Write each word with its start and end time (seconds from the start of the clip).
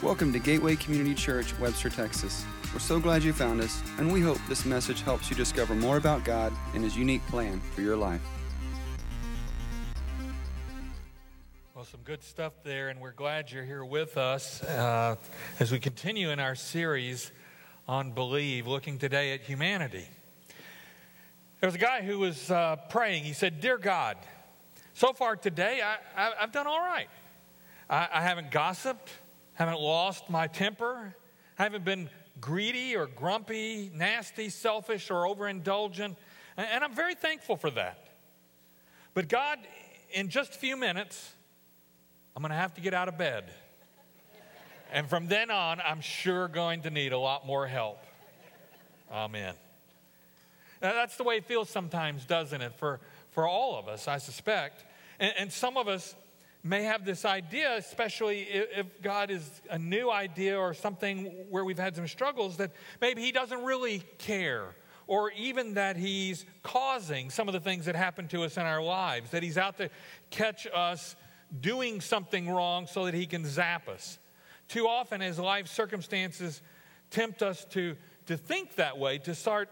Welcome 0.00 0.32
to 0.32 0.38
Gateway 0.38 0.76
Community 0.76 1.12
Church, 1.12 1.58
Webster, 1.58 1.90
Texas. 1.90 2.44
We're 2.72 2.78
so 2.78 3.00
glad 3.00 3.24
you 3.24 3.32
found 3.32 3.60
us, 3.60 3.82
and 3.98 4.12
we 4.12 4.20
hope 4.20 4.38
this 4.48 4.64
message 4.64 5.02
helps 5.02 5.28
you 5.28 5.34
discover 5.34 5.74
more 5.74 5.96
about 5.96 6.24
God 6.24 6.52
and 6.72 6.84
His 6.84 6.96
unique 6.96 7.26
plan 7.26 7.60
for 7.74 7.80
your 7.80 7.96
life. 7.96 8.20
Well, 11.74 11.84
some 11.84 12.02
good 12.04 12.22
stuff 12.22 12.52
there, 12.62 12.90
and 12.90 13.00
we're 13.00 13.10
glad 13.10 13.50
you're 13.50 13.64
here 13.64 13.84
with 13.84 14.16
us 14.16 14.62
uh, 14.62 15.16
as 15.58 15.72
we 15.72 15.80
continue 15.80 16.30
in 16.30 16.38
our 16.38 16.54
series 16.54 17.32
on 17.88 18.12
Believe, 18.12 18.68
looking 18.68 18.98
today 18.98 19.32
at 19.32 19.40
humanity. 19.40 20.06
There 21.60 21.66
was 21.66 21.74
a 21.74 21.78
guy 21.78 22.02
who 22.02 22.20
was 22.20 22.52
uh, 22.52 22.76
praying. 22.88 23.24
He 23.24 23.32
said, 23.32 23.60
Dear 23.60 23.78
God, 23.78 24.16
so 24.94 25.12
far 25.12 25.34
today, 25.34 25.82
I, 26.14 26.30
have 26.38 26.52
done 26.52 26.68
all 26.68 26.78
right. 26.78 27.08
I, 27.90 28.08
I 28.12 28.22
haven't 28.22 28.52
gossiped 28.52 29.10
haven't 29.58 29.80
lost 29.80 30.30
my 30.30 30.46
temper, 30.46 31.14
I 31.58 31.62
haven't 31.64 31.84
been 31.84 32.08
greedy 32.40 32.94
or 32.94 33.06
grumpy, 33.06 33.90
nasty, 33.92 34.50
selfish, 34.50 35.10
or 35.10 35.24
overindulgent. 35.24 36.14
And 36.56 36.84
I'm 36.84 36.94
very 36.94 37.16
thankful 37.16 37.56
for 37.56 37.70
that. 37.70 38.08
But 39.14 39.28
God, 39.28 39.58
in 40.12 40.28
just 40.28 40.54
a 40.54 40.58
few 40.58 40.76
minutes, 40.76 41.32
I'm 42.36 42.42
going 42.42 42.50
to 42.50 42.56
have 42.56 42.74
to 42.74 42.80
get 42.80 42.94
out 42.94 43.08
of 43.08 43.18
bed. 43.18 43.50
And 44.92 45.08
from 45.08 45.26
then 45.26 45.50
on, 45.50 45.80
I'm 45.80 46.00
sure 46.00 46.46
going 46.46 46.82
to 46.82 46.90
need 46.90 47.12
a 47.12 47.18
lot 47.18 47.44
more 47.44 47.66
help. 47.66 47.98
Amen. 49.12 49.54
Now, 50.80 50.92
that's 50.92 51.16
the 51.16 51.24
way 51.24 51.38
it 51.38 51.46
feels 51.46 51.68
sometimes, 51.68 52.24
doesn't 52.24 52.62
it? 52.62 52.74
For, 52.74 53.00
for 53.32 53.48
all 53.48 53.76
of 53.76 53.88
us, 53.88 54.06
I 54.06 54.18
suspect. 54.18 54.84
And, 55.18 55.34
and 55.36 55.52
some 55.52 55.76
of 55.76 55.88
us, 55.88 56.14
may 56.62 56.82
have 56.84 57.04
this 57.04 57.24
idea, 57.24 57.76
especially 57.76 58.40
if 58.42 59.00
God 59.02 59.30
is 59.30 59.48
a 59.70 59.78
new 59.78 60.10
idea 60.10 60.58
or 60.58 60.74
something 60.74 61.26
where 61.50 61.64
we've 61.64 61.78
had 61.78 61.96
some 61.96 62.08
struggles, 62.08 62.56
that 62.56 62.72
maybe 63.00 63.22
He 63.22 63.32
doesn't 63.32 63.62
really 63.62 64.02
care, 64.18 64.74
or 65.06 65.30
even 65.32 65.74
that 65.74 65.96
He's 65.96 66.44
causing 66.62 67.30
some 67.30 67.48
of 67.48 67.54
the 67.54 67.60
things 67.60 67.86
that 67.86 67.96
happen 67.96 68.28
to 68.28 68.42
us 68.42 68.56
in 68.56 68.64
our 68.64 68.82
lives, 68.82 69.30
that 69.30 69.42
He's 69.42 69.58
out 69.58 69.78
to 69.78 69.88
catch 70.30 70.66
us 70.74 71.16
doing 71.60 72.00
something 72.00 72.50
wrong 72.50 72.86
so 72.86 73.04
that 73.04 73.14
He 73.14 73.26
can 73.26 73.46
zap 73.46 73.88
us. 73.88 74.18
Too 74.68 74.86
often, 74.86 75.22
as 75.22 75.38
life 75.38 75.68
circumstances 75.68 76.60
tempt 77.10 77.42
us 77.42 77.64
to, 77.66 77.96
to 78.26 78.36
think 78.36 78.74
that 78.74 78.98
way, 78.98 79.18
to 79.18 79.34
start 79.34 79.70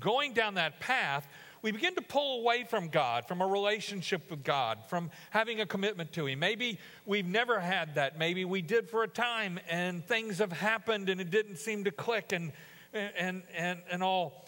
going 0.00 0.32
down 0.32 0.54
that 0.54 0.80
path, 0.80 1.28
we 1.66 1.72
begin 1.72 1.96
to 1.96 2.00
pull 2.00 2.42
away 2.42 2.62
from 2.62 2.86
God, 2.86 3.26
from 3.26 3.40
a 3.40 3.46
relationship 3.46 4.30
with 4.30 4.44
God, 4.44 4.78
from 4.86 5.10
having 5.30 5.60
a 5.60 5.66
commitment 5.66 6.12
to 6.12 6.24
Him. 6.28 6.38
Maybe 6.38 6.78
we've 7.06 7.26
never 7.26 7.58
had 7.58 7.96
that. 7.96 8.16
Maybe 8.16 8.44
we 8.44 8.62
did 8.62 8.88
for 8.88 9.02
a 9.02 9.08
time 9.08 9.58
and 9.68 10.06
things 10.06 10.38
have 10.38 10.52
happened 10.52 11.08
and 11.08 11.20
it 11.20 11.28
didn't 11.28 11.56
seem 11.56 11.82
to 11.82 11.90
click 11.90 12.30
and, 12.30 12.52
and, 12.94 13.42
and, 13.52 13.80
and 13.90 14.00
all. 14.00 14.46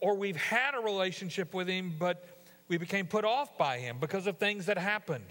Or 0.00 0.16
we've 0.16 0.34
had 0.34 0.74
a 0.74 0.80
relationship 0.80 1.52
with 1.52 1.68
Him, 1.68 1.94
but 1.98 2.24
we 2.68 2.78
became 2.78 3.06
put 3.06 3.26
off 3.26 3.58
by 3.58 3.76
Him 3.76 3.98
because 4.00 4.26
of 4.26 4.38
things 4.38 4.64
that 4.64 4.78
happened, 4.78 5.26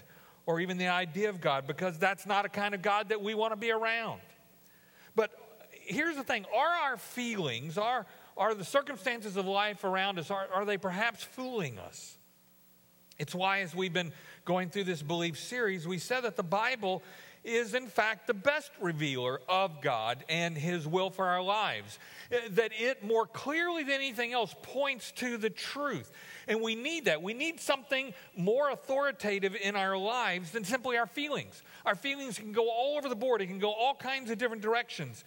or 0.46 0.60
even 0.60 0.78
the 0.78 0.86
idea 0.86 1.28
of 1.28 1.40
God, 1.40 1.66
because 1.66 1.98
that's 1.98 2.24
not 2.24 2.44
a 2.44 2.48
kind 2.48 2.72
of 2.72 2.82
God 2.82 3.08
that 3.08 3.20
we 3.20 3.34
want 3.34 3.52
to 3.52 3.56
be 3.56 3.72
around. 3.72 4.20
But 5.16 5.32
here's 5.72 6.14
the 6.14 6.22
thing 6.22 6.46
are 6.56 6.68
our 6.68 6.96
feelings, 6.98 7.78
our, 7.78 8.06
are 8.40 8.54
the 8.54 8.64
circumstances 8.64 9.36
of 9.36 9.46
life 9.46 9.84
around 9.84 10.18
us, 10.18 10.30
are, 10.30 10.48
are 10.52 10.64
they 10.64 10.78
perhaps 10.78 11.22
fooling 11.22 11.78
us? 11.78 12.16
It's 13.18 13.34
why, 13.34 13.60
as 13.60 13.74
we've 13.74 13.92
been 13.92 14.12
going 14.46 14.70
through 14.70 14.84
this 14.84 15.02
belief 15.02 15.38
series, 15.38 15.86
we 15.86 15.98
said 15.98 16.22
that 16.22 16.36
the 16.36 16.42
Bible 16.42 17.02
is, 17.44 17.74
in 17.74 17.86
fact, 17.86 18.26
the 18.26 18.34
best 18.34 18.70
revealer 18.80 19.40
of 19.46 19.82
God 19.82 20.24
and 20.30 20.56
His 20.56 20.88
will 20.88 21.10
for 21.10 21.26
our 21.26 21.42
lives. 21.42 21.98
Eh, 22.32 22.38
that 22.52 22.70
it 22.78 23.04
more 23.04 23.26
clearly 23.26 23.82
than 23.82 23.94
anything 23.94 24.32
else 24.32 24.54
points 24.62 25.12
to 25.12 25.36
the 25.36 25.50
truth. 25.50 26.10
And 26.48 26.62
we 26.62 26.74
need 26.74 27.04
that. 27.04 27.22
We 27.22 27.34
need 27.34 27.60
something 27.60 28.14
more 28.36 28.70
authoritative 28.70 29.54
in 29.54 29.76
our 29.76 29.98
lives 29.98 30.52
than 30.52 30.64
simply 30.64 30.96
our 30.96 31.06
feelings. 31.06 31.62
Our 31.84 31.94
feelings 31.94 32.38
can 32.38 32.52
go 32.52 32.70
all 32.70 32.96
over 32.96 33.08
the 33.10 33.16
board, 33.16 33.42
it 33.42 33.46
can 33.46 33.58
go 33.58 33.72
all 33.72 33.94
kinds 33.94 34.30
of 34.30 34.38
different 34.38 34.62
directions. 34.62 35.24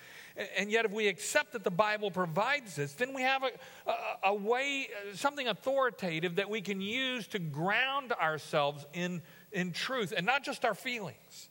And 0.57 0.71
yet, 0.71 0.85
if 0.85 0.91
we 0.91 1.07
accept 1.07 1.53
that 1.53 1.63
the 1.63 1.71
Bible 1.71 2.09
provides 2.09 2.75
this, 2.75 2.93
then 2.93 3.13
we 3.13 3.21
have 3.21 3.43
a, 3.43 3.51
a, 3.89 3.95
a 4.29 4.33
way, 4.33 4.87
something 5.13 5.47
authoritative 5.47 6.37
that 6.37 6.49
we 6.49 6.61
can 6.61 6.81
use 6.81 7.27
to 7.27 7.39
ground 7.39 8.11
ourselves 8.13 8.85
in, 8.93 9.21
in 9.51 9.71
truth 9.71 10.11
and 10.15 10.25
not 10.25 10.43
just 10.43 10.65
our 10.65 10.73
feelings. 10.73 11.49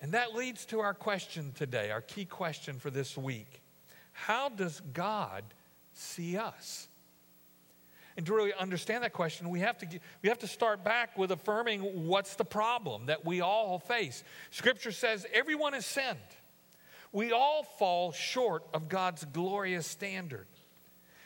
And 0.00 0.12
that 0.12 0.34
leads 0.34 0.64
to 0.66 0.80
our 0.80 0.94
question 0.94 1.52
today, 1.54 1.90
our 1.90 2.00
key 2.00 2.24
question 2.24 2.78
for 2.78 2.90
this 2.90 3.16
week. 3.16 3.60
How 4.12 4.48
does 4.48 4.80
God 4.94 5.44
see 5.92 6.38
us? 6.38 6.88
And 8.16 8.24
to 8.24 8.34
really 8.34 8.54
understand 8.54 9.04
that 9.04 9.12
question, 9.12 9.50
we 9.50 9.60
have 9.60 9.76
to, 9.78 9.86
we 10.22 10.30
have 10.30 10.38
to 10.38 10.46
start 10.46 10.82
back 10.82 11.18
with 11.18 11.32
affirming 11.32 12.06
what's 12.06 12.34
the 12.36 12.46
problem 12.46 13.06
that 13.06 13.26
we 13.26 13.42
all 13.42 13.78
face. 13.78 14.24
Scripture 14.50 14.92
says 14.92 15.26
everyone 15.34 15.74
has 15.74 15.84
sinned. 15.84 16.16
We 17.16 17.32
all 17.32 17.62
fall 17.62 18.12
short 18.12 18.64
of 18.74 18.90
God's 18.90 19.24
glorious 19.24 19.86
standard. 19.86 20.46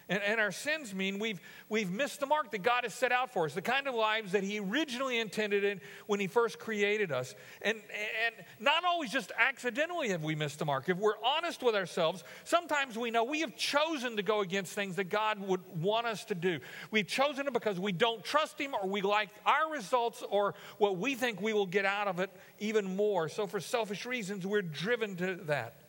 And, 0.08 0.22
and, 0.22 0.40
our 0.40 0.52
sins 0.52 0.94
mean 0.94 1.18
we've, 1.18 1.40
we've 1.68 1.90
missed 1.90 2.20
the 2.20 2.26
mark 2.26 2.52
that 2.52 2.62
God 2.62 2.84
has 2.84 2.94
set 2.94 3.10
out 3.10 3.32
for 3.32 3.46
us, 3.46 3.54
the 3.54 3.62
kind 3.62 3.88
of 3.88 3.96
lives 3.96 4.30
that 4.30 4.44
He 4.44 4.60
originally 4.60 5.18
intended 5.18 5.64
in 5.64 5.80
when 6.06 6.20
He 6.20 6.28
first 6.28 6.60
created 6.60 7.10
us. 7.10 7.34
And, 7.60 7.76
and 7.76 8.34
not 8.60 8.84
always 8.84 9.10
just 9.10 9.32
accidentally 9.36 10.10
have 10.10 10.22
we 10.22 10.36
missed 10.36 10.60
the 10.60 10.64
mark. 10.64 10.88
If 10.88 10.96
we're 10.96 11.18
honest 11.24 11.60
with 11.60 11.74
ourselves, 11.74 12.22
sometimes 12.44 12.96
we 12.96 13.10
know 13.10 13.24
we 13.24 13.40
have 13.40 13.56
chosen 13.56 14.16
to 14.16 14.22
go 14.22 14.42
against 14.42 14.72
things 14.72 14.94
that 14.94 15.10
God 15.10 15.40
would 15.40 15.60
want 15.80 16.06
us 16.06 16.24
to 16.26 16.36
do. 16.36 16.60
We've 16.92 17.08
chosen 17.08 17.48
it 17.48 17.52
because 17.52 17.80
we 17.80 17.90
don't 17.90 18.22
trust 18.22 18.60
Him 18.60 18.76
or 18.80 18.88
we 18.88 19.00
like 19.02 19.30
our 19.44 19.72
results 19.72 20.22
or 20.30 20.54
what 20.78 20.98
we 20.98 21.16
think 21.16 21.40
we 21.42 21.52
will 21.52 21.66
get 21.66 21.84
out 21.84 22.06
of 22.06 22.20
it 22.20 22.30
even 22.60 22.94
more. 22.94 23.28
So, 23.28 23.48
for 23.48 23.58
selfish 23.58 24.06
reasons, 24.06 24.46
we're 24.46 24.62
driven 24.62 25.16
to 25.16 25.34
that. 25.46 25.79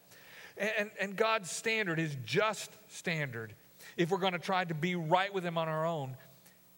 And, 0.58 0.92
and 1.00 1.16
God's 1.16 1.50
standard, 1.50 2.00
His 2.00 2.16
just 2.26 2.72
standard, 2.88 3.54
if 3.98 4.10
we're 4.10 4.18
going 4.18 4.34
to 4.34 4.40
try 4.40 4.64
to 4.64 4.74
be 4.74 4.96
right 4.96 5.34
with 5.34 5.46
Him 5.46 5.58
on 5.58 5.68
our 5.68 5.86
own, 5.86 6.16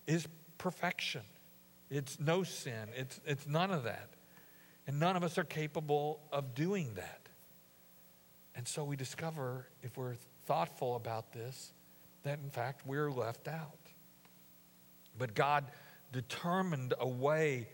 is 0.08 0.28
perfection. 0.58 1.22
It's 1.90 2.20
no 2.20 2.44
sin, 2.44 2.90
it's, 2.96 3.20
it's 3.26 3.48
none 3.48 3.72
of 3.72 3.84
that. 3.84 4.10
And 4.86 5.00
none 5.00 5.16
of 5.16 5.24
us 5.24 5.38
are 5.38 5.46
capable 5.46 6.20
of 6.32 6.56
doing 6.56 6.94
that. 6.96 7.22
And 8.56 8.68
so 8.68 8.84
we 8.84 8.96
discover, 8.96 9.68
if 9.82 9.98
we're 9.98 10.16
thoughtful 10.46 10.96
about 10.96 11.32
this, 11.32 11.72
that 12.24 12.40
in 12.44 12.50
fact 12.50 12.86
we're 12.86 13.12
left 13.12 13.48
out. 13.48 13.78
But 15.18 15.36
God 15.36 15.66
determined 16.12 16.94
a 17.00 17.08
way 17.08 17.68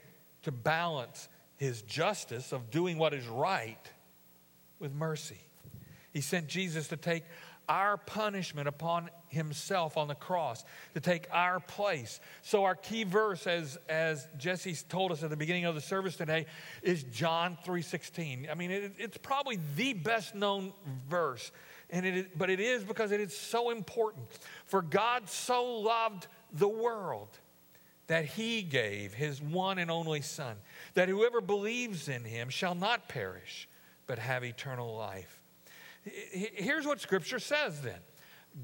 to 0.43 0.51
balance 0.51 1.27
his 1.57 1.81
justice 1.81 2.51
of 2.51 2.71
doing 2.71 2.97
what 2.97 3.13
is 3.13 3.27
right 3.27 3.89
with 4.79 4.93
mercy. 4.93 5.39
He 6.13 6.21
sent 6.21 6.47
Jesus 6.47 6.87
to 6.89 6.97
take 6.97 7.23
our 7.69 7.97
punishment 7.97 8.67
upon 8.67 9.11
himself 9.27 9.95
on 9.95 10.07
the 10.07 10.15
cross 10.15 10.65
to 10.95 10.99
take 10.99 11.27
our 11.31 11.59
place. 11.59 12.19
So 12.41 12.63
our 12.63 12.73
key 12.73 13.03
verse 13.03 13.45
as 13.45 13.77
as 13.87 14.27
Jesse 14.37 14.75
told 14.89 15.11
us 15.11 15.21
at 15.21 15.29
the 15.29 15.37
beginning 15.37 15.65
of 15.65 15.75
the 15.75 15.81
service 15.81 16.15
today 16.15 16.47
is 16.81 17.03
John 17.03 17.57
3:16. 17.63 18.49
I 18.49 18.55
mean 18.55 18.71
it, 18.71 18.93
it's 18.97 19.17
probably 19.17 19.59
the 19.75 19.93
best 19.93 20.33
known 20.33 20.73
verse 21.07 21.51
and 21.91 22.05
it 22.05 22.17
is, 22.17 22.25
but 22.35 22.49
it 22.49 22.59
is 22.59 22.83
because 22.83 23.11
it 23.11 23.21
is 23.21 23.37
so 23.37 23.69
important. 23.69 24.25
For 24.65 24.81
God 24.81 25.29
so 25.29 25.79
loved 25.79 26.27
the 26.51 26.67
world 26.67 27.29
that 28.07 28.25
he 28.25 28.63
gave 28.63 29.13
his 29.13 29.39
one 29.39 29.77
and 29.77 29.91
only 29.91 30.21
son 30.21 30.57
that 30.95 31.07
whoever 31.07 31.39
believes 31.39 32.09
in 32.09 32.23
him 32.23 32.49
shall 32.49 32.73
not 32.73 33.07
perish 33.07 33.69
but 34.07 34.17
have 34.17 34.43
eternal 34.43 34.95
life. 34.95 35.38
Here's 36.31 36.85
what 36.85 36.99
Scripture 36.99 37.39
says 37.39 37.81
then 37.81 37.99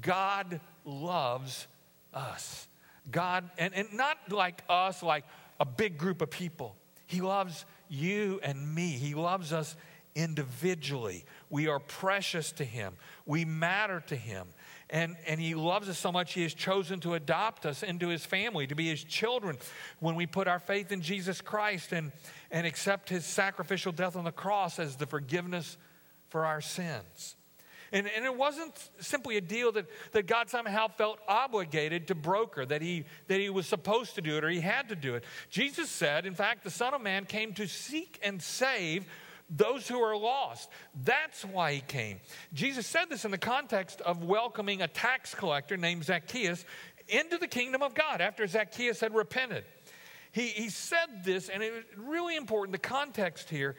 God 0.00 0.60
loves 0.84 1.66
us. 2.12 2.68
God, 3.10 3.48
and, 3.56 3.72
and 3.74 3.92
not 3.92 4.18
like 4.30 4.62
us, 4.68 5.02
like 5.02 5.24
a 5.60 5.64
big 5.64 5.96
group 5.96 6.22
of 6.22 6.30
people. 6.30 6.76
He 7.06 7.20
loves 7.20 7.64
you 7.88 8.40
and 8.42 8.74
me. 8.74 8.90
He 8.90 9.14
loves 9.14 9.52
us 9.52 9.76
individually. 10.16 11.24
We 11.50 11.68
are 11.68 11.78
precious 11.78 12.50
to 12.52 12.64
Him, 12.64 12.94
we 13.26 13.44
matter 13.44 14.02
to 14.08 14.16
Him. 14.16 14.48
And, 14.88 15.16
and 15.26 15.40
He 15.40 15.54
loves 15.54 15.88
us 15.88 15.98
so 15.98 16.10
much, 16.10 16.32
He 16.32 16.42
has 16.42 16.54
chosen 16.54 17.00
to 17.00 17.14
adopt 17.14 17.66
us 17.66 17.82
into 17.82 18.08
His 18.08 18.24
family, 18.24 18.66
to 18.66 18.74
be 18.74 18.88
His 18.88 19.04
children 19.04 19.58
when 20.00 20.14
we 20.14 20.26
put 20.26 20.48
our 20.48 20.60
faith 20.60 20.90
in 20.90 21.00
Jesus 21.00 21.40
Christ 21.40 21.92
and, 21.92 22.12
and 22.50 22.66
accept 22.66 23.08
His 23.08 23.24
sacrificial 23.24 23.92
death 23.92 24.16
on 24.16 24.24
the 24.24 24.32
cross 24.32 24.78
as 24.78 24.96
the 24.96 25.06
forgiveness 25.06 25.76
for 26.28 26.44
our 26.44 26.60
sins. 26.60 27.36
And, 27.92 28.08
and, 28.16 28.24
it 28.24 28.36
wasn't 28.36 28.72
simply 28.98 29.36
a 29.36 29.40
deal 29.40 29.70
that, 29.72 29.86
that 30.12 30.26
God 30.26 30.50
somehow 30.50 30.88
felt 30.88 31.20
obligated 31.28 32.08
to 32.08 32.16
broker, 32.16 32.66
that 32.66 32.82
he, 32.82 33.04
that 33.28 33.38
he 33.38 33.48
was 33.48 33.66
supposed 33.66 34.16
to 34.16 34.20
do 34.20 34.36
it 34.36 34.44
or 34.44 34.48
he 34.48 34.60
had 34.60 34.88
to 34.88 34.96
do 34.96 35.14
it. 35.14 35.24
Jesus 35.50 35.88
said, 35.88 36.26
in 36.26 36.34
fact, 36.34 36.64
the 36.64 36.70
Son 36.70 36.94
of 36.94 37.00
Man 37.00 37.24
came 37.26 37.52
to 37.54 37.68
seek 37.68 38.18
and 38.24 38.42
save 38.42 39.06
those 39.48 39.86
who 39.86 40.00
are 40.00 40.16
lost. 40.16 40.68
That's 41.04 41.44
why 41.44 41.74
he 41.74 41.80
came. 41.80 42.20
Jesus 42.52 42.86
said 42.86 43.08
this 43.08 43.24
in 43.24 43.30
the 43.30 43.38
context 43.38 44.00
of 44.00 44.24
welcoming 44.24 44.82
a 44.82 44.88
tax 44.88 45.34
collector 45.34 45.76
named 45.76 46.04
Zacchaeus 46.04 46.64
into 47.08 47.38
the 47.38 47.46
kingdom 47.46 47.82
of 47.82 47.94
God 47.94 48.20
after 48.20 48.46
Zacchaeus 48.46 49.00
had 49.00 49.14
repented. 49.14 49.64
He, 50.32 50.48
he 50.48 50.68
said 50.68 51.24
this, 51.24 51.48
and 51.48 51.62
it 51.62 51.72
was 51.72 51.84
really 51.96 52.36
important, 52.36 52.72
the 52.72 52.78
context 52.78 53.48
here, 53.48 53.76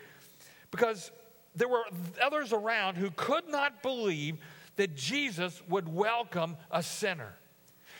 because 0.71 1.11
there 1.57 1.68
were 1.68 1.83
others 2.24 2.54
around 2.54 2.95
who 2.95 3.12
could 3.12 3.50
not 3.50 3.81
believe 3.81 4.38
that 4.75 4.95
Jesus 4.95 5.62
would 5.68 5.88
welcome 5.88 6.56
a 6.71 6.83
sinner, 6.83 7.33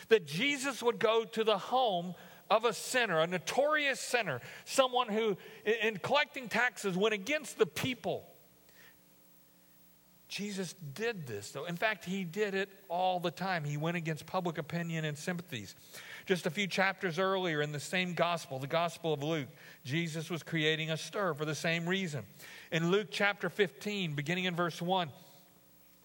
that 0.09 0.25
Jesus 0.25 0.81
would 0.81 1.00
go 1.00 1.25
to 1.25 1.44
the 1.44 1.57
home 1.57 2.13
of 2.50 2.65
a 2.65 2.74
sinner, 2.74 3.19
a 3.19 3.27
notorious 3.27 4.00
sinner, 4.00 4.39
someone 4.63 5.09
who, 5.09 5.36
in 5.65 5.98
collecting 5.98 6.48
taxes, 6.48 6.95
went 6.95 7.13
against 7.13 7.57
the 7.57 7.65
people. 7.65 8.25
Jesus 10.27 10.75
did 10.94 11.25
this, 11.25 11.51
though. 11.51 11.65
In 11.65 11.77
fact, 11.77 12.03
he 12.03 12.24
did 12.24 12.53
it 12.53 12.69
all 12.89 13.19
the 13.19 13.31
time. 13.31 13.63
He 13.63 13.77
went 13.77 13.95
against 13.95 14.25
public 14.25 14.57
opinion 14.57 15.06
and 15.06 15.18
sympathies. 15.18 15.74
Just 16.25 16.45
a 16.45 16.50
few 16.50 16.68
chapters 16.68 17.18
earlier 17.18 17.62
in 17.62 17.71
the 17.71 17.79
same 17.79 18.13
gospel, 18.13 18.59
the 18.59 18.68
Gospel 18.68 19.13
of 19.13 19.24
Luke, 19.24 19.47
Jesus 19.85 20.29
was 20.29 20.44
creating 20.44 20.91
a 20.91 20.97
stir 20.97 21.33
for 21.33 21.45
the 21.45 21.56
same 21.56 21.88
reason. 21.88 22.25
In 22.74 22.91
Luke 22.91 23.07
chapter 23.09 23.50
15, 23.50 24.13
beginning 24.15 24.44
in 24.44 24.53
verse 24.53 24.81
1, 24.81 25.09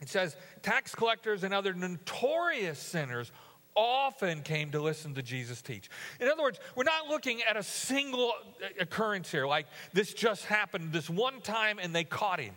it 0.01 0.09
says, 0.09 0.37
Tax 0.63 0.95
collectors 0.95 1.43
and 1.43 1.53
other 1.53 1.75
notorious 1.75 2.79
sinners 2.79 3.33
often 3.75 4.43
came 4.43 4.71
to 4.71 4.81
listen 4.81 5.15
to 5.15 5.23
Jesus 5.23 5.63
teach. 5.63 5.89
In 6.21 6.29
other 6.29 6.43
words, 6.43 6.61
we're 6.77 6.85
not 6.85 7.09
looking 7.09 7.43
at 7.43 7.57
a 7.57 7.63
single 7.63 8.33
occurrence 8.79 9.31
here, 9.31 9.47
like 9.47 9.67
this 9.93 10.13
just 10.13 10.45
happened 10.45 10.93
this 10.93 11.09
one 11.09 11.41
time 11.41 11.79
and 11.81 11.95
they 11.95 12.05
caught 12.05 12.41
him. 12.41 12.55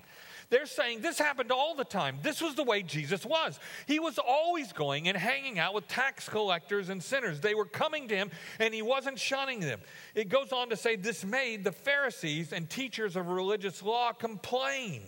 They're 0.50 0.66
saying 0.66 1.02
this 1.02 1.18
happened 1.18 1.52
all 1.52 1.76
the 1.76 1.84
time. 1.84 2.18
This 2.22 2.42
was 2.42 2.56
the 2.56 2.64
way 2.64 2.84
Jesus 2.84 3.26
was. 3.26 3.60
He 3.88 4.00
was 4.00 4.18
always 4.18 4.72
going 4.74 5.08
and 5.08 5.18
hanging 5.18 5.60
out 5.60 5.74
with 5.74 5.88
tax 5.88 6.30
collectors 6.30 6.90
and 6.90 7.02
sinners. 7.04 7.40
They 7.40 7.56
were 7.56 7.66
coming 7.66 8.08
to 8.10 8.16
him 8.16 8.32
and 8.60 8.74
he 8.74 8.82
wasn't 8.82 9.20
shunning 9.20 9.60
them. 9.60 9.80
It 10.14 10.30
goes 10.30 10.52
on 10.52 10.70
to 10.70 10.78
say 10.78 10.96
this 10.96 11.26
made 11.26 11.64
the 11.64 11.72
Pharisees 11.72 12.54
and 12.54 12.70
teachers 12.70 13.16
of 13.16 13.28
religious 13.28 13.82
law 13.82 14.12
complain 14.12 15.02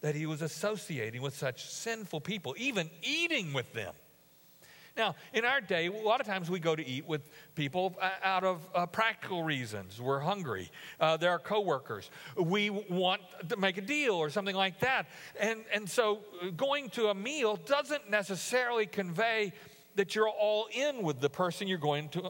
that 0.00 0.14
he 0.14 0.26
was 0.26 0.42
associating 0.42 1.22
with 1.22 1.36
such 1.36 1.68
sinful 1.68 2.20
people, 2.20 2.54
even 2.58 2.90
eating 3.02 3.52
with 3.52 3.72
them. 3.72 3.94
Now, 4.96 5.14
in 5.32 5.44
our 5.46 5.60
day, 5.60 5.86
a 5.86 5.92
lot 5.92 6.20
of 6.20 6.26
times 6.26 6.50
we 6.50 6.60
go 6.60 6.76
to 6.76 6.86
eat 6.86 7.06
with 7.06 7.22
people 7.54 7.96
uh, 8.00 8.10
out 8.22 8.44
of 8.44 8.60
uh, 8.74 8.84
practical 8.84 9.42
reasons. 9.42 10.00
We're 10.00 10.20
hungry. 10.20 10.70
Uh, 11.00 11.16
our 11.22 11.38
coworkers. 11.38 12.10
We 12.36 12.68
want 12.68 13.22
to 13.48 13.56
make 13.56 13.78
a 13.78 13.80
deal 13.80 14.14
or 14.14 14.28
something 14.28 14.56
like 14.56 14.80
that. 14.80 15.06
And, 15.40 15.60
and 15.72 15.88
so 15.88 16.20
uh, 16.42 16.50
going 16.50 16.90
to 16.90 17.08
a 17.08 17.14
meal 17.14 17.56
doesn't 17.64 18.10
necessarily 18.10 18.84
convey 18.86 19.52
that 19.94 20.14
you're 20.14 20.28
all 20.28 20.68
in 20.70 21.02
with 21.02 21.20
the 21.20 21.30
person 21.30 21.68
you're 21.68 21.78
going 21.78 22.08
to, 22.10 22.24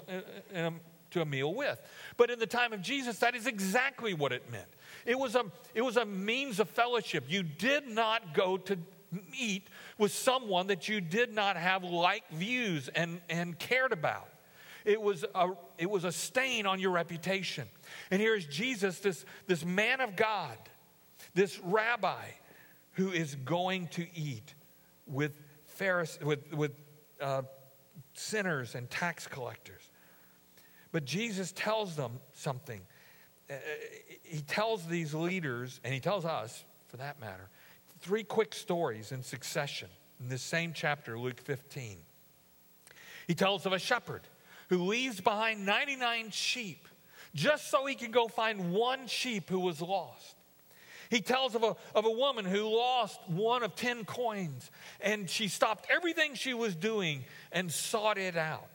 uh, 0.55 0.71
to 1.11 1.21
a 1.21 1.25
meal 1.25 1.55
with. 1.55 1.81
But 2.17 2.31
in 2.31 2.39
the 2.39 2.47
time 2.47 2.73
of 2.73 2.81
Jesus, 2.81 3.19
that 3.19 3.35
is 3.35 3.47
exactly 3.47 4.15
what 4.15 4.33
it 4.33 4.51
meant. 4.53 4.69
It 5.05 5.19
was 5.19 5.35
a, 5.35 5.45
it 5.75 5.83
was 5.83 5.97
a 5.97 6.05
means 6.05 6.61
of 6.61 6.69
fellowship. 6.69 7.25
You 7.29 7.43
did 7.43 7.89
not 7.89 8.35
go 8.35 8.57
to 8.57 8.79
meet 9.31 9.69
with 9.99 10.13
someone 10.13 10.69
that 10.69 10.89
you 10.89 11.01
did 11.01 11.35
not 11.35 11.57
have 11.57 11.85
like 11.85 12.29
views 12.31 12.89
and, 12.89 13.21
and 13.29 13.59
cared 13.59 13.93
about. 13.93 14.29
It 14.85 15.01
was, 15.01 15.25
a, 15.35 15.51
it 15.79 15.89
was 15.89 16.05
a 16.05 16.13
stain 16.13 16.67
on 16.67 16.81
your 16.81 16.91
reputation. 16.91 17.69
And 18.11 18.21
here's 18.21 18.47
Jesus, 18.47 18.99
this, 18.99 19.25
this 19.47 19.65
man 19.65 20.01
of 20.01 20.17
God, 20.17 20.57
this 21.35 21.61
rabbi, 21.61 22.25
who 22.93 23.11
is 23.11 23.37
going 23.37 23.89
to 23.89 24.07
eat 24.15 24.55
with, 25.07 25.33
Pharise- 25.79 26.23
with, 26.23 26.53
with 26.53 26.73
uh, 27.21 27.43
sinners 28.15 28.75
and 28.75 28.91
tax 28.91 29.27
collectors. 29.27 29.83
But 30.91 31.05
Jesus 31.05 31.53
tells 31.53 31.97
them 31.97 32.21
something. 32.35 32.81
Uh, 33.49 33.55
he 34.23 34.41
tells 34.41 34.87
these 34.87 35.15
leaders, 35.15 35.81
and 35.85 35.95
he 35.95 36.01
tells 36.01 36.25
us, 36.25 36.65
for 36.89 36.99
that 36.99 37.21
matter, 37.21 37.49
three 38.03 38.25
quick 38.25 38.55
stories 38.55 39.13
in 39.13 39.23
succession 39.23 39.89
in 40.21 40.29
this 40.29 40.43
same 40.43 40.73
chapter, 40.75 41.19
Luke 41.19 41.41
15. 41.41 41.99
He 43.27 43.35
tells 43.35 43.65
of 43.65 43.73
a 43.73 43.79
shepherd 43.79 44.23
who 44.69 44.85
leaves 44.85 45.21
behind 45.21 45.65
99 45.65 46.31
sheep 46.31 46.89
just 47.35 47.71
so 47.71 47.87
he 47.87 47.95
can 47.95 48.11
go 48.11 48.29
find 48.29 48.73
one 48.73 49.07
sheep 49.07 49.49
who 49.49 49.61
was 49.61 49.81
lost. 49.81 50.37
He 51.11 51.21
tells 51.21 51.55
of 51.55 51.63
a, 51.63 51.77
of 51.95 52.05
a 52.07 52.11
woman 52.11 52.45
who 52.45 52.75
lost 52.75 53.21
one 53.27 53.63
of 53.63 53.77
10 53.77 54.05
coins 54.05 54.71
and 55.01 55.29
she 55.29 55.49
stopped 55.49 55.87
everything 55.91 56.35
she 56.35 56.55
was 56.55 56.75
doing 56.75 57.25
and 57.53 57.71
sought 57.71 58.19
it 58.19 58.37
out. 58.37 58.72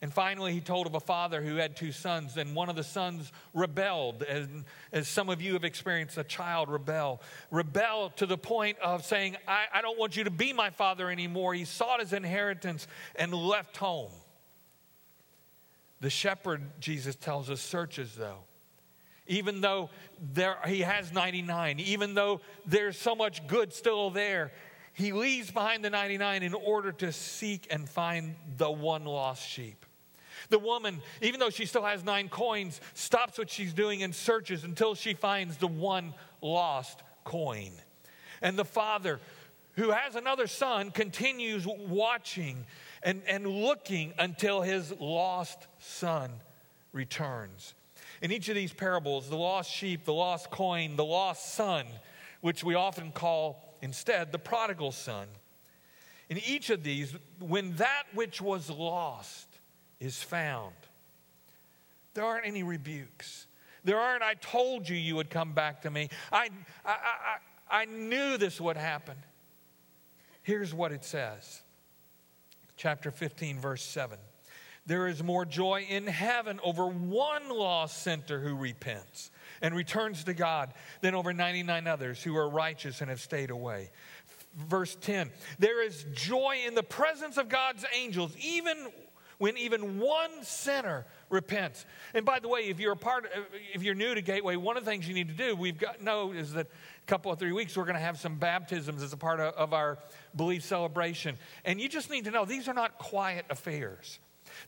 And 0.00 0.14
finally, 0.14 0.52
he 0.52 0.60
told 0.60 0.86
of 0.86 0.94
a 0.94 1.00
father 1.00 1.42
who 1.42 1.56
had 1.56 1.74
two 1.74 1.90
sons, 1.90 2.36
and 2.36 2.54
one 2.54 2.68
of 2.68 2.76
the 2.76 2.84
sons 2.84 3.32
rebelled, 3.52 4.22
as, 4.22 4.46
as 4.92 5.08
some 5.08 5.28
of 5.28 5.42
you 5.42 5.54
have 5.54 5.64
experienced 5.64 6.16
a 6.18 6.24
child 6.24 6.68
rebel. 6.68 7.20
Rebel 7.50 8.10
to 8.16 8.26
the 8.26 8.38
point 8.38 8.78
of 8.78 9.04
saying, 9.04 9.36
I, 9.48 9.64
I 9.74 9.82
don't 9.82 9.98
want 9.98 10.16
you 10.16 10.22
to 10.24 10.30
be 10.30 10.52
my 10.52 10.70
father 10.70 11.10
anymore. 11.10 11.52
He 11.52 11.64
sought 11.64 11.98
his 11.98 12.12
inheritance 12.12 12.86
and 13.16 13.34
left 13.34 13.76
home. 13.76 14.12
The 16.00 16.10
shepherd, 16.10 16.62
Jesus 16.78 17.16
tells 17.16 17.50
us, 17.50 17.60
searches 17.60 18.14
though. 18.14 18.38
Even 19.26 19.60
though 19.60 19.90
there, 20.32 20.58
he 20.66 20.80
has 20.80 21.12
99, 21.12 21.80
even 21.80 22.14
though 22.14 22.40
there's 22.64 22.96
so 22.96 23.16
much 23.16 23.46
good 23.48 23.74
still 23.74 24.10
there, 24.10 24.52
he 24.94 25.12
leaves 25.12 25.50
behind 25.50 25.84
the 25.84 25.90
99 25.90 26.44
in 26.44 26.54
order 26.54 26.92
to 26.92 27.12
seek 27.12 27.66
and 27.70 27.88
find 27.88 28.36
the 28.56 28.70
one 28.70 29.04
lost 29.04 29.46
sheep. 29.46 29.84
The 30.50 30.58
woman, 30.58 31.00
even 31.20 31.40
though 31.40 31.50
she 31.50 31.66
still 31.66 31.84
has 31.84 32.04
nine 32.04 32.28
coins, 32.28 32.80
stops 32.94 33.38
what 33.38 33.50
she's 33.50 33.72
doing 33.72 34.02
and 34.02 34.14
searches 34.14 34.64
until 34.64 34.94
she 34.94 35.14
finds 35.14 35.58
the 35.58 35.66
one 35.66 36.14
lost 36.40 37.02
coin. 37.24 37.72
And 38.40 38.58
the 38.58 38.64
father, 38.64 39.20
who 39.74 39.90
has 39.90 40.14
another 40.14 40.46
son, 40.46 40.90
continues 40.90 41.66
watching 41.66 42.64
and, 43.02 43.22
and 43.28 43.46
looking 43.46 44.14
until 44.18 44.62
his 44.62 44.92
lost 44.98 45.66
son 45.78 46.30
returns. 46.92 47.74
In 48.22 48.32
each 48.32 48.48
of 48.48 48.54
these 48.54 48.72
parables, 48.72 49.28
the 49.28 49.36
lost 49.36 49.70
sheep, 49.70 50.04
the 50.04 50.12
lost 50.12 50.50
coin, 50.50 50.96
the 50.96 51.04
lost 51.04 51.54
son, 51.54 51.86
which 52.40 52.64
we 52.64 52.74
often 52.74 53.12
call 53.12 53.76
instead 53.82 54.32
the 54.32 54.38
prodigal 54.38 54.92
son. 54.92 55.28
In 56.28 56.38
each 56.38 56.70
of 56.70 56.82
these, 56.82 57.14
when 57.38 57.76
that 57.76 58.04
which 58.14 58.40
was 58.40 58.70
lost 58.70 59.47
is 60.00 60.22
found. 60.22 60.74
There 62.14 62.24
aren't 62.24 62.46
any 62.46 62.62
rebukes. 62.62 63.46
There 63.84 63.98
aren't, 63.98 64.22
I 64.22 64.34
told 64.34 64.88
you 64.88 64.96
you 64.96 65.16
would 65.16 65.30
come 65.30 65.52
back 65.52 65.82
to 65.82 65.90
me. 65.90 66.08
I, 66.32 66.50
I, 66.84 66.96
I, 67.70 67.82
I 67.82 67.84
knew 67.84 68.36
this 68.36 68.60
would 68.60 68.76
happen. 68.76 69.16
Here's 70.42 70.74
what 70.74 70.92
it 70.92 71.04
says 71.04 71.62
chapter 72.76 73.10
15, 73.10 73.60
verse 73.60 73.82
7. 73.82 74.18
There 74.86 75.06
is 75.06 75.22
more 75.22 75.44
joy 75.44 75.86
in 75.86 76.06
heaven 76.06 76.58
over 76.64 76.86
one 76.86 77.50
lost 77.50 78.02
sinner 78.02 78.40
who 78.40 78.56
repents 78.56 79.30
and 79.60 79.74
returns 79.76 80.24
to 80.24 80.32
God 80.32 80.72
than 81.02 81.14
over 81.14 81.34
99 81.34 81.86
others 81.86 82.22
who 82.22 82.34
are 82.36 82.48
righteous 82.48 83.02
and 83.02 83.10
have 83.10 83.20
stayed 83.20 83.50
away. 83.50 83.90
Verse 84.56 84.96
10 85.02 85.30
There 85.58 85.84
is 85.84 86.06
joy 86.14 86.60
in 86.66 86.74
the 86.74 86.82
presence 86.82 87.36
of 87.36 87.50
God's 87.50 87.84
angels, 87.94 88.34
even 88.40 88.86
when 89.38 89.56
even 89.56 89.98
one 89.98 90.30
sinner 90.42 91.06
repents. 91.30 91.86
And 92.12 92.24
by 92.24 92.40
the 92.40 92.48
way, 92.48 92.62
if 92.62 92.80
you're 92.80 92.92
a 92.92 92.96
part, 92.96 93.30
if 93.72 93.82
you're 93.82 93.94
new 93.94 94.14
to 94.14 94.20
Gateway, 94.20 94.56
one 94.56 94.76
of 94.76 94.84
the 94.84 94.90
things 94.90 95.08
you 95.08 95.14
need 95.14 95.28
to 95.28 95.34
do, 95.34 95.56
we've 95.56 95.78
got 95.78 96.02
know 96.02 96.32
is 96.32 96.52
that 96.52 96.66
a 96.66 97.06
couple 97.06 97.32
of 97.32 97.38
three 97.38 97.52
weeks 97.52 97.76
we're 97.76 97.84
going 97.84 97.94
to 97.94 98.00
have 98.00 98.18
some 98.18 98.36
baptisms 98.36 99.02
as 99.02 99.12
a 99.12 99.16
part 99.16 99.40
of, 99.40 99.54
of 99.54 99.72
our 99.72 99.98
belief 100.36 100.64
celebration, 100.64 101.36
and 101.64 101.80
you 101.80 101.88
just 101.88 102.10
need 102.10 102.24
to 102.24 102.30
know 102.30 102.44
these 102.44 102.68
are 102.68 102.74
not 102.74 102.98
quiet 102.98 103.46
affairs. 103.50 104.18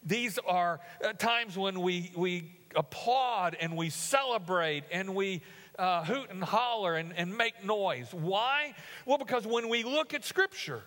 These 0.05 0.39
are 0.47 0.81
uh, 1.05 1.13
times 1.15 1.57
when 1.59 1.81
we 1.81 2.13
we 2.17 2.53
applaud 2.77 3.57
and 3.61 3.77
we 3.77 3.91
celebrate 3.91 4.85
and 4.93 5.15
we 5.15 5.43
uh, 5.79 6.05
hoot 6.05 6.31
and 6.31 6.45
holler 6.45 6.95
and, 6.95 7.13
and 7.17 7.37
make 7.37 7.65
noise. 7.65 8.13
Why? 8.13 8.75
Well, 9.07 9.19
because 9.19 9.47
when 9.47 9.69
we 9.69 9.83
look 9.83 10.15
at 10.15 10.25
Scripture 10.25 10.83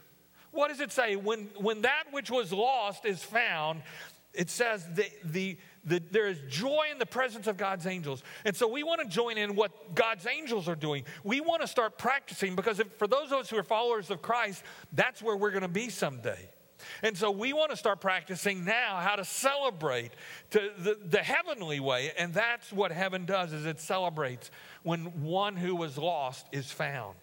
what 0.53 0.69
does 0.69 0.79
it 0.79 0.91
say? 0.91 1.15
When, 1.15 1.49
when 1.57 1.81
that 1.81 2.03
which 2.11 2.31
was 2.31 2.53
lost 2.53 3.05
is 3.05 3.21
found, 3.21 3.81
it 4.33 4.49
says 4.49 4.85
the, 4.93 5.05
the, 5.25 5.57
the, 5.83 6.01
there 6.11 6.27
is 6.27 6.39
joy 6.49 6.85
in 6.91 6.97
the 6.97 7.05
presence 7.05 7.47
of 7.47 7.57
God's 7.57 7.85
angels. 7.85 8.23
And 8.45 8.55
so 8.55 8.67
we 8.67 8.83
want 8.83 9.01
to 9.01 9.07
join 9.07 9.37
in 9.37 9.55
what 9.55 9.93
God's 9.93 10.25
angels 10.25 10.67
are 10.67 10.75
doing. 10.75 11.03
We 11.23 11.41
want 11.41 11.61
to 11.61 11.67
start 11.67 11.97
practicing 11.97 12.55
because 12.55 12.79
if, 12.79 12.87
for 12.93 13.07
those 13.07 13.27
of 13.27 13.39
us 13.39 13.49
who 13.49 13.57
are 13.57 13.63
followers 13.63 14.09
of 14.09 14.21
Christ, 14.21 14.63
that's 14.93 15.21
where 15.21 15.35
we're 15.35 15.51
going 15.51 15.63
to 15.63 15.67
be 15.67 15.89
someday. 15.89 16.49
And 17.01 17.17
so 17.17 17.31
we 17.31 17.53
want 17.53 17.71
to 17.71 17.77
start 17.77 18.01
practicing 18.01 18.65
now 18.65 18.97
how 18.97 19.15
to 19.15 19.25
celebrate 19.25 20.11
to 20.51 20.71
the, 20.77 20.97
the 21.03 21.19
heavenly 21.19 21.79
way. 21.79 22.11
And 22.17 22.33
that's 22.33 22.71
what 22.73 22.91
heaven 22.91 23.25
does 23.25 23.53
is 23.53 23.65
it 23.65 23.79
celebrates 23.79 24.51
when 24.83 25.23
one 25.23 25.55
who 25.55 25.75
was 25.75 25.97
lost 25.97 26.47
is 26.51 26.71
found. 26.71 27.15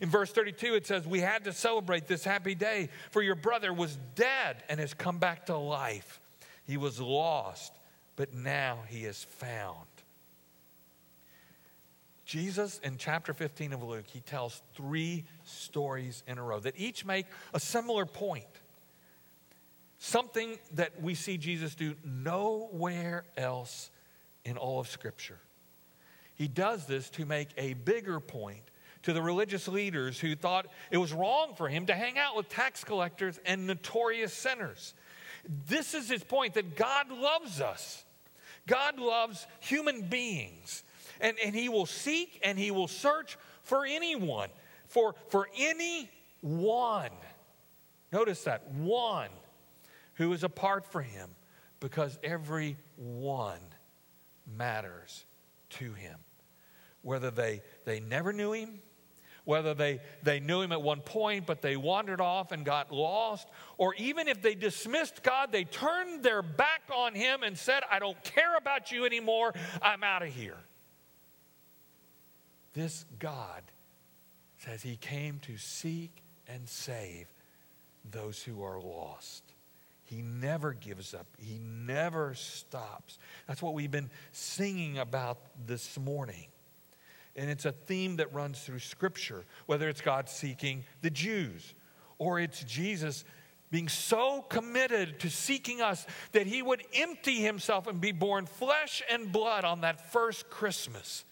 In 0.00 0.08
verse 0.08 0.30
32, 0.30 0.74
it 0.74 0.86
says, 0.86 1.06
We 1.06 1.20
had 1.20 1.44
to 1.44 1.52
celebrate 1.52 2.06
this 2.06 2.24
happy 2.24 2.54
day, 2.54 2.88
for 3.10 3.22
your 3.22 3.34
brother 3.34 3.72
was 3.72 3.98
dead 4.14 4.62
and 4.68 4.78
has 4.78 4.94
come 4.94 5.18
back 5.18 5.46
to 5.46 5.56
life. 5.56 6.20
He 6.66 6.76
was 6.76 7.00
lost, 7.00 7.72
but 8.16 8.34
now 8.34 8.80
he 8.88 9.04
is 9.04 9.24
found. 9.24 9.86
Jesus, 12.24 12.78
in 12.84 12.98
chapter 12.98 13.32
15 13.32 13.72
of 13.72 13.82
Luke, 13.82 14.04
he 14.06 14.20
tells 14.20 14.60
three 14.74 15.24
stories 15.44 16.22
in 16.26 16.36
a 16.36 16.42
row 16.42 16.60
that 16.60 16.74
each 16.76 17.06
make 17.06 17.24
a 17.54 17.58
similar 17.58 18.04
point. 18.04 18.44
Something 19.98 20.58
that 20.74 21.00
we 21.00 21.14
see 21.14 21.38
Jesus 21.38 21.74
do 21.74 21.94
nowhere 22.04 23.24
else 23.36 23.90
in 24.44 24.58
all 24.58 24.78
of 24.78 24.88
Scripture. 24.88 25.38
He 26.34 26.48
does 26.48 26.84
this 26.84 27.08
to 27.10 27.24
make 27.24 27.48
a 27.56 27.72
bigger 27.72 28.20
point 28.20 28.67
to 29.02 29.12
the 29.12 29.22
religious 29.22 29.68
leaders 29.68 30.18
who 30.18 30.34
thought 30.34 30.66
it 30.90 30.98
was 30.98 31.12
wrong 31.12 31.54
for 31.54 31.68
him 31.68 31.86
to 31.86 31.94
hang 31.94 32.18
out 32.18 32.36
with 32.36 32.48
tax 32.48 32.84
collectors 32.84 33.38
and 33.46 33.66
notorious 33.66 34.32
sinners. 34.32 34.94
This 35.68 35.94
is 35.94 36.08
his 36.08 36.24
point 36.24 36.54
that 36.54 36.76
God 36.76 37.10
loves 37.10 37.60
us. 37.60 38.04
God 38.66 38.98
loves 38.98 39.46
human 39.60 40.02
beings. 40.02 40.82
And, 41.20 41.36
and 41.44 41.54
he 41.54 41.68
will 41.68 41.86
seek 41.86 42.40
and 42.42 42.58
he 42.58 42.70
will 42.70 42.88
search 42.88 43.38
for 43.62 43.84
anyone, 43.84 44.50
for, 44.86 45.14
for 45.28 45.48
any 45.56 46.10
one. 46.40 47.10
Notice 48.12 48.44
that 48.44 48.68
one 48.70 49.30
who 50.14 50.32
is 50.32 50.44
apart 50.44 50.84
for 50.86 51.02
him, 51.02 51.30
because 51.80 52.18
every 52.22 52.76
one 52.96 53.60
matters 54.56 55.24
to 55.70 55.92
him. 55.92 56.16
Whether 57.02 57.30
they, 57.30 57.62
they 57.84 58.00
never 58.00 58.32
knew 58.32 58.52
him, 58.52 58.80
whether 59.48 59.72
they, 59.72 59.98
they 60.22 60.40
knew 60.40 60.60
him 60.60 60.72
at 60.72 60.82
one 60.82 61.00
point, 61.00 61.46
but 61.46 61.62
they 61.62 61.74
wandered 61.74 62.20
off 62.20 62.52
and 62.52 62.66
got 62.66 62.92
lost, 62.92 63.48
or 63.78 63.94
even 63.94 64.28
if 64.28 64.42
they 64.42 64.54
dismissed 64.54 65.22
God, 65.22 65.52
they 65.52 65.64
turned 65.64 66.22
their 66.22 66.42
back 66.42 66.82
on 66.94 67.14
him 67.14 67.42
and 67.42 67.56
said, 67.56 67.82
I 67.90 67.98
don't 67.98 68.22
care 68.22 68.58
about 68.58 68.92
you 68.92 69.06
anymore, 69.06 69.54
I'm 69.80 70.04
out 70.04 70.22
of 70.22 70.28
here. 70.28 70.58
This 72.74 73.06
God 73.18 73.62
says 74.58 74.82
he 74.82 74.96
came 74.96 75.38
to 75.46 75.56
seek 75.56 76.22
and 76.46 76.68
save 76.68 77.26
those 78.10 78.42
who 78.42 78.62
are 78.62 78.78
lost. 78.78 79.44
He 80.04 80.20
never 80.20 80.74
gives 80.74 81.14
up. 81.14 81.26
He 81.38 81.58
never 81.58 82.34
stops. 82.34 83.18
That's 83.46 83.62
what 83.62 83.72
we've 83.72 83.90
been 83.90 84.10
singing 84.32 84.98
about 84.98 85.38
this 85.66 85.98
morning. 85.98 86.48
And 87.38 87.48
it's 87.48 87.64
a 87.64 87.72
theme 87.72 88.16
that 88.16 88.34
runs 88.34 88.60
through 88.60 88.80
Scripture, 88.80 89.44
whether 89.66 89.88
it's 89.88 90.00
God 90.00 90.28
seeking 90.28 90.82
the 91.02 91.10
Jews 91.10 91.74
or 92.18 92.40
it's 92.40 92.64
Jesus 92.64 93.24
being 93.70 93.88
so 93.88 94.42
committed 94.42 95.20
to 95.20 95.30
seeking 95.30 95.80
us 95.80 96.04
that 96.32 96.48
he 96.48 96.62
would 96.62 96.82
empty 96.94 97.36
himself 97.36 97.86
and 97.86 98.00
be 98.00 98.10
born 98.10 98.46
flesh 98.46 99.02
and 99.08 99.30
blood 99.30 99.64
on 99.64 99.82
that 99.82 100.10
first 100.10 100.50
Christmas 100.50 101.24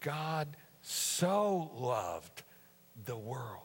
God 0.00 0.48
so 0.82 1.70
loved 1.74 2.42
the 3.06 3.16
world. 3.16 3.62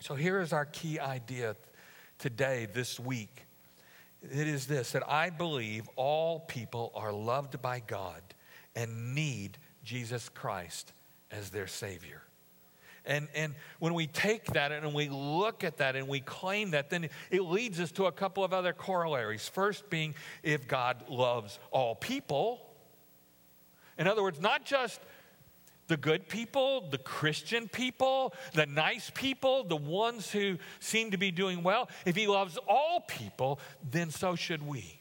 So 0.00 0.16
here 0.16 0.40
is 0.40 0.52
our 0.52 0.64
key 0.64 0.98
idea 0.98 1.54
today, 2.18 2.66
this 2.72 2.98
week. 2.98 3.46
It 4.22 4.48
is 4.48 4.66
this 4.66 4.90
that 4.92 5.08
I 5.08 5.30
believe 5.30 5.88
all 5.94 6.40
people 6.40 6.90
are 6.96 7.12
loved 7.12 7.62
by 7.62 7.80
God 7.80 8.22
and 8.74 9.14
need 9.14 9.58
Jesus 9.84 10.28
Christ 10.28 10.92
as 11.30 11.50
their 11.50 11.66
Savior. 11.66 12.22
And, 13.04 13.28
and 13.34 13.54
when 13.78 13.94
we 13.94 14.06
take 14.06 14.44
that 14.52 14.72
and 14.72 14.94
we 14.94 15.08
look 15.08 15.64
at 15.64 15.78
that 15.78 15.96
and 15.96 16.06
we 16.06 16.20
claim 16.20 16.72
that, 16.72 16.90
then 16.90 17.08
it 17.30 17.40
leads 17.42 17.80
us 17.80 17.90
to 17.92 18.06
a 18.06 18.12
couple 18.12 18.44
of 18.44 18.52
other 18.52 18.72
corollaries. 18.72 19.48
First, 19.48 19.88
being 19.88 20.14
if 20.42 20.68
God 20.68 21.08
loves 21.08 21.58
all 21.70 21.94
people, 21.94 22.60
in 23.98 24.06
other 24.06 24.22
words, 24.22 24.40
not 24.40 24.64
just 24.64 25.00
the 25.88 25.96
good 25.96 26.28
people, 26.28 26.88
the 26.90 26.98
Christian 26.98 27.68
people, 27.68 28.32
the 28.54 28.66
nice 28.66 29.10
people, 29.12 29.64
the 29.64 29.76
ones 29.76 30.30
who 30.30 30.56
seem 30.78 31.10
to 31.10 31.16
be 31.16 31.32
doing 31.32 31.62
well. 31.62 31.88
If 32.06 32.14
he 32.14 32.28
loves 32.28 32.58
all 32.68 33.00
people, 33.08 33.58
then 33.90 34.10
so 34.10 34.36
should 34.36 34.64
we. 34.64 34.99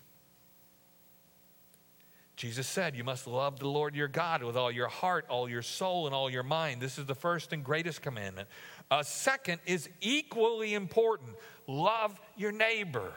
Jesus 2.39 2.67
said, 2.67 2.95
You 2.95 3.03
must 3.03 3.27
love 3.27 3.59
the 3.59 3.67
Lord 3.67 3.93
your 3.95 4.07
God 4.07 4.43
with 4.43 4.55
all 4.55 4.71
your 4.71 4.87
heart, 4.87 5.25
all 5.27 5.49
your 5.49 5.61
soul, 5.61 6.05
and 6.05 6.15
all 6.15 6.29
your 6.29 6.41
mind. 6.41 6.79
This 6.79 6.97
is 6.97 7.05
the 7.05 7.13
first 7.13 7.51
and 7.51 7.65
greatest 7.65 8.01
commandment. 8.01 8.47
A 8.89 9.03
second 9.03 9.59
is 9.65 9.89
equally 9.99 10.73
important 10.73 11.31
love 11.67 12.17
your 12.37 12.53
neighbor 12.53 13.11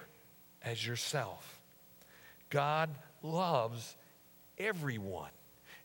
as 0.61 0.85
yourself. 0.85 1.61
God 2.51 2.91
loves 3.23 3.95
everyone 4.59 5.31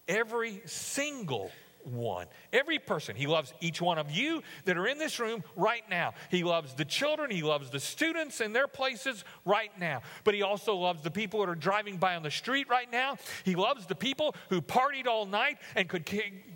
every 0.08 0.64
single 0.66 1.52
one. 1.88 2.28
Every 2.52 2.80
person. 2.80 3.16
He 3.16 3.28
loves 3.28 3.54
each 3.62 3.82
one 3.82 3.98
of 3.98 4.12
you 4.12 4.44
that 4.66 4.78
are 4.78 4.88
in 4.88 4.98
this 4.98 5.20
room 5.20 5.44
right 5.56 5.84
now. 5.90 6.14
He 6.30 6.44
loves 6.44 6.74
the 6.74 6.86
children. 6.86 7.32
He 7.32 7.44
loves 7.44 7.70
the 7.70 7.80
students 7.80 8.42
in 8.42 8.54
their 8.54 8.68
places 8.68 9.24
right 9.46 9.72
now. 9.80 10.02
But 10.24 10.34
he 10.34 10.42
also 10.42 10.76
loves 10.76 11.02
the 11.02 11.12
people 11.12 11.40
that 11.40 11.50
are 11.50 11.56
driving 11.56 11.98
by 11.98 12.16
on 12.16 12.24
the 12.24 12.32
street 12.32 12.68
right 12.70 12.92
now. 12.92 13.18
He 13.46 13.56
loves 13.56 13.86
the 13.86 13.96
people 13.96 14.36
who 14.50 14.62
partied 14.62 15.08
all 15.08 15.26
night 15.26 15.58
and 15.76 15.88
could 15.88 16.06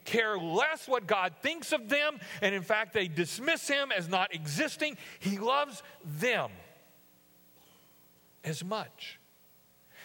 care 0.05 0.38
less 0.38 0.88
what 0.88 1.07
God 1.07 1.33
thinks 1.41 1.71
of 1.71 1.89
them. 1.89 2.19
And 2.41 2.53
in 2.53 2.63
fact, 2.63 2.93
they 2.93 3.07
dismiss 3.07 3.67
him 3.67 3.91
as 3.91 4.09
not 4.09 4.33
existing. 4.33 4.97
He 5.19 5.38
loves 5.38 5.83
them 6.03 6.51
as 8.43 8.63
much 8.63 9.20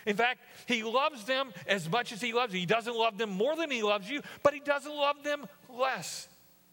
in 0.07 0.17
fact, 0.17 0.41
he 0.67 0.83
loves 0.85 1.25
them 1.25 1.53
as 1.67 1.91
much 1.91 2.13
as 2.13 2.21
he 2.21 2.33
loves 2.33 2.55
you. 2.55 2.61
He 2.61 2.67
doesn't 2.67 2.97
love 2.97 3.19
them 3.19 3.31
more 3.31 3.57
than 3.57 3.71
he 3.71 3.83
loves 3.83 4.09
you, 4.09 4.23
but 4.43 4.55
he 4.55 4.61
doesn't 4.61 4.95
love 4.95 5.23
them 5.25 5.47
less 5.69 6.29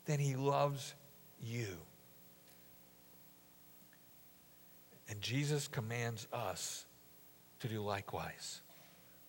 than 0.06 0.20
he 0.20 0.36
loves 0.36 0.94
you. 1.42 1.68
And 5.10 5.20
Jesus 5.20 5.68
commands 5.68 6.28
us 6.32 6.86
to 7.60 7.68
do 7.68 7.82
likewise, 7.82 8.62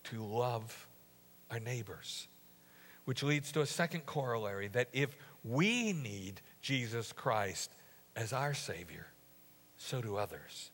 to 0.04 0.22
love 0.22 0.86
our 1.50 1.60
neighbors. 1.60 2.28
Which 3.04 3.22
leads 3.22 3.52
to 3.52 3.60
a 3.60 3.66
second 3.66 4.06
corollary 4.06 4.68
that 4.68 4.88
if 4.92 5.14
we 5.44 5.92
need 5.92 6.40
Jesus 6.62 7.12
Christ 7.12 7.70
as 8.16 8.32
our 8.32 8.54
Savior, 8.54 9.06
so 9.76 10.00
do 10.00 10.16
others. 10.16 10.70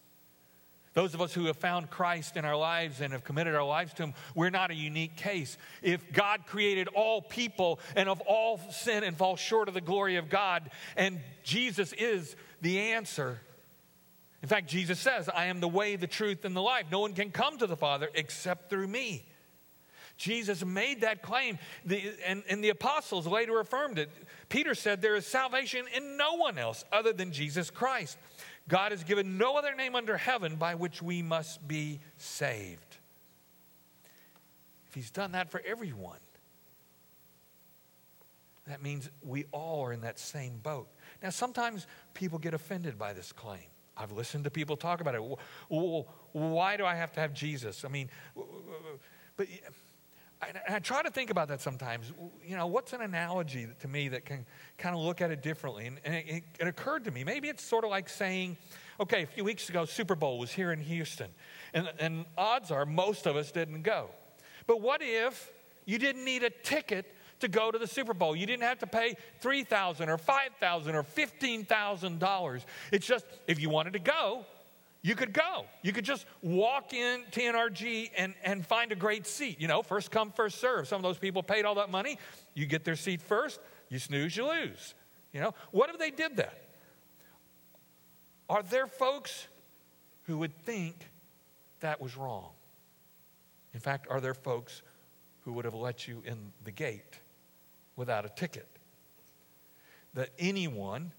Those 1.00 1.14
of 1.14 1.22
us 1.22 1.32
who 1.32 1.46
have 1.46 1.56
found 1.56 1.88
Christ 1.88 2.36
in 2.36 2.44
our 2.44 2.58
lives 2.58 3.00
and 3.00 3.14
have 3.14 3.24
committed 3.24 3.54
our 3.54 3.64
lives 3.64 3.94
to 3.94 4.02
Him, 4.02 4.14
we're 4.34 4.50
not 4.50 4.70
a 4.70 4.74
unique 4.74 5.16
case. 5.16 5.56
If 5.80 6.12
God 6.12 6.44
created 6.44 6.88
all 6.88 7.22
people 7.22 7.80
and 7.96 8.06
of 8.06 8.20
all 8.20 8.60
sin 8.70 9.02
and 9.02 9.16
fall 9.16 9.36
short 9.36 9.68
of 9.68 9.72
the 9.72 9.80
glory 9.80 10.16
of 10.16 10.28
God, 10.28 10.70
and 10.98 11.20
Jesus 11.42 11.94
is 11.94 12.36
the 12.60 12.78
answer. 12.92 13.40
In 14.42 14.48
fact, 14.50 14.68
Jesus 14.68 15.00
says, 15.00 15.30
I 15.30 15.46
am 15.46 15.60
the 15.60 15.68
way, 15.68 15.96
the 15.96 16.06
truth, 16.06 16.44
and 16.44 16.54
the 16.54 16.60
life. 16.60 16.84
No 16.92 17.00
one 17.00 17.14
can 17.14 17.30
come 17.30 17.56
to 17.56 17.66
the 17.66 17.78
Father 17.78 18.10
except 18.14 18.68
through 18.68 18.88
me. 18.88 19.24
Jesus 20.18 20.62
made 20.62 21.00
that 21.00 21.22
claim, 21.22 21.58
the, 21.86 22.12
and, 22.26 22.42
and 22.46 22.62
the 22.62 22.68
apostles 22.68 23.26
later 23.26 23.58
affirmed 23.58 23.98
it. 23.98 24.10
Peter 24.50 24.74
said, 24.74 25.00
There 25.00 25.16
is 25.16 25.26
salvation 25.26 25.86
in 25.96 26.18
no 26.18 26.34
one 26.34 26.58
else 26.58 26.84
other 26.92 27.14
than 27.14 27.32
Jesus 27.32 27.70
Christ. 27.70 28.18
God 28.70 28.92
has 28.92 29.04
given 29.04 29.36
no 29.36 29.56
other 29.56 29.74
name 29.74 29.96
under 29.96 30.16
heaven 30.16 30.54
by 30.54 30.76
which 30.76 31.02
we 31.02 31.22
must 31.22 31.66
be 31.66 31.98
saved. 32.16 32.96
If 34.88 34.94
He's 34.94 35.10
done 35.10 35.32
that 35.32 35.50
for 35.50 35.60
everyone, 35.66 36.20
that 38.68 38.80
means 38.80 39.10
we 39.22 39.46
all 39.50 39.84
are 39.84 39.92
in 39.92 40.02
that 40.02 40.20
same 40.20 40.58
boat. 40.62 40.88
Now, 41.20 41.30
sometimes 41.30 41.88
people 42.14 42.38
get 42.38 42.54
offended 42.54 42.96
by 42.96 43.12
this 43.12 43.32
claim. 43.32 43.66
I've 43.96 44.12
listened 44.12 44.44
to 44.44 44.50
people 44.50 44.76
talk 44.76 45.00
about 45.00 45.16
it. 45.16 45.22
Why 46.32 46.76
do 46.76 46.86
I 46.86 46.94
have 46.94 47.12
to 47.14 47.20
have 47.20 47.34
Jesus? 47.34 47.84
I 47.84 47.88
mean, 47.88 48.08
but 49.36 49.48
I, 50.42 50.76
I 50.76 50.78
try 50.78 51.02
to 51.02 51.10
think 51.10 51.30
about 51.30 51.48
that 51.48 51.60
sometimes. 51.60 52.12
You 52.44 52.56
know, 52.56 52.66
what's 52.66 52.92
an 52.92 53.02
analogy 53.02 53.68
to 53.80 53.88
me 53.88 54.08
that 54.08 54.24
can 54.24 54.46
kind 54.78 54.94
of 54.94 55.02
look 55.02 55.20
at 55.20 55.30
it 55.30 55.42
differently? 55.42 55.86
And, 55.86 56.00
and 56.04 56.14
it, 56.14 56.44
it 56.58 56.66
occurred 56.66 57.04
to 57.04 57.10
me, 57.10 57.24
maybe 57.24 57.48
it's 57.48 57.64
sort 57.64 57.84
of 57.84 57.90
like 57.90 58.08
saying, 58.08 58.56
okay, 58.98 59.22
a 59.22 59.26
few 59.26 59.44
weeks 59.44 59.68
ago, 59.68 59.84
Super 59.84 60.14
Bowl 60.14 60.38
was 60.38 60.50
here 60.50 60.72
in 60.72 60.80
Houston, 60.80 61.30
and, 61.74 61.90
and 61.98 62.24
odds 62.36 62.70
are 62.70 62.86
most 62.86 63.26
of 63.26 63.36
us 63.36 63.50
didn't 63.50 63.82
go. 63.82 64.10
But 64.66 64.80
what 64.80 65.00
if 65.02 65.50
you 65.84 65.98
didn't 65.98 66.24
need 66.24 66.42
a 66.42 66.50
ticket 66.50 67.14
to 67.40 67.48
go 67.48 67.70
to 67.70 67.78
the 67.78 67.86
Super 67.86 68.14
Bowl. 68.14 68.36
You 68.36 68.46
didn't 68.46 68.62
have 68.62 68.78
to 68.80 68.86
pay 68.86 69.16
3,000 69.40 70.08
or 70.08 70.18
5,000 70.18 70.94
or 70.94 71.02
$15,000. 71.02 72.64
It's 72.92 73.06
just 73.06 73.24
if 73.46 73.60
you 73.60 73.70
wanted 73.70 73.94
to 73.94 73.98
go, 73.98 74.44
you 75.02 75.14
could 75.14 75.32
go. 75.32 75.64
You 75.82 75.92
could 75.92 76.04
just 76.04 76.26
walk 76.42 76.92
in 76.92 77.22
to 77.30 77.40
NRG 77.40 78.10
and, 78.16 78.34
and 78.44 78.66
find 78.66 78.92
a 78.92 78.96
great 78.96 79.26
seat. 79.26 79.60
You 79.60 79.66
know, 79.66 79.82
first 79.82 80.10
come, 80.10 80.30
first 80.30 80.60
serve. 80.60 80.88
Some 80.88 80.96
of 80.96 81.02
those 81.02 81.18
people 81.18 81.42
paid 81.42 81.64
all 81.64 81.76
that 81.76 81.90
money. 81.90 82.18
You 82.54 82.66
get 82.66 82.84
their 82.84 82.96
seat 82.96 83.22
first, 83.22 83.60
you 83.88 83.98
snooze, 83.98 84.36
you 84.36 84.46
lose. 84.46 84.94
You 85.32 85.40
know, 85.40 85.54
what 85.70 85.90
if 85.90 85.98
they 85.98 86.10
did 86.10 86.36
that? 86.36 86.60
Are 88.48 88.62
there 88.62 88.86
folks 88.86 89.46
who 90.24 90.38
would 90.38 90.54
think 90.58 91.08
that 91.80 92.00
was 92.00 92.16
wrong? 92.16 92.50
In 93.72 93.80
fact, 93.80 94.06
are 94.10 94.20
there 94.20 94.34
folks 94.34 94.82
who 95.44 95.52
would 95.52 95.64
have 95.64 95.74
let 95.74 96.08
you 96.08 96.22
in 96.26 96.52
the 96.64 96.72
gate 96.72 97.20
without 97.96 98.26
a 98.26 98.28
ticket? 98.28 98.68
That 100.14 100.30
anyone 100.38 101.12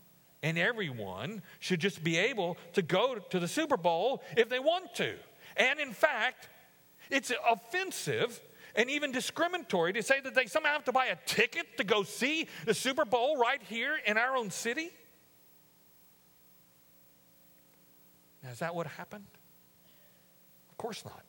and 0.43 0.57
everyone 0.57 1.41
should 1.60 1.79
just 1.79 2.03
be 2.03 2.17
able 2.17 2.57
to 2.74 2.81
go 2.81 3.15
to 3.29 3.39
the 3.39 3.48
Super 3.48 3.77
Bowl 3.77 4.24
if 4.36 4.50
they 4.50 4.60
want 4.60 4.93
to. 4.95 5.15
And 5.57 5.79
in 5.79 5.93
fact, 5.93 6.50
it's 7.10 7.31
offensive 7.50 8.39
and 8.75 8.89
even 8.89 9.12
discriminatory 9.12 9.93
to 9.93 10.03
say 10.03 10.19
that 10.21 10.33
they 10.33 10.45
somehow 10.45 10.74
have 10.74 10.86
to 10.86 10.91
buy 10.91 11.07
a 11.07 11.17
ticket 11.25 11.77
to 11.77 11.83
go 11.83 12.03
see 12.03 12.48
the 12.65 12.74
Super 12.74 13.05
Bowl 13.05 13.38
right 13.38 13.62
here 13.63 13.98
in 14.05 14.17
our 14.17 14.36
own 14.36 14.50
city. 14.50 14.91
Now, 18.43 18.50
is 18.51 18.60
that 18.60 18.74
what 18.74 18.88
happened? 18.88 19.25
Of 20.71 20.77
course 20.77 21.03
not. 21.05 21.24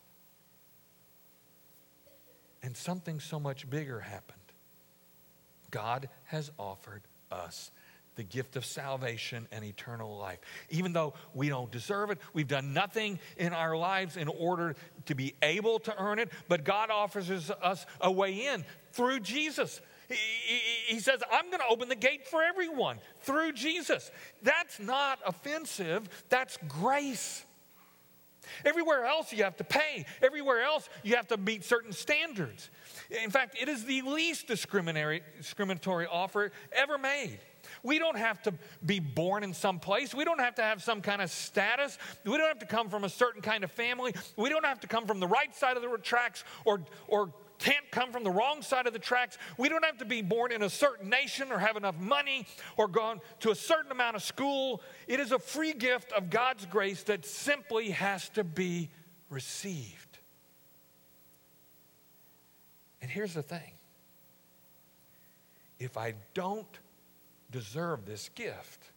And 2.63 2.77
something 2.77 3.19
so 3.19 3.41
much 3.41 3.69
bigger 3.69 4.01
happened. 4.01 4.39
God 5.71 6.09
has 6.25 6.51
offered 6.59 7.03
us 7.31 7.71
the 8.17 8.23
gift 8.23 8.57
of 8.57 8.65
salvation 8.65 9.47
and 9.53 9.65
eternal 9.65 10.17
life. 10.17 10.39
Even 10.71 10.93
though 10.93 11.15
we 11.35 11.49
don't 11.49 11.71
deserve 11.71 12.11
it, 12.11 12.19
we've 12.33 12.49
done 12.49 12.73
nothing 12.73 13.19
in 13.37 13.53
our 13.53 13.77
lives 13.77 14.17
in 14.17 14.29
order 14.29 14.77
to 15.07 15.15
be 15.15 15.35
able 15.43 15.79
to 15.81 16.03
earn 16.03 16.19
it, 16.19 16.31
but 16.49 16.65
God 16.65 16.91
offers 16.91 17.31
us 17.31 17.87
a 18.01 18.11
way 18.11 18.47
in 18.47 18.65
through 18.93 19.21
Jesus. 19.21 19.81
He, 20.87 21.01
says, 21.01 21.23
I'm 21.33 21.47
going 21.47 21.61
to 21.61 21.69
open 21.69 21.89
the 21.89 21.95
gate 21.95 22.27
for 22.27 22.43
everyone 22.43 22.99
through 23.23 23.53
Jesus. 23.53 24.11
That's 24.43 24.79
not 24.79 25.19
offensive, 25.25 26.09
that's 26.29 26.59
grace. 26.69 27.45
Everywhere 28.65 29.05
else 29.05 29.33
you 29.33 29.45
have 29.45 29.57
to 29.59 29.65
pay. 29.65 30.05
Everywhere 30.21 30.63
else 30.63 30.89
you 31.03 31.17
have 31.17 31.29
to 31.29 31.37
meet 31.37 31.65
certain 31.65 31.93
standards. 31.93 32.71
In 33.23 33.31
fact, 33.31 33.57
it 33.61 33.69
is 33.69 33.85
the 33.85 34.03
least 34.03 34.47
discriminatory 34.47 36.07
offer 36.11 36.53
ever 36.73 36.99
made. 36.99 37.39
We 37.83 37.99
don't 37.99 38.17
have 38.17 38.41
to 38.43 38.55
be 38.85 39.01
born 39.01 39.43
in 39.43 39.55
some 39.55 39.81
place. 39.81 40.15
We 40.15 40.25
don't 40.25 40.41
have 40.41 40.55
to 40.57 40.63
have 40.63 40.83
some 40.83 41.03
kind 41.03 41.21
of 41.21 41.31
status. 41.31 41.99
We 42.25 42.37
don't 42.37 42.47
have 42.47 42.61
to 42.61 42.67
come 42.67 42.89
from 42.89 43.05
a 43.05 43.09
certain 43.09 43.43
kind 43.43 43.65
of 43.65 43.73
family. 43.73 44.15
We 44.37 44.49
don't 44.49 44.65
have 44.65 44.81
to 44.81 44.87
come 44.87 45.07
from 45.07 45.19
the 45.19 45.27
right 45.27 45.55
side 45.55 45.77
of 45.77 45.83
the 45.83 45.99
tracks 45.99 46.45
or, 46.65 46.83
or 47.09 47.33
can't 47.59 47.91
come 47.91 48.13
from 48.13 48.25
the 48.25 48.31
wrong 48.31 48.63
side 48.63 48.87
of 48.87 48.93
the 48.93 48.99
tracks. 48.99 49.39
We 49.57 49.69
don't 49.69 49.85
have 49.85 49.99
to 49.99 50.05
be 50.05 50.23
born 50.23 50.53
in 50.53 50.63
a 50.63 50.71
certain 50.71 51.09
nation 51.09 51.51
or 51.51 51.59
have 51.59 51.77
enough 51.77 51.99
money 51.99 52.47
or 52.77 52.89
gone 52.89 53.21
to 53.41 53.51
a 53.51 53.55
certain 53.55 53.91
amount 53.91 54.17
of 54.17 54.23
school. 54.23 54.83
It 55.09 55.21
is 55.21 55.33
a 55.33 55.39
free 55.39 55.73
gift 55.73 56.13
of 56.13 56.31
God's 56.31 56.67
grace 56.67 57.03
that 57.05 57.25
simply 57.25 57.91
has 57.91 58.29
to 58.31 58.45
be 58.45 58.91
received. 59.29 60.19
And 63.01 63.11
here's 63.11 63.35
the 63.35 63.43
thing 63.43 63.73
if 65.81 65.97
I 65.97 66.15
don't 66.35 66.79
deserve 67.53 68.07
this 68.07 68.29
gift. 68.31 68.91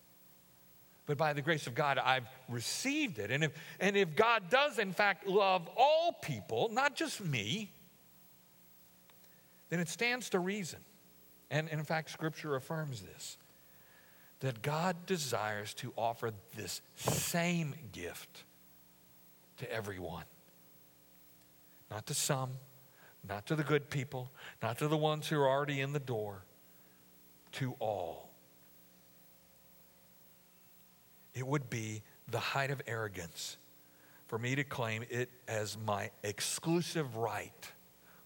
But 1.05 1.17
by 1.17 1.33
the 1.33 1.41
grace 1.41 1.67
of 1.67 1.75
God, 1.75 1.99
I've 1.99 2.27
received 2.49 3.19
it. 3.19 3.29
And 3.29 3.43
if, 3.43 3.51
and 3.79 3.95
if 3.95 4.15
God 4.15 4.49
does, 4.49 4.79
in 4.79 4.91
fact, 4.91 5.27
love 5.27 5.69
all 5.77 6.13
people, 6.13 6.69
not 6.71 6.95
just 6.95 7.23
me, 7.23 7.69
then 9.69 9.79
it 9.79 9.87
stands 9.87 10.29
to 10.31 10.39
reason. 10.39 10.79
And, 11.51 11.69
and 11.69 11.79
in 11.79 11.85
fact, 11.85 12.09
Scripture 12.09 12.55
affirms 12.55 13.01
this 13.01 13.37
that 14.41 14.61
God 14.61 15.05
desires 15.05 15.73
to 15.75 15.93
offer 15.97 16.31
this 16.55 16.81
same 16.95 17.73
gift 17.93 18.43
to 19.57 19.71
everyone. 19.71 20.25
Not 21.89 22.05
to 22.07 22.13
some, 22.13 22.51
not 23.27 23.45
to 23.47 23.55
the 23.55 23.63
good 23.63 23.89
people, 23.89 24.29
not 24.61 24.77
to 24.79 24.87
the 24.87 24.97
ones 24.97 25.27
who 25.27 25.39
are 25.39 25.47
already 25.47 25.81
in 25.81 25.93
the 25.93 25.99
door, 25.99 26.43
to 27.53 27.75
all. 27.79 28.24
It 31.35 31.45
would 31.45 31.69
be 31.69 32.01
the 32.29 32.39
height 32.39 32.71
of 32.71 32.81
arrogance 32.87 33.57
for 34.27 34.39
me 34.39 34.55
to 34.55 34.63
claim 34.63 35.03
it 35.09 35.29
as 35.47 35.77
my 35.85 36.09
exclusive 36.23 37.15
right. 37.15 37.71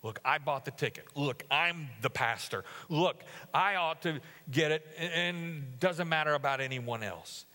Look, 0.02 0.20
I 0.24 0.38
bought 0.38 0.64
the 0.64 0.72
ticket. 0.72 1.06
Look, 1.16 1.44
I'm 1.52 1.90
the 2.02 2.10
pastor. 2.10 2.64
Look, 2.88 3.22
I 3.54 3.76
ought 3.76 4.04
to 4.04 4.22
get 4.50 4.72
it, 4.72 4.88
and 4.98 5.78
doesn't 5.80 6.08
matter 6.08 6.36
about 6.36 6.62
anyone 6.62 7.04
else. 7.04 7.46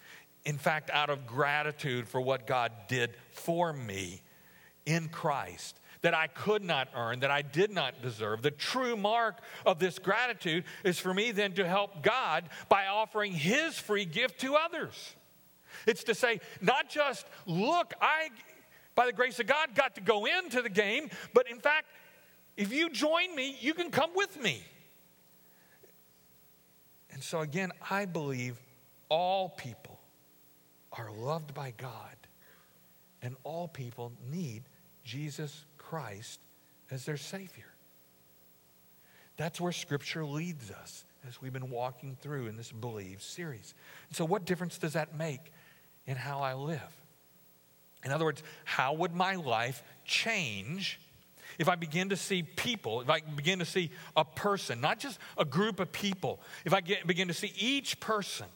In 0.44 0.58
fact, 0.58 0.90
out 0.90 1.08
of 1.08 1.26
gratitude 1.26 2.06
for 2.06 2.20
what 2.20 2.46
God 2.46 2.70
did 2.86 3.16
for 3.30 3.72
me 3.72 4.20
in 4.84 5.08
Christ, 5.08 5.80
that 6.02 6.12
I 6.12 6.26
could 6.26 6.62
not 6.62 6.88
earn, 6.94 7.20
that 7.20 7.30
I 7.30 7.40
did 7.40 7.70
not 7.70 8.02
deserve. 8.02 8.42
The 8.42 8.50
true 8.50 8.94
mark 8.94 9.38
of 9.64 9.78
this 9.78 9.98
gratitude 9.98 10.64
is 10.84 10.98
for 10.98 11.14
me 11.14 11.30
then 11.30 11.52
to 11.52 11.66
help 11.66 12.02
God 12.02 12.44
by 12.68 12.88
offering 12.88 13.32
His 13.32 13.78
free 13.78 14.04
gift 14.04 14.40
to 14.40 14.54
others. 14.54 15.16
It's 15.86 16.04
to 16.04 16.14
say, 16.14 16.40
not 16.60 16.88
just, 16.88 17.26
look, 17.46 17.94
I, 18.00 18.28
by 18.94 19.06
the 19.06 19.12
grace 19.12 19.38
of 19.40 19.46
God, 19.46 19.74
got 19.74 19.94
to 19.96 20.00
go 20.00 20.26
into 20.26 20.62
the 20.62 20.70
game, 20.70 21.10
but 21.32 21.50
in 21.50 21.58
fact, 21.58 21.86
if 22.56 22.72
you 22.72 22.90
join 22.90 23.34
me, 23.34 23.56
you 23.60 23.74
can 23.74 23.90
come 23.90 24.10
with 24.14 24.40
me. 24.40 24.62
And 27.12 27.22
so, 27.22 27.40
again, 27.40 27.72
I 27.90 28.06
believe 28.06 28.60
all 29.08 29.48
people 29.50 29.98
are 30.92 31.10
loved 31.12 31.54
by 31.54 31.72
God, 31.76 32.16
and 33.22 33.36
all 33.44 33.68
people 33.68 34.12
need 34.30 34.62
Jesus 35.04 35.64
Christ 35.78 36.40
as 36.90 37.04
their 37.04 37.16
Savior. 37.16 37.66
That's 39.36 39.60
where 39.60 39.72
Scripture 39.72 40.24
leads 40.24 40.70
us 40.70 41.04
as 41.28 41.40
we've 41.40 41.52
been 41.52 41.70
walking 41.70 42.16
through 42.20 42.46
in 42.46 42.56
this 42.56 42.70
Believe 42.70 43.22
series. 43.22 43.74
And 44.08 44.16
so, 44.16 44.24
what 44.24 44.44
difference 44.44 44.78
does 44.78 44.92
that 44.92 45.16
make 45.16 45.52
in 46.06 46.16
how 46.16 46.40
I 46.40 46.54
live. 46.54 46.80
In 48.04 48.12
other 48.12 48.24
words, 48.24 48.42
how 48.64 48.92
would 48.94 49.14
my 49.14 49.36
life 49.36 49.82
change 50.04 51.00
if 51.58 51.68
I 51.68 51.76
begin 51.76 52.08
to 52.10 52.16
see 52.16 52.42
people, 52.42 53.00
if 53.00 53.08
I 53.08 53.20
begin 53.20 53.60
to 53.60 53.64
see 53.64 53.90
a 54.16 54.24
person, 54.24 54.80
not 54.80 54.98
just 54.98 55.18
a 55.38 55.44
group 55.44 55.80
of 55.80 55.92
people, 55.92 56.40
if 56.64 56.74
I 56.74 56.80
get, 56.80 57.06
begin 57.06 57.28
to 57.28 57.34
see 57.34 57.52
each 57.56 58.00
person 58.00 58.46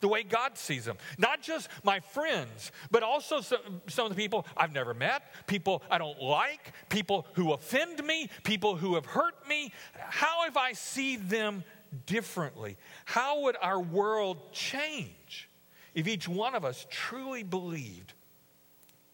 the 0.00 0.08
way 0.08 0.22
God 0.22 0.56
sees 0.56 0.84
them, 0.84 0.96
not 1.18 1.42
just 1.42 1.68
my 1.82 1.98
friends, 2.00 2.70
but 2.90 3.02
also 3.02 3.40
some, 3.40 3.82
some 3.88 4.06
of 4.06 4.10
the 4.10 4.16
people 4.16 4.46
I've 4.56 4.72
never 4.72 4.94
met, 4.94 5.22
people 5.46 5.82
I 5.90 5.98
don't 5.98 6.20
like, 6.22 6.72
people 6.88 7.26
who 7.32 7.52
offend 7.52 8.04
me, 8.04 8.30
people 8.44 8.76
who 8.76 8.94
have 8.94 9.06
hurt 9.06 9.48
me. 9.48 9.72
How 9.98 10.46
if 10.46 10.56
I 10.56 10.72
see 10.72 11.16
them 11.16 11.64
differently? 12.06 12.76
How 13.06 13.40
would 13.42 13.56
our 13.60 13.80
world 13.80 14.52
change? 14.52 15.48
If 15.94 16.06
each 16.06 16.28
one 16.28 16.54
of 16.54 16.64
us 16.64 16.86
truly 16.90 17.42
believed 17.42 18.12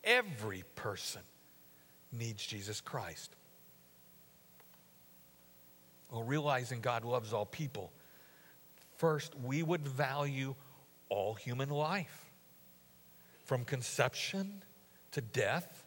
every 0.03 0.65
person 0.75 1.23
needs 2.13 2.45
Jesus 2.45 2.81
Christ. 2.81 3.35
Well, 6.11 6.23
realizing 6.23 6.81
God 6.81 7.05
loves 7.05 7.33
all 7.33 7.47
people, 7.47 7.91
first, 8.97 9.35
we 9.43 9.63
would 9.63 9.87
value 9.87 10.55
all 11.09 11.35
human 11.35 11.71
life. 11.71 12.21
From 13.45 13.65
conception 13.65 14.63
to 15.13 15.21
death, 15.21 15.85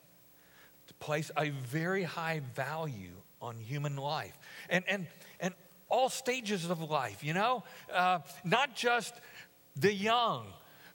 to 0.87 0.93
place 0.95 1.31
a 1.37 1.49
very 1.49 2.03
high 2.03 2.41
value 2.55 3.15
on 3.41 3.57
human 3.57 3.95
life. 3.95 4.37
And, 4.69 4.83
and, 4.87 5.07
and 5.39 5.53
all 5.89 6.09
stages 6.09 6.69
of 6.69 6.81
life, 6.89 7.23
you 7.23 7.33
know, 7.33 7.63
uh, 7.93 8.19
not 8.43 8.75
just 8.75 9.13
the 9.75 9.93
young 9.93 10.45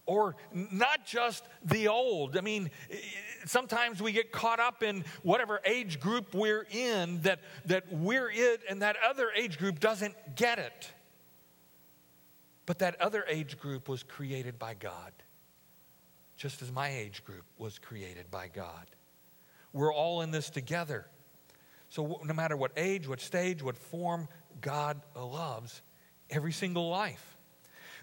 or 0.07 0.37
not 0.53 1.07
just 1.07 1.45
the 1.65 1.89
old. 1.89 2.37
I 2.37 2.41
mean, 2.41 2.71
sometimes 3.47 4.03
we 4.03 4.13
get 4.13 4.33
caught 4.33 4.61
up 4.61 4.83
in 4.83 5.05
whatever 5.23 5.61
age 5.65 6.01
group 6.01 6.35
we're 6.35 6.67
in 6.71 7.21
that, 7.23 7.41
that 7.67 7.93
we're 7.93 8.31
it 8.31 8.61
and 8.69 8.83
that 8.83 8.97
other 9.09 9.31
age 9.37 9.59
group 9.59 9.79
doesn't 9.81 10.15
get 10.35 10.59
it. 10.59 10.91
But 12.67 12.81
that 12.81 13.01
other 13.01 13.25
age 13.29 13.59
group 13.59 13.89
was 13.89 14.03
created 14.03 14.59
by 14.59 14.75
God, 14.75 15.13
just 16.37 16.63
as 16.63 16.73
my 16.73 16.89
age 16.89 17.25
group 17.25 17.45
was 17.59 17.79
created 17.79 18.31
by 18.31 18.49
God. 18.49 18.87
We're 19.73 19.93
all 19.93 20.23
in 20.23 20.31
this 20.31 20.51
together. 20.51 21.07
So, 21.89 22.21
no 22.25 22.35
matter 22.35 22.57
what 22.57 22.73
age, 22.77 23.09
what 23.09 23.21
stage, 23.21 23.63
what 23.63 23.77
form, 23.77 24.29
God 24.61 25.01
loves 25.15 25.83
every 26.31 26.53
single 26.53 26.89
life. 26.89 27.32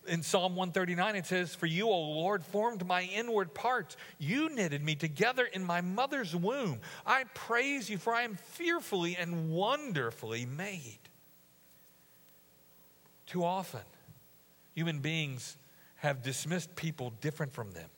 In 0.07 0.23
Psalm 0.23 0.55
139, 0.55 1.15
it 1.15 1.25
says, 1.25 1.53
For 1.53 1.65
you, 1.65 1.89
O 1.89 1.99
Lord, 1.99 2.43
formed 2.43 2.85
my 2.88 3.03
inward 3.03 3.53
parts. 3.53 3.97
You 4.17 4.49
knitted 4.49 4.83
me 4.83 4.95
together 4.95 5.45
in 5.45 5.63
my 5.63 5.81
mother's 5.81 6.35
womb. 6.35 6.79
I 7.05 7.25
praise 7.33 7.89
you, 7.89 7.97
for 7.97 8.13
I 8.13 8.23
am 8.23 8.35
fearfully 8.35 9.15
and 9.17 9.51
wonderfully 9.51 10.45
made. 10.45 10.99
Too 13.25 13.43
often, 13.43 13.81
human 14.73 14.99
beings 14.99 15.57
have 15.97 16.23
dismissed 16.23 16.75
people 16.75 17.13
different 17.21 17.53
from 17.53 17.71
them 17.73 17.89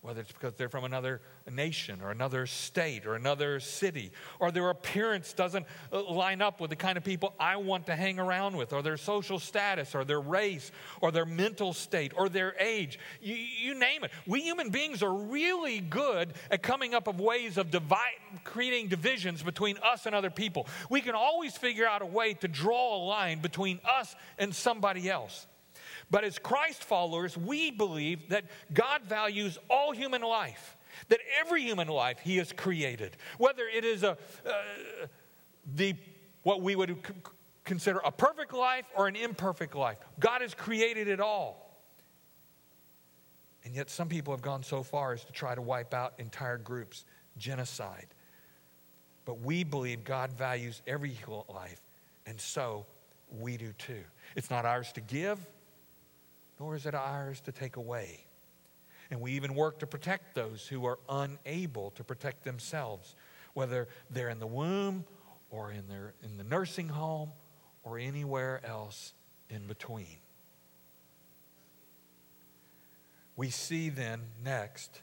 whether 0.00 0.20
it's 0.20 0.30
because 0.30 0.54
they're 0.54 0.68
from 0.68 0.84
another 0.84 1.20
nation 1.50 2.00
or 2.02 2.10
another 2.10 2.46
state 2.46 3.04
or 3.04 3.14
another 3.14 3.58
city, 3.58 4.12
or 4.38 4.50
their 4.50 4.70
appearance 4.70 5.32
doesn't 5.32 5.66
uh, 5.92 6.02
line 6.10 6.40
up 6.40 6.60
with 6.60 6.70
the 6.70 6.76
kind 6.76 6.96
of 6.96 7.02
people 7.02 7.34
I 7.38 7.56
want 7.56 7.86
to 7.86 7.96
hang 7.96 8.18
around 8.20 8.56
with, 8.56 8.72
or 8.72 8.82
their 8.82 8.96
social 8.96 9.38
status, 9.38 9.94
or 9.94 10.04
their 10.04 10.20
race, 10.20 10.70
or 11.00 11.10
their 11.10 11.26
mental 11.26 11.72
state, 11.72 12.12
or 12.16 12.28
their 12.28 12.54
age. 12.60 12.98
You, 13.20 13.34
you 13.34 13.74
name 13.74 14.04
it. 14.04 14.12
We 14.26 14.42
human 14.42 14.70
beings 14.70 15.02
are 15.02 15.12
really 15.12 15.80
good 15.80 16.32
at 16.50 16.62
coming 16.62 16.94
up 16.94 17.08
of 17.08 17.18
ways 17.18 17.58
of 17.58 17.70
divide, 17.70 17.98
creating 18.44 18.88
divisions 18.88 19.42
between 19.42 19.78
us 19.78 20.06
and 20.06 20.14
other 20.14 20.30
people. 20.30 20.68
We 20.88 21.00
can 21.00 21.16
always 21.16 21.56
figure 21.56 21.86
out 21.86 22.02
a 22.02 22.06
way 22.06 22.34
to 22.34 22.48
draw 22.48 22.96
a 22.96 23.00
line 23.04 23.40
between 23.40 23.80
us 23.84 24.14
and 24.38 24.54
somebody 24.54 25.10
else. 25.10 25.46
But 26.10 26.24
as 26.24 26.38
Christ 26.38 26.84
followers, 26.84 27.36
we 27.36 27.70
believe 27.70 28.30
that 28.30 28.44
God 28.72 29.02
values 29.04 29.58
all 29.68 29.92
human 29.92 30.22
life, 30.22 30.76
that 31.08 31.20
every 31.40 31.62
human 31.62 31.88
life 31.88 32.18
He 32.20 32.38
has 32.38 32.52
created, 32.52 33.16
whether 33.36 33.64
it 33.68 33.84
is 33.84 34.02
a, 34.02 34.12
uh, 34.46 34.52
the, 35.74 35.94
what 36.42 36.62
we 36.62 36.76
would 36.76 36.96
consider 37.64 37.98
a 38.04 38.10
perfect 38.10 38.54
life 38.54 38.86
or 38.96 39.06
an 39.08 39.16
imperfect 39.16 39.74
life. 39.74 39.98
God 40.18 40.40
has 40.40 40.54
created 40.54 41.08
it 41.08 41.20
all. 41.20 41.66
And 43.64 43.76
yet, 43.76 43.90
some 43.90 44.08
people 44.08 44.32
have 44.32 44.40
gone 44.40 44.62
so 44.62 44.82
far 44.82 45.12
as 45.12 45.24
to 45.24 45.32
try 45.32 45.54
to 45.54 45.60
wipe 45.60 45.92
out 45.92 46.14
entire 46.18 46.56
groups, 46.56 47.04
genocide. 47.36 48.06
But 49.26 49.42
we 49.42 49.62
believe 49.62 50.04
God 50.04 50.32
values 50.32 50.80
every 50.86 51.14
life, 51.54 51.82
and 52.24 52.40
so 52.40 52.86
we 53.38 53.58
do 53.58 53.74
too. 53.74 54.02
It's 54.36 54.48
not 54.48 54.64
ours 54.64 54.90
to 54.92 55.02
give, 55.02 55.38
nor 56.58 56.74
is 56.74 56.86
it 56.86 56.94
ours 56.94 57.40
to 57.42 57.52
take 57.52 57.76
away. 57.76 58.24
And 59.10 59.20
we 59.20 59.32
even 59.32 59.54
work 59.54 59.78
to 59.78 59.86
protect 59.86 60.34
those 60.34 60.66
who 60.66 60.84
are 60.86 60.98
unable 61.08 61.92
to 61.92 62.04
protect 62.04 62.44
themselves, 62.44 63.14
whether 63.54 63.88
they're 64.10 64.28
in 64.28 64.38
the 64.38 64.46
womb 64.46 65.04
or 65.50 65.72
in, 65.72 65.88
their, 65.88 66.14
in 66.22 66.36
the 66.36 66.44
nursing 66.44 66.88
home 66.88 67.30
or 67.84 67.98
anywhere 67.98 68.60
else 68.64 69.14
in 69.48 69.66
between. 69.66 70.18
We 73.36 73.50
see 73.50 73.88
then 73.88 74.20
next 74.44 75.00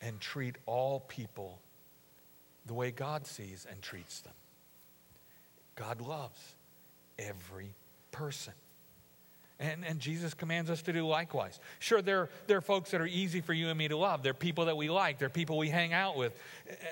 and 0.00 0.20
treat 0.20 0.56
all 0.66 1.00
people 1.00 1.60
the 2.64 2.74
way 2.74 2.90
God 2.90 3.26
sees 3.26 3.66
and 3.68 3.82
treats 3.82 4.20
them. 4.20 4.34
God 5.74 6.00
loves 6.00 6.54
every 7.18 7.74
person. 8.12 8.54
And, 9.62 9.84
and 9.86 10.00
Jesus 10.00 10.34
commands 10.34 10.70
us 10.70 10.82
to 10.82 10.92
do 10.92 11.06
likewise. 11.06 11.60
Sure, 11.78 12.02
there, 12.02 12.30
there 12.48 12.58
are 12.58 12.62
folks 12.62 12.90
that 12.90 13.00
are 13.00 13.06
easy 13.06 13.40
for 13.40 13.52
you 13.52 13.68
and 13.68 13.78
me 13.78 13.86
to 13.86 13.96
love. 13.96 14.24
They're 14.24 14.34
people 14.34 14.64
that 14.64 14.76
we 14.76 14.90
like. 14.90 15.20
They're 15.20 15.28
people 15.28 15.56
we 15.56 15.68
hang 15.68 15.92
out 15.92 16.16
with 16.16 16.36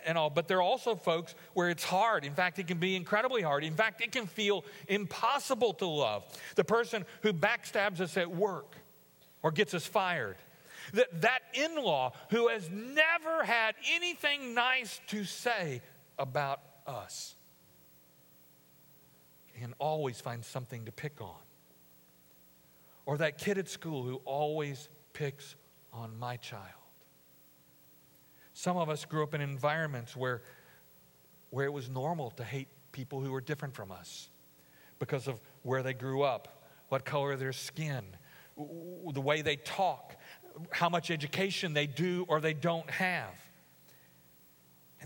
and 0.06 0.16
all. 0.16 0.30
But 0.30 0.46
there 0.46 0.58
are 0.58 0.62
also 0.62 0.94
folks 0.94 1.34
where 1.54 1.68
it's 1.68 1.82
hard. 1.82 2.24
In 2.24 2.32
fact, 2.32 2.60
it 2.60 2.68
can 2.68 2.78
be 2.78 2.94
incredibly 2.94 3.42
hard. 3.42 3.64
In 3.64 3.74
fact, 3.74 4.00
it 4.00 4.12
can 4.12 4.28
feel 4.28 4.64
impossible 4.86 5.72
to 5.74 5.86
love. 5.86 6.22
The 6.54 6.62
person 6.62 7.04
who 7.22 7.32
backstabs 7.32 8.00
us 8.00 8.16
at 8.16 8.30
work 8.30 8.76
or 9.42 9.50
gets 9.50 9.74
us 9.74 9.84
fired. 9.84 10.36
That, 10.94 11.22
that 11.22 11.40
in 11.54 11.74
law 11.74 12.12
who 12.30 12.48
has 12.48 12.70
never 12.70 13.42
had 13.42 13.74
anything 13.92 14.54
nice 14.54 15.00
to 15.08 15.24
say 15.24 15.82
about 16.20 16.60
us 16.86 17.34
can 19.58 19.74
always 19.80 20.20
find 20.20 20.44
something 20.44 20.84
to 20.84 20.92
pick 20.92 21.20
on 21.20 21.34
or 23.10 23.18
that 23.18 23.38
kid 23.38 23.58
at 23.58 23.68
school 23.68 24.04
who 24.04 24.20
always 24.24 24.88
picks 25.14 25.56
on 25.92 26.16
my 26.16 26.36
child. 26.36 26.62
Some 28.52 28.76
of 28.76 28.88
us 28.88 29.04
grew 29.04 29.24
up 29.24 29.34
in 29.34 29.40
environments 29.40 30.16
where, 30.16 30.42
where 31.50 31.64
it 31.64 31.72
was 31.72 31.90
normal 31.90 32.30
to 32.30 32.44
hate 32.44 32.68
people 32.92 33.20
who 33.20 33.32
were 33.32 33.40
different 33.40 33.74
from 33.74 33.90
us 33.90 34.28
because 35.00 35.26
of 35.26 35.40
where 35.64 35.82
they 35.82 35.92
grew 35.92 36.22
up, 36.22 36.62
what 36.88 37.04
color 37.04 37.34
their 37.34 37.52
skin, 37.52 38.04
the 38.56 39.20
way 39.20 39.42
they 39.42 39.56
talk, 39.56 40.14
how 40.70 40.88
much 40.88 41.10
education 41.10 41.74
they 41.74 41.88
do 41.88 42.24
or 42.28 42.40
they 42.40 42.54
don't 42.54 42.88
have. 42.90 43.34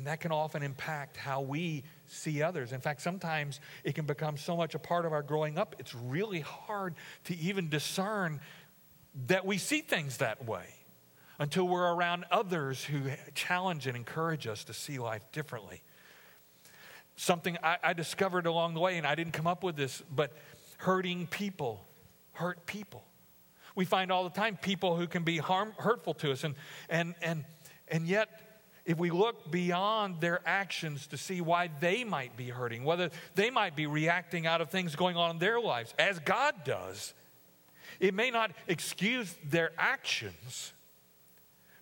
And 0.05 0.11
that 0.11 0.21
can 0.21 0.33
often 0.33 0.63
impact 0.63 1.17
how 1.17 1.41
we 1.41 1.83
see 2.07 2.43
others. 2.43 2.73
In 2.73 2.81
fact, 2.83 3.01
sometimes 3.01 3.59
it 3.85 3.95
can 3.95 4.05
become 4.05 4.37
so 4.37 4.55
much 4.55 4.75
a 4.75 4.79
part 4.79 5.07
of 5.07 5.15
our 5.15 5.23
growing 5.23 5.57
up, 5.57 5.77
it's 5.79 5.95
really 5.95 6.41
hard 6.41 6.95
to 7.25 7.35
even 7.39 7.71
discern 7.71 8.39
that 9.29 9.47
we 9.47 9.57
see 9.57 9.81
things 9.81 10.19
that 10.19 10.45
way 10.45 10.67
until 11.39 11.67
we're 11.67 11.91
around 11.91 12.27
others 12.31 12.85
who 12.85 13.01
challenge 13.35 13.87
and 13.87 13.97
encourage 13.97 14.47
us 14.47 14.65
to 14.65 14.75
see 14.75 14.99
life 14.99 15.23
differently. 15.33 15.83
Something 17.17 17.57
I, 17.63 17.79
I 17.83 17.93
discovered 17.95 18.45
along 18.45 18.75
the 18.75 18.81
way, 18.81 18.99
and 18.99 19.07
I 19.07 19.15
didn't 19.15 19.33
come 19.33 19.47
up 19.47 19.65
with 19.65 19.75
this, 19.75 20.03
but 20.15 20.37
hurting 20.77 21.29
people 21.29 21.83
hurt 22.33 22.67
people. 22.67 23.07
We 23.75 23.87
find 23.87 24.13
all 24.13 24.25
the 24.25 24.29
time 24.39 24.59
people 24.61 24.97
who 24.97 25.07
can 25.07 25.23
be 25.23 25.39
harm, 25.39 25.73
hurtful 25.79 26.13
to 26.13 26.31
us, 26.31 26.45
and, 26.45 26.57
and, 26.91 27.15
and, 27.23 27.47
and 27.89 28.07
yet 28.07 28.44
if 28.85 28.99
we 28.99 29.11
look 29.11 29.51
beyond 29.51 30.21
their 30.21 30.41
actions 30.45 31.07
to 31.09 31.17
see 31.17 31.41
why 31.41 31.71
they 31.81 32.05
might 32.05 32.37
be 32.37 32.49
hurting, 32.49 32.85
whether 32.85 33.11
they 33.35 33.51
might 33.51 33.75
be 33.75 33.87
reacting 33.87 34.47
out 34.47 34.61
of 34.61 34.71
things 34.71 34.95
going 34.95 35.17
on 35.17 35.31
in 35.31 35.39
their 35.39 35.61
lives, 35.61 35.95
as 35.99 36.19
God 36.19 36.55
does, 36.65 37.15
it 38.01 38.13
may 38.15 38.31
not 38.31 38.51
excuse 38.69 39.35
their 39.49 39.73
actions, 39.79 40.73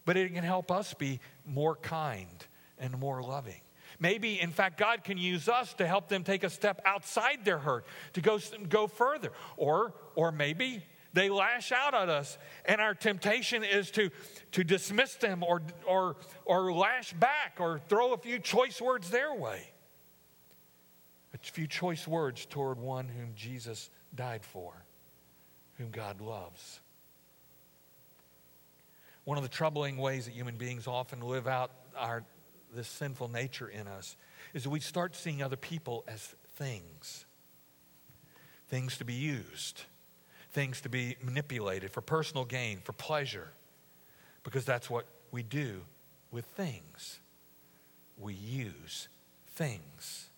but 0.05 0.17
it 0.17 0.33
can 0.33 0.45
help 0.45 0.71
us 0.71 0.95
be 0.95 1.21
more 1.45 1.77
kind 1.77 2.47
and 2.79 2.99
more 2.99 3.23
loving. 3.23 3.61
Maybe, 3.99 4.41
in 4.41 4.51
fact, 4.51 4.79
God 4.79 5.05
can 5.05 5.19
use 5.19 5.49
us 5.49 5.75
to 5.75 5.87
help 5.87 6.09
them 6.09 6.25
take 6.25 6.45
a 6.45 6.51
step 6.51 6.81
outside 6.85 7.45
their 7.45 7.59
hurt, 7.59 7.85
to 8.15 8.21
go, 8.21 8.39
go 8.69 8.87
further. 8.87 9.33
Or, 9.57 9.95
or 10.15 10.33
maybe 10.33 10.83
they 11.13 11.29
lash 11.29 11.73
out 11.73 11.95
at 11.95 12.09
us, 12.09 12.39
and 12.65 12.81
our 12.81 12.95
temptation 12.95 13.65
is 13.65 13.91
to, 13.93 14.11
to 14.53 14.65
dismiss 14.65 15.15
them 15.17 15.43
or, 15.43 15.63
or, 15.87 16.17
or 16.45 16.73
lash 16.73 17.13
back 17.13 17.57
or 17.59 17.79
throw 17.89 18.13
a 18.13 18.19
few 18.19 18.39
choice 18.39 18.81
words 18.81 19.11
their 19.11 19.35
way. 19.35 19.71
A 21.35 21.39
few 21.39 21.67
choice 21.67 22.07
words 22.07 22.47
toward 22.47 22.79
one 22.79 23.09
whom 23.09 23.33
Jesus 23.35 23.91
died 24.15 24.45
for, 24.45 24.73
whom 25.79 25.91
God 25.91 26.21
loves. 26.21 26.81
One 29.25 29.39
of 29.39 29.45
the 29.45 29.51
troubling 29.51 29.99
ways 29.99 30.25
that 30.25 30.35
human 30.35 30.57
beings 30.57 30.87
often 30.87 31.21
live 31.21 31.47
out 31.47 31.71
our, 31.97 32.25
this 32.75 32.89
sinful 32.89 33.29
nature 33.29 33.69
in 33.69 33.87
us 33.87 34.17
is 34.55 34.65
that 34.65 34.71
we 34.71 34.81
start 34.81 35.15
seeing 35.15 35.43
other 35.43 35.57
people 35.57 36.05
as 36.09 36.35
things, 36.57 37.25
things 38.69 38.99
to 38.99 39.05
be 39.05 39.15
used 39.15 39.85
things 40.53 40.81
to 40.83 40.89
be 40.89 41.17
manipulated 41.23 41.91
for 41.91 42.01
personal 42.01 42.45
gain, 42.45 42.79
for 42.85 42.93
pleasure, 42.93 43.49
because 44.45 44.65
that's 44.65 44.91
what 44.91 45.07
we 45.31 45.43
do 45.43 45.81
with 46.31 46.45
things. 46.45 47.21
We 48.19 48.35
use 48.35 49.09
things, 49.55 50.29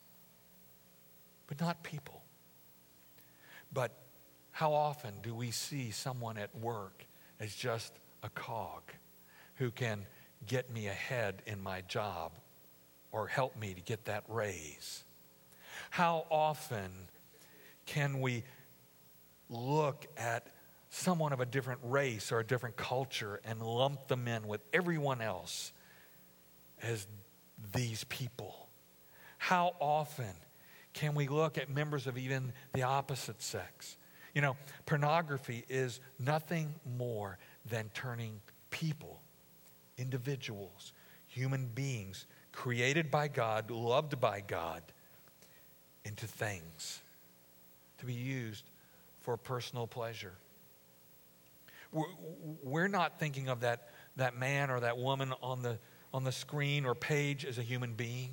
but 1.46 1.60
not 1.60 1.82
people. 1.82 2.22
But 3.72 3.90
how 4.52 4.72
often 4.72 5.14
do 5.22 5.34
we 5.34 5.50
see 5.50 5.90
someone 5.90 6.38
at 6.38 6.56
work 6.56 7.04
as 7.40 7.54
just 7.54 7.92
a 8.22 8.28
cog 8.28 8.82
who 9.56 9.70
can 9.70 10.06
get 10.46 10.72
me 10.72 10.86
ahead 10.86 11.42
in 11.46 11.60
my 11.60 11.80
job 11.82 12.30
or 13.10 13.26
help 13.26 13.56
me 13.56 13.74
to 13.74 13.80
get 13.80 14.04
that 14.04 14.22
raise? 14.28 15.02
How 15.90 16.26
often 16.30 16.90
can 17.86 18.20
we 18.20 18.44
look 19.54 20.06
at 20.16 20.46
someone 20.90 21.32
of 21.32 21.40
a 21.40 21.46
different 21.46 21.80
race 21.82 22.30
or 22.30 22.40
a 22.40 22.44
different 22.44 22.76
culture 22.76 23.40
and 23.44 23.60
lump 23.62 24.06
them 24.08 24.28
in 24.28 24.46
with 24.46 24.60
everyone 24.72 25.20
else 25.20 25.72
as 26.82 27.06
these 27.72 28.04
people? 28.04 28.68
How 29.38 29.74
often 29.80 30.34
can 30.92 31.14
we 31.14 31.28
look 31.28 31.58
at 31.58 31.68
members 31.68 32.06
of 32.06 32.16
even 32.16 32.52
the 32.72 32.82
opposite 32.82 33.42
sex? 33.42 33.96
You 34.34 34.42
know, 34.42 34.56
pornography 34.86 35.64
is 35.68 36.00
nothing 36.18 36.74
more 36.98 37.38
than 37.68 37.90
turning 37.94 38.40
people, 38.70 39.20
individuals, 39.98 40.92
human 41.28 41.66
beings, 41.74 42.26
created 42.52 43.10
by 43.10 43.28
God, 43.28 43.70
loved 43.70 44.20
by 44.20 44.40
God, 44.40 44.82
into 46.04 46.26
things 46.26 47.00
to 47.98 48.06
be 48.06 48.12
used 48.12 48.64
for 49.24 49.36
personal 49.38 49.86
pleasure. 49.86 50.34
We're 52.62 52.88
not 52.88 53.18
thinking 53.18 53.48
of 53.48 53.60
that, 53.60 53.88
that 54.16 54.36
man 54.36 54.70
or 54.70 54.80
that 54.80 54.98
woman 54.98 55.32
on 55.42 55.62
the, 55.62 55.78
on 56.12 56.24
the 56.24 56.32
screen 56.32 56.84
or 56.84 56.94
page 56.94 57.44
as 57.44 57.56
a 57.56 57.62
human 57.62 57.94
being, 57.94 58.30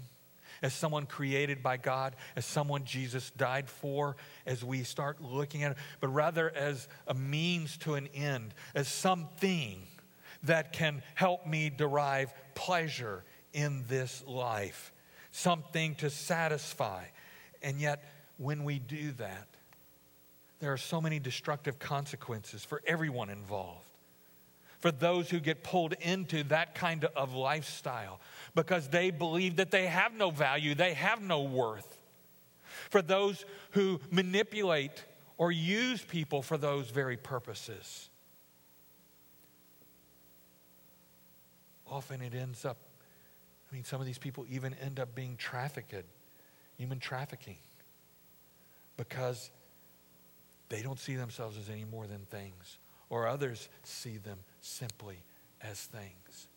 as 0.61 0.73
someone 0.73 1.05
created 1.05 1.63
by 1.63 1.77
God, 1.77 2.15
as 2.35 2.45
someone 2.45 2.83
Jesus 2.83 3.31
died 3.31 3.69
for, 3.69 4.17
as 4.45 4.63
we 4.63 4.83
start 4.83 5.21
looking 5.21 5.63
at 5.63 5.71
it, 5.71 5.77
but 6.01 6.09
rather 6.09 6.49
as 6.49 6.87
a 7.07 7.13
means 7.13 7.77
to 7.77 7.93
an 7.93 8.07
end, 8.13 8.53
as 8.75 8.87
something 8.87 9.81
that 10.43 10.73
can 10.73 11.03
help 11.15 11.47
me 11.47 11.69
derive 11.69 12.33
pleasure 12.53 13.23
in 13.53 13.85
this 13.87 14.23
life, 14.27 14.91
something 15.31 15.95
to 15.95 16.09
satisfy. 16.09 17.03
And 17.61 17.79
yet, 17.79 18.03
when 18.37 18.63
we 18.63 18.79
do 18.79 19.11
that, 19.13 19.47
there 20.61 20.71
are 20.71 20.77
so 20.77 21.01
many 21.01 21.19
destructive 21.19 21.79
consequences 21.79 22.63
for 22.63 22.81
everyone 22.85 23.29
involved. 23.29 23.85
For 24.79 24.91
those 24.91 25.29
who 25.29 25.39
get 25.39 25.63
pulled 25.63 25.93
into 26.01 26.43
that 26.45 26.75
kind 26.75 27.05
of 27.15 27.33
lifestyle 27.33 28.19
because 28.55 28.87
they 28.87 29.11
believe 29.11 29.57
that 29.57 29.71
they 29.71 29.87
have 29.87 30.13
no 30.13 30.29
value, 30.29 30.73
they 30.75 30.93
have 30.93 31.21
no 31.21 31.41
worth. 31.41 31.97
For 32.89 33.01
those 33.01 33.43
who 33.71 33.99
manipulate 34.11 35.03
or 35.37 35.51
use 35.51 36.01
people 36.03 36.43
for 36.43 36.57
those 36.57 36.89
very 36.91 37.17
purposes. 37.17 38.09
Often 41.87 42.21
it 42.21 42.35
ends 42.35 42.65
up, 42.65 42.77
I 43.71 43.75
mean, 43.75 43.83
some 43.83 43.99
of 43.99 44.05
these 44.05 44.19
people 44.19 44.45
even 44.49 44.75
end 44.75 44.99
up 44.99 45.15
being 45.15 45.37
trafficked, 45.37 46.05
human 46.77 46.99
trafficking, 46.99 47.57
because 48.97 49.49
they 50.71 50.81
don't 50.81 50.97
see 50.97 51.15
themselves 51.15 51.57
as 51.57 51.69
any 51.69 51.83
more 51.83 52.07
than 52.07 52.25
things, 52.31 52.77
or 53.09 53.27
others 53.27 53.67
see 53.83 54.17
them 54.17 54.39
simply 54.61 55.17
as 55.61 55.77
things. 55.79 56.47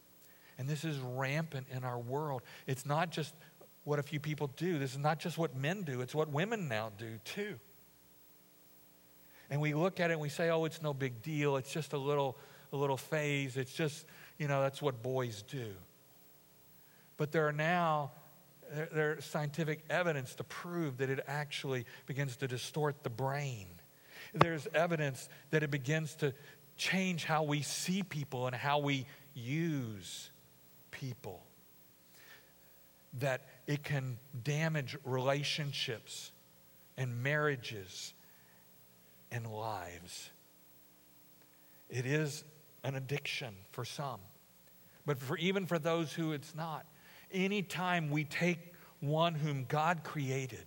And 0.56 0.68
this 0.68 0.84
is 0.84 0.98
rampant 1.00 1.66
in 1.70 1.82
our 1.82 1.98
world. 1.98 2.42
It's 2.68 2.86
not 2.86 3.10
just 3.10 3.34
what 3.82 3.98
a 3.98 4.02
few 4.02 4.20
people 4.20 4.50
do, 4.56 4.78
this 4.78 4.92
is 4.92 4.98
not 4.98 5.18
just 5.18 5.36
what 5.36 5.56
men 5.56 5.82
do, 5.82 6.00
it's 6.00 6.14
what 6.14 6.30
women 6.30 6.68
now 6.68 6.92
do 6.96 7.18
too. 7.24 7.56
And 9.50 9.60
we 9.60 9.74
look 9.74 10.00
at 10.00 10.10
it 10.10 10.14
and 10.14 10.22
we 10.22 10.28
say, 10.28 10.48
oh, 10.48 10.64
it's 10.64 10.80
no 10.80 10.94
big 10.94 11.20
deal. 11.20 11.56
It's 11.56 11.70
just 11.70 11.92
a 11.92 11.98
little, 11.98 12.38
a 12.72 12.76
little 12.76 12.96
phase. 12.96 13.56
It's 13.56 13.72
just, 13.72 14.06
you 14.38 14.48
know, 14.48 14.62
that's 14.62 14.80
what 14.80 15.02
boys 15.02 15.42
do. 15.42 15.66
But 17.18 17.30
there 17.30 17.46
are 17.46 17.52
now 17.52 18.12
there, 18.92 19.20
scientific 19.20 19.84
evidence 19.90 20.34
to 20.36 20.44
prove 20.44 20.96
that 20.98 21.10
it 21.10 21.20
actually 21.26 21.84
begins 22.06 22.36
to 22.38 22.48
distort 22.48 23.02
the 23.02 23.10
brain 23.10 23.66
there's 24.34 24.66
evidence 24.74 25.28
that 25.50 25.62
it 25.62 25.70
begins 25.70 26.14
to 26.16 26.34
change 26.76 27.24
how 27.24 27.44
we 27.44 27.62
see 27.62 28.02
people 28.02 28.46
and 28.46 28.54
how 28.54 28.78
we 28.78 29.06
use 29.34 30.30
people. 30.90 31.42
That 33.20 33.42
it 33.66 33.84
can 33.84 34.18
damage 34.42 34.96
relationships 35.04 36.32
and 36.96 37.22
marriages 37.22 38.12
and 39.30 39.46
lives. 39.46 40.30
It 41.90 42.06
is 42.06 42.44
an 42.82 42.96
addiction 42.96 43.54
for 43.72 43.84
some, 43.84 44.20
but 45.06 45.18
for 45.18 45.36
even 45.38 45.66
for 45.66 45.78
those 45.78 46.12
who 46.12 46.32
it's 46.32 46.54
not. 46.54 46.84
Anytime 47.32 48.10
we 48.10 48.24
take 48.24 48.58
one 49.00 49.34
whom 49.34 49.64
God 49.68 50.02
created, 50.04 50.66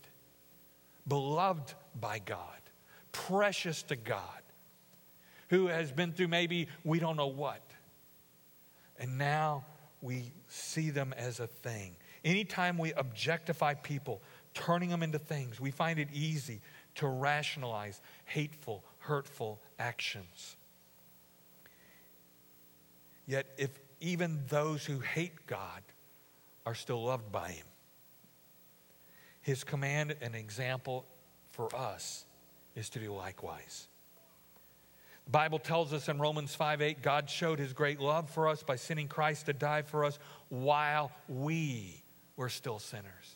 beloved 1.08 1.73
by 1.99 2.19
God, 2.19 2.39
precious 3.25 3.84
to 3.84 3.95
God, 3.95 4.21
who 5.49 5.67
has 5.67 5.91
been 5.91 6.12
through 6.12 6.27
maybe 6.27 6.67
we 6.84 6.99
don't 6.99 7.17
know 7.17 7.27
what. 7.27 7.62
And 8.99 9.17
now 9.17 9.65
we 10.01 10.32
see 10.47 10.91
them 10.91 11.13
as 11.17 11.39
a 11.39 11.47
thing. 11.47 11.95
Anytime 12.23 12.77
we 12.77 12.93
objectify 12.93 13.73
people, 13.75 14.21
turning 14.53 14.89
them 14.89 15.01
into 15.01 15.19
things, 15.19 15.60
we 15.60 15.71
find 15.71 15.99
it 15.99 16.10
easy 16.13 16.62
to 16.95 17.08
rationalize 17.08 18.01
hateful, 18.25 18.84
hurtful 18.99 19.60
actions. 19.80 20.56
Yet, 23.25 23.47
if 23.58 23.71
even 23.99 24.43
those 24.47 24.86
who 24.86 24.99
hate 24.99 25.47
God 25.47 25.82
are 26.65 26.75
still 26.75 27.03
loved 27.03 27.32
by 27.32 27.49
Him, 27.49 27.65
His 29.41 29.63
command 29.63 30.15
and 30.21 30.36
example 30.36 31.06
for 31.51 31.75
us 31.75 32.25
is 32.77 32.89
to 32.89 32.99
do 32.99 33.11
likewise. 33.11 33.87
The 35.25 35.31
Bible 35.31 35.59
tells 35.59 35.91
us 35.91 36.07
in 36.07 36.19
Romans 36.19 36.55
5 36.55 36.81
8, 36.81 37.01
God 37.01 37.29
showed 37.29 37.59
his 37.59 37.73
great 37.73 37.99
love 37.99 38.29
for 38.29 38.47
us 38.47 38.63
by 38.63 38.77
sending 38.77 39.09
Christ 39.09 39.47
to 39.47 39.53
die 39.53 39.81
for 39.81 40.05
us 40.05 40.19
while 40.47 41.11
we 41.27 42.01
were 42.37 42.49
still 42.49 42.79
sinners, 42.79 43.35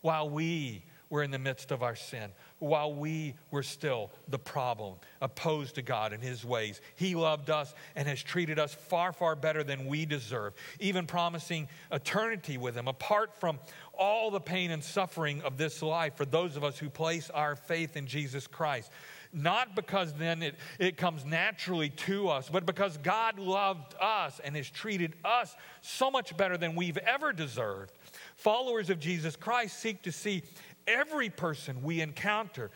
while 0.00 0.30
we 0.30 0.84
were 1.10 1.22
in 1.22 1.30
the 1.30 1.38
midst 1.38 1.70
of 1.70 1.82
our 1.82 1.96
sin, 1.96 2.30
while 2.58 2.92
we 2.92 3.34
were 3.50 3.62
still 3.62 4.10
the 4.28 4.38
problem, 4.38 4.94
opposed 5.20 5.74
to 5.76 5.82
God 5.82 6.12
and 6.12 6.22
His 6.22 6.44
ways. 6.44 6.80
He 6.96 7.14
loved 7.14 7.50
us 7.50 7.74
and 7.96 8.06
has 8.06 8.22
treated 8.22 8.58
us 8.58 8.74
far, 8.74 9.12
far 9.12 9.34
better 9.34 9.64
than 9.64 9.86
we 9.86 10.06
deserve, 10.06 10.54
even 10.80 11.06
promising 11.06 11.68
eternity 11.90 12.58
with 12.58 12.74
Him, 12.74 12.88
apart 12.88 13.34
from 13.34 13.58
all 13.98 14.30
the 14.30 14.40
pain 14.40 14.70
and 14.70 14.82
suffering 14.82 15.42
of 15.42 15.56
this 15.56 15.82
life 15.82 16.16
for 16.16 16.24
those 16.24 16.56
of 16.56 16.64
us 16.64 16.78
who 16.78 16.88
place 16.88 17.30
our 17.30 17.56
faith 17.56 17.96
in 17.96 18.06
Jesus 18.06 18.46
Christ. 18.46 18.90
Not 19.32 19.76
because 19.76 20.14
then 20.14 20.42
it, 20.42 20.54
it 20.78 20.96
comes 20.96 21.24
naturally 21.24 21.90
to 21.90 22.28
us, 22.28 22.48
but 22.48 22.64
because 22.64 22.96
God 22.98 23.38
loved 23.38 23.94
us 24.00 24.40
and 24.42 24.56
has 24.56 24.70
treated 24.70 25.14
us 25.24 25.54
so 25.82 26.10
much 26.10 26.34
better 26.36 26.56
than 26.56 26.74
we've 26.74 26.96
ever 26.98 27.32
deserved. 27.32 27.92
Followers 28.36 28.88
of 28.88 29.00
Jesus 29.00 29.36
Christ 29.36 29.78
seek 29.78 30.02
to 30.02 30.12
see 30.12 30.42
every 30.86 31.28
person 31.28 31.82
we 31.82 32.00
encounter 32.00 32.70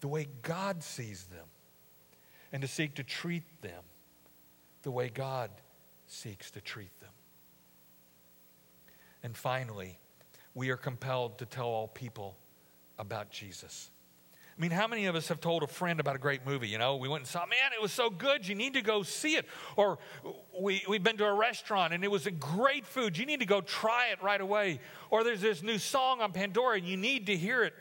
the 0.00 0.08
way 0.08 0.28
God 0.42 0.82
sees 0.82 1.24
them 1.24 1.44
and 2.52 2.62
to 2.62 2.68
seek 2.68 2.94
to 2.94 3.02
treat 3.02 3.42
them 3.60 3.82
the 4.82 4.90
way 4.90 5.10
God 5.10 5.50
seeks 6.06 6.50
to 6.52 6.60
treat 6.60 6.98
them. 7.00 7.10
And 9.22 9.36
finally, 9.36 9.98
we 10.58 10.70
are 10.70 10.76
compelled 10.76 11.38
to 11.38 11.46
tell 11.46 11.66
all 11.66 11.86
people 11.86 12.36
about 12.98 13.30
Jesus. 13.30 13.92
I 14.56 14.60
mean, 14.60 14.72
how 14.72 14.88
many 14.88 15.06
of 15.06 15.14
us 15.14 15.28
have 15.28 15.40
told 15.40 15.62
a 15.62 15.68
friend 15.68 16.00
about 16.00 16.16
a 16.16 16.18
great 16.18 16.44
movie? 16.44 16.66
You 16.66 16.78
know, 16.78 16.96
we 16.96 17.08
went 17.08 17.20
and 17.20 17.28
saw, 17.28 17.46
man, 17.46 17.70
it 17.72 17.80
was 17.80 17.92
so 17.92 18.10
good, 18.10 18.46
you 18.46 18.56
need 18.56 18.74
to 18.74 18.82
go 18.82 19.04
see 19.04 19.36
it. 19.36 19.46
Or 19.76 20.00
we, 20.60 20.82
we've 20.88 21.02
been 21.04 21.16
to 21.18 21.26
a 21.26 21.32
restaurant 21.32 21.94
and 21.94 22.02
it 22.02 22.10
was 22.10 22.26
a 22.26 22.32
great 22.32 22.88
food, 22.88 23.16
you 23.16 23.24
need 23.24 23.38
to 23.38 23.46
go 23.46 23.60
try 23.60 24.08
it 24.08 24.20
right 24.20 24.40
away. 24.40 24.80
Or 25.10 25.22
there's 25.22 25.40
this 25.40 25.62
new 25.62 25.78
song 25.78 26.20
on 26.20 26.32
Pandora 26.32 26.78
and 26.78 26.88
you 26.88 26.96
need 26.96 27.26
to 27.26 27.36
hear 27.36 27.62
it. 27.62 27.72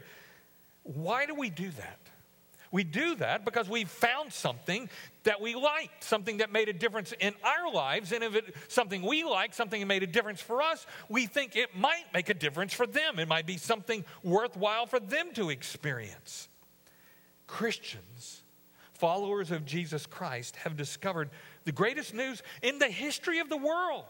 Why 0.83 1.25
do 1.25 1.33
we 1.33 1.49
do 1.49 1.71
that? 1.71 1.99
We 2.71 2.83
do 2.83 3.15
that 3.15 3.45
because 3.45 3.69
we 3.69 3.85
found 3.85 4.33
something 4.33 4.89
that 5.23 5.41
we 5.41 5.55
liked, 5.55 6.03
something 6.03 6.37
that 6.37 6.51
made 6.51 6.69
a 6.69 6.73
difference 6.73 7.13
in 7.19 7.33
our 7.43 7.71
lives. 7.71 8.11
And 8.11 8.23
if 8.23 8.35
it's 8.35 8.51
something 8.67 9.01
we 9.01 9.23
like, 9.23 9.53
something 9.53 9.79
that 9.79 9.87
made 9.87 10.03
a 10.03 10.07
difference 10.07 10.41
for 10.41 10.61
us, 10.61 10.85
we 11.09 11.25
think 11.25 11.55
it 11.55 11.75
might 11.75 12.05
make 12.13 12.29
a 12.29 12.33
difference 12.33 12.73
for 12.73 12.87
them. 12.87 13.19
It 13.19 13.27
might 13.27 13.45
be 13.45 13.57
something 13.57 14.03
worthwhile 14.23 14.85
for 14.85 14.99
them 14.99 15.33
to 15.33 15.49
experience. 15.49 16.49
Christians, 17.47 18.41
followers 18.93 19.51
of 19.51 19.65
Jesus 19.65 20.05
Christ, 20.05 20.57
have 20.57 20.75
discovered 20.75 21.29
the 21.63 21.71
greatest 21.71 22.13
news 22.13 22.43
in 22.61 22.79
the 22.79 22.87
history 22.87 23.39
of 23.39 23.49
the 23.49 23.57
world 23.57 24.05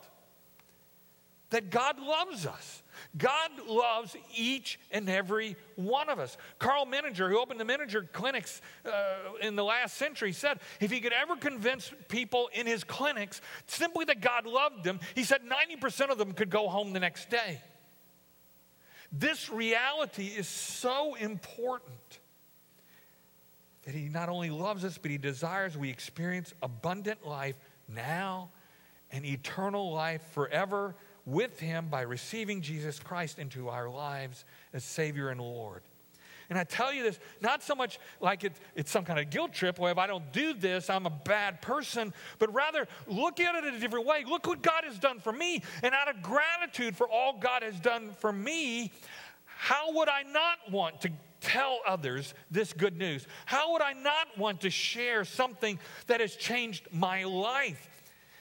that 1.49 1.69
God 1.69 1.99
loves 1.99 2.45
us. 2.45 2.83
God 3.17 3.51
loves 3.67 4.15
each 4.35 4.79
and 4.91 5.09
every 5.09 5.55
one 5.75 6.09
of 6.09 6.19
us. 6.19 6.37
Karl 6.59 6.85
Menninger, 6.85 7.29
who 7.29 7.39
opened 7.39 7.59
the 7.59 7.63
Menninger 7.63 8.11
clinics 8.11 8.61
uh, 8.85 8.91
in 9.41 9.55
the 9.55 9.63
last 9.63 9.97
century, 9.97 10.33
said 10.33 10.59
if 10.81 10.91
he 10.91 10.99
could 10.99 11.13
ever 11.13 11.35
convince 11.35 11.91
people 12.09 12.49
in 12.53 12.67
his 12.67 12.83
clinics 12.83 13.41
simply 13.67 14.05
that 14.05 14.21
God 14.21 14.45
loved 14.45 14.83
them, 14.83 14.99
he 15.15 15.23
said 15.23 15.41
90% 15.41 16.09
of 16.09 16.17
them 16.17 16.33
could 16.33 16.49
go 16.49 16.67
home 16.67 16.93
the 16.93 16.99
next 16.99 17.29
day. 17.29 17.61
This 19.11 19.49
reality 19.49 20.25
is 20.25 20.47
so 20.47 21.15
important 21.15 22.19
that 23.85 23.95
he 23.95 24.09
not 24.09 24.27
only 24.27 24.49
loves 24.49 24.83
us, 24.83 24.97
but 24.97 25.11
he 25.11 25.17
desires 25.17 25.77
we 25.77 25.89
experience 25.89 26.53
abundant 26.61 27.25
life 27.25 27.55
now 27.87 28.49
and 29.11 29.25
eternal 29.25 29.93
life 29.93 30.21
forever 30.33 30.93
with 31.27 31.59
Him 31.59 31.89
by 31.89 32.01
receiving 32.01 32.61
Jesus 32.61 32.99
Christ 32.99 33.37
into 33.37 33.69
our 33.69 33.89
lives 33.89 34.45
as 34.73 34.83
Savior 34.83 35.29
and 35.29 35.39
Lord. 35.39 35.83
And 36.49 36.57
I 36.57 36.63
tell 36.63 36.93
you 36.93 37.03
this, 37.03 37.19
not 37.41 37.61
so 37.61 37.75
much 37.75 37.99
like 38.21 38.45
it, 38.45 38.53
it's 38.73 38.89
some 38.89 39.03
kind 39.03 39.19
of 39.19 39.29
guilt 39.29 39.51
trip, 39.53 39.77
well, 39.77 39.91
if 39.91 39.97
I 39.97 40.07
don't 40.07 40.31
do 40.31 40.53
this, 40.53 40.89
I'm 40.89 41.05
a 41.05 41.09
bad 41.11 41.61
person, 41.61 42.13
but 42.39 42.53
rather 42.53 42.87
look 43.05 43.41
at 43.41 43.55
it 43.55 43.73
a 43.73 43.77
different 43.77 44.05
way. 44.05 44.23
Look 44.25 44.47
what 44.47 44.61
God 44.61 44.85
has 44.85 44.97
done 44.97 45.19
for 45.19 45.33
me. 45.33 45.61
And 45.83 45.93
out 45.93 46.09
of 46.09 46.21
gratitude 46.21 46.95
for 46.95 47.09
all 47.09 47.37
God 47.37 47.63
has 47.63 47.77
done 47.81 48.11
for 48.19 48.31
me, 48.31 48.93
how 49.45 49.93
would 49.95 50.07
I 50.07 50.23
not 50.23 50.71
want 50.71 51.01
to 51.01 51.11
tell 51.41 51.81
others 51.85 52.33
this 52.49 52.71
good 52.71 52.97
news? 52.97 53.27
How 53.45 53.73
would 53.73 53.81
I 53.81 53.91
not 53.91 54.37
want 54.37 54.61
to 54.61 54.69
share 54.69 55.25
something 55.25 55.77
that 56.07 56.21
has 56.21 56.35
changed 56.35 56.87
my 56.93 57.25
life? 57.25 57.96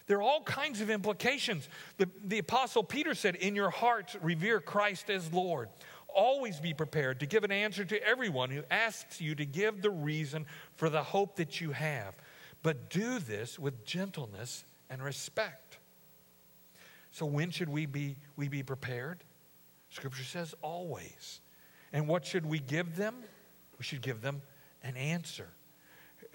There 0.06 0.18
are 0.18 0.22
all 0.22 0.42
kinds 0.42 0.80
of 0.80 0.90
implications. 0.90 1.68
The, 1.96 2.08
the 2.24 2.38
Apostle 2.38 2.84
Peter 2.84 3.14
said, 3.14 3.36
In 3.36 3.56
your 3.56 3.70
hearts, 3.70 4.16
revere 4.22 4.60
Christ 4.60 5.10
as 5.10 5.32
Lord. 5.32 5.68
Always 6.08 6.60
be 6.60 6.72
prepared 6.72 7.20
to 7.20 7.26
give 7.26 7.44
an 7.44 7.52
answer 7.52 7.84
to 7.84 8.02
everyone 8.06 8.50
who 8.50 8.62
asks 8.70 9.20
you 9.20 9.34
to 9.34 9.44
give 9.44 9.82
the 9.82 9.90
reason 9.90 10.46
for 10.76 10.88
the 10.88 11.02
hope 11.02 11.36
that 11.36 11.60
you 11.60 11.72
have. 11.72 12.14
But 12.62 12.88
do 12.88 13.18
this 13.18 13.58
with 13.58 13.84
gentleness 13.84 14.64
and 14.88 15.02
respect. 15.02 15.78
So, 17.10 17.26
when 17.26 17.50
should 17.50 17.68
we 17.68 17.86
be, 17.86 18.16
we 18.36 18.48
be 18.48 18.62
prepared? 18.62 19.18
Scripture 19.90 20.24
says 20.24 20.54
always. 20.62 21.40
And 21.92 22.06
what 22.06 22.24
should 22.24 22.46
we 22.46 22.58
give 22.58 22.96
them? 22.96 23.14
We 23.78 23.84
should 23.84 24.02
give 24.02 24.20
them 24.20 24.42
an 24.82 24.96
answer. 24.96 25.48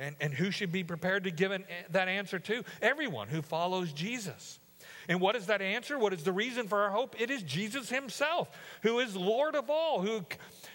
And, 0.01 0.15
and 0.19 0.33
who 0.33 0.49
should 0.49 0.71
be 0.71 0.83
prepared 0.83 1.25
to 1.25 1.31
give 1.31 1.51
an, 1.51 1.63
that 1.91 2.07
answer 2.07 2.39
to? 2.39 2.63
Everyone 2.81 3.27
who 3.27 3.43
follows 3.43 3.93
Jesus. 3.93 4.59
And 5.07 5.21
what 5.21 5.35
is 5.35 5.45
that 5.45 5.61
answer? 5.61 5.99
What 5.99 6.11
is 6.11 6.23
the 6.23 6.31
reason 6.31 6.67
for 6.67 6.81
our 6.81 6.89
hope? 6.89 7.15
It 7.21 7.29
is 7.29 7.43
Jesus 7.43 7.89
Himself, 7.89 8.49
who 8.81 8.99
is 8.99 9.15
Lord 9.15 9.55
of 9.55 9.69
all, 9.69 10.01
who, 10.01 10.25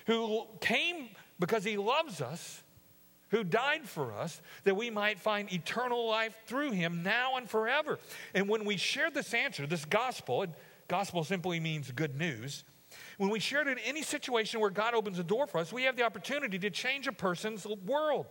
who 0.07 0.47
came 0.61 1.09
because 1.41 1.65
He 1.65 1.77
loves 1.77 2.21
us, 2.21 2.63
who 3.31 3.43
died 3.43 3.89
for 3.89 4.13
us, 4.13 4.41
that 4.63 4.77
we 4.77 4.91
might 4.91 5.19
find 5.19 5.53
eternal 5.53 6.07
life 6.07 6.37
through 6.47 6.71
Him 6.71 7.03
now 7.03 7.37
and 7.37 7.51
forever. 7.51 7.99
And 8.33 8.49
when 8.49 8.65
we 8.65 8.77
share 8.77 9.11
this 9.11 9.35
answer, 9.35 9.67
this 9.67 9.85
gospel, 9.85 10.47
gospel 10.87 11.25
simply 11.25 11.59
means 11.59 11.91
good 11.91 12.17
news. 12.17 12.63
When 13.19 13.31
we 13.31 13.41
share 13.41 13.63
it 13.63 13.69
in 13.69 13.79
any 13.81 14.03
situation 14.03 14.61
where 14.61 14.71
God 14.71 14.95
opens 14.95 15.19
a 15.19 15.25
door 15.25 15.49
for 15.49 15.59
us, 15.59 15.73
we 15.73 15.83
have 15.83 15.97
the 15.97 16.05
opportunity 16.05 16.59
to 16.61 16.71
change 16.71 17.09
a 17.09 17.13
person's 17.13 17.67
world 17.67 18.27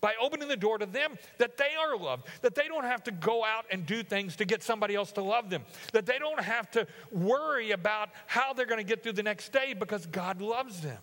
by 0.00 0.14
opening 0.20 0.48
the 0.48 0.56
door 0.56 0.78
to 0.78 0.86
them 0.86 1.16
that 1.38 1.56
they 1.56 1.74
are 1.78 1.96
loved, 1.96 2.26
that 2.42 2.54
they 2.54 2.68
don't 2.68 2.84
have 2.84 3.02
to 3.04 3.10
go 3.10 3.44
out 3.44 3.64
and 3.70 3.86
do 3.86 4.02
things 4.02 4.36
to 4.36 4.44
get 4.44 4.62
somebody 4.62 4.94
else 4.94 5.12
to 5.12 5.22
love 5.22 5.50
them, 5.50 5.62
that 5.92 6.06
they 6.06 6.18
don't 6.18 6.40
have 6.40 6.70
to 6.72 6.86
worry 7.10 7.70
about 7.70 8.10
how 8.26 8.52
they're 8.52 8.66
going 8.66 8.78
to 8.78 8.84
get 8.84 9.02
through 9.02 9.12
the 9.12 9.22
next 9.22 9.52
day 9.52 9.74
because 9.74 10.06
God 10.06 10.40
loves 10.40 10.80
them. 10.80 10.98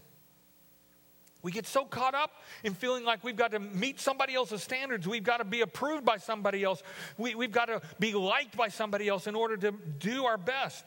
We 1.43 1.51
get 1.51 1.67
so 1.67 1.83
caught 1.83 2.15
up 2.15 2.31
in 2.63 2.73
feeling 2.73 3.03
like 3.03 3.21
we've 3.23 3.35
got 3.35 3.51
to 3.51 3.59
meet 3.59 3.99
somebody 3.99 4.33
else's 4.33 4.63
standards. 4.63 5.05
We've 5.05 5.23
got 5.23 5.37
to 5.37 5.43
be 5.43 5.59
approved 5.59 6.05
by 6.05 6.17
somebody 6.17 6.63
else. 6.63 6.81
We, 7.17 7.31
have 7.31 7.51
got 7.51 7.65
to 7.65 7.81
be 7.99 8.13
liked 8.13 8.55
by 8.55 8.69
somebody 8.69 9.09
else 9.09 9.27
in 9.27 9.35
order 9.35 9.57
to 9.57 9.73
do 9.99 10.25
our 10.25 10.37
best. 10.37 10.85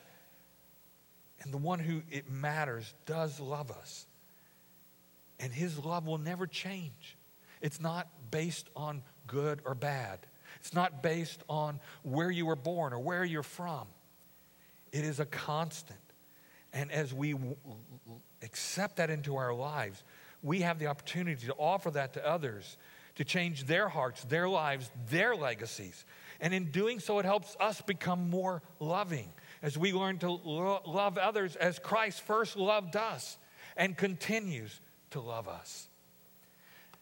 And 1.43 1.53
the 1.53 1.59
one 1.59 1.77
who 1.77 2.01
it 2.09 2.31
matters 2.31 2.91
does 3.05 3.39
love 3.39 3.69
us. 3.69 4.07
And 5.39 5.53
his 5.53 5.77
love 5.77 6.07
will 6.07 6.17
never 6.17 6.47
change. 6.47 7.16
It's 7.61 7.79
not 7.79 8.07
based 8.31 8.69
on 8.75 9.01
good 9.25 9.61
or 9.65 9.75
bad. 9.75 10.19
It's 10.59 10.73
not 10.73 11.03
based 11.03 11.43
on 11.49 11.79
where 12.03 12.31
you 12.31 12.45
were 12.45 12.55
born 12.55 12.93
or 12.93 12.99
where 12.99 13.23
you're 13.23 13.43
from. 13.43 13.87
It 14.91 15.03
is 15.03 15.19
a 15.19 15.25
constant. 15.25 15.99
And 16.73 16.91
as 16.91 17.13
we 17.13 17.33
w- 17.33 17.55
accept 18.41 18.97
that 18.97 19.09
into 19.09 19.35
our 19.35 19.53
lives, 19.53 20.03
we 20.41 20.61
have 20.61 20.79
the 20.79 20.87
opportunity 20.87 21.47
to 21.47 21.53
offer 21.53 21.91
that 21.91 22.13
to 22.13 22.27
others, 22.27 22.77
to 23.15 23.23
change 23.23 23.65
their 23.65 23.89
hearts, 23.89 24.23
their 24.25 24.47
lives, 24.47 24.89
their 25.09 25.35
legacies. 25.35 26.05
And 26.39 26.53
in 26.53 26.71
doing 26.71 26.99
so, 26.99 27.19
it 27.19 27.25
helps 27.25 27.55
us 27.59 27.81
become 27.81 28.29
more 28.29 28.61
loving 28.79 29.31
as 29.61 29.77
we 29.77 29.91
learn 29.91 30.19
to 30.19 30.31
lo- 30.31 30.81
love 30.85 31.17
others 31.17 31.55
as 31.55 31.79
Christ 31.79 32.21
first 32.21 32.55
loved 32.55 32.95
us 32.95 33.37
and 33.75 33.97
continues 33.97 34.79
to 35.11 35.19
love 35.19 35.47
us. 35.47 35.86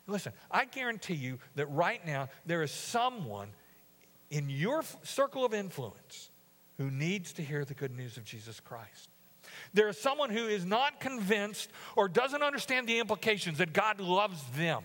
Listen, 0.08 0.34
I 0.52 0.65
guarantee 0.65 1.15
you 1.15 1.39
that 1.56 1.65
right 1.68 2.06
now 2.06 2.30
there 2.46 2.62
is 2.62 2.72
someone 2.72 3.50
in 4.30 4.50
your 4.50 4.84
circle 5.04 5.46
of 5.46 5.54
influence 5.54 6.30
who 6.78 6.91
needs 6.91 7.34
to 7.34 7.41
hear 7.41 7.65
the 7.65 7.74
good 7.74 7.96
news 7.96 8.18
of 8.18 8.24
Jesus 8.24 8.60
Christ. 8.60 9.10
There 9.74 9.88
is 9.88 10.00
someone 10.00 10.30
who 10.30 10.48
is 10.48 10.65
not 10.65 11.00
convinced 11.00 11.70
or 11.96 12.08
doesn't 12.08 12.44
understand 12.44 12.88
the 12.88 13.00
implications 13.00 13.60
that 13.60 13.74
God 13.74 14.00
loves 14.00 14.44
them, 14.56 14.84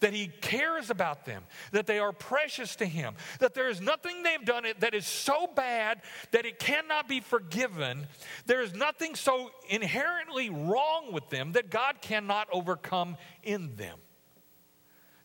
that 0.00 0.12
He 0.12 0.28
cares 0.40 0.90
about 0.90 1.24
them, 1.24 1.44
that 1.72 1.86
they 1.86 1.98
are 1.98 2.12
precious 2.12 2.76
to 2.76 2.86
Him, 2.86 3.14
that 3.38 3.54
there 3.54 3.68
is 3.68 3.80
nothing 3.80 4.22
they've 4.22 4.44
done 4.44 4.64
that 4.80 4.94
is 4.94 5.06
so 5.06 5.46
bad 5.54 6.02
that 6.32 6.44
it 6.44 6.58
cannot 6.58 7.08
be 7.08 7.20
forgiven. 7.20 8.06
There 8.46 8.62
is 8.62 8.74
nothing 8.74 9.14
so 9.14 9.50
inherently 9.68 10.50
wrong 10.50 11.12
with 11.12 11.28
them 11.30 11.52
that 11.52 11.70
God 11.70 12.00
cannot 12.02 12.48
overcome 12.52 13.16
in 13.42 13.76
them 13.76 13.98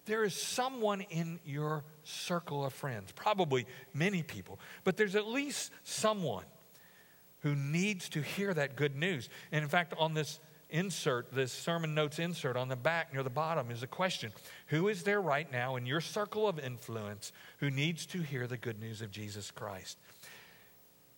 there 0.05 0.23
is 0.23 0.33
someone 0.33 1.01
in 1.01 1.39
your 1.45 1.83
circle 2.03 2.65
of 2.65 2.73
friends, 2.73 3.11
probably 3.13 3.65
many 3.93 4.23
people, 4.23 4.59
but 4.83 4.97
there's 4.97 5.15
at 5.15 5.27
least 5.27 5.71
someone 5.83 6.45
who 7.39 7.55
needs 7.55 8.09
to 8.09 8.21
hear 8.21 8.53
that 8.53 8.75
good 8.75 8.95
news. 8.95 9.29
And 9.51 9.63
in 9.63 9.69
fact, 9.69 9.93
on 9.97 10.13
this 10.13 10.39
insert, 10.69 11.31
this 11.31 11.51
sermon 11.51 11.93
notes 11.93 12.19
insert 12.19 12.57
on 12.57 12.67
the 12.67 12.75
back 12.75 13.13
near 13.13 13.23
the 13.23 13.29
bottom 13.29 13.69
is 13.69 13.83
a 13.83 13.87
question 13.87 14.31
Who 14.67 14.87
is 14.87 15.03
there 15.03 15.21
right 15.21 15.49
now 15.51 15.75
in 15.75 15.85
your 15.85 16.01
circle 16.01 16.47
of 16.47 16.59
influence 16.59 17.31
who 17.59 17.69
needs 17.69 18.05
to 18.07 18.21
hear 18.21 18.47
the 18.47 18.57
good 18.57 18.79
news 18.79 19.01
of 19.01 19.11
Jesus 19.11 19.51
Christ? 19.51 19.97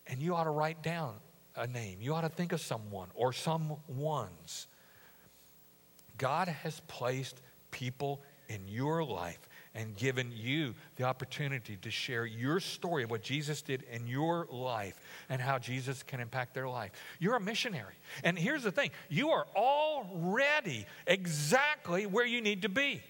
And 0.07 0.19
you 0.19 0.35
ought 0.35 0.43
to 0.43 0.51
write 0.51 0.83
down 0.83 1.15
a 1.55 1.65
name. 1.65 1.99
You 2.01 2.13
ought 2.13 2.21
to 2.21 2.29
think 2.29 2.51
of 2.51 2.61
someone 2.61 3.07
or 3.15 3.33
some 3.33 3.77
ones. 3.87 4.67
God 6.17 6.47
has 6.47 6.81
placed 6.87 7.41
people 7.71 8.21
in 8.49 8.67
your 8.67 9.03
life 9.03 9.39
and 9.75 9.95
given 9.97 10.31
you 10.33 10.73
the 10.95 11.03
opportunity 11.03 11.77
to 11.81 11.91
share 11.91 12.25
your 12.25 12.61
story 12.61 13.03
of 13.03 13.11
what 13.11 13.21
Jesus 13.21 13.61
did 13.61 13.83
in 13.91 14.07
your 14.07 14.47
life 14.49 14.99
and 15.29 15.41
how 15.41 15.59
Jesus 15.59 16.01
can 16.01 16.21
impact 16.21 16.53
their 16.53 16.67
life. 16.67 16.91
You're 17.19 17.35
a 17.35 17.41
missionary. 17.41 17.93
And 18.23 18.39
here's 18.39 18.63
the 18.63 18.71
thing 18.71 18.91
you 19.09 19.31
are 19.31 19.45
already 19.55 20.85
exactly 21.05 22.05
where 22.05 22.25
you 22.25 22.41
need 22.41 22.61
to 22.61 22.69
be. 22.69 23.03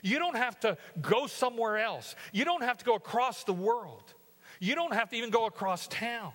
You 0.00 0.18
don't 0.18 0.36
have 0.36 0.58
to 0.60 0.78
go 1.02 1.26
somewhere 1.26 1.76
else, 1.76 2.16
you 2.32 2.46
don't 2.46 2.62
have 2.62 2.78
to 2.78 2.84
go 2.84 2.94
across 2.94 3.44
the 3.44 3.52
world, 3.52 4.14
you 4.58 4.74
don't 4.74 4.94
have 4.94 5.10
to 5.10 5.16
even 5.16 5.30
go 5.30 5.44
across 5.44 5.86
town. 5.86 6.32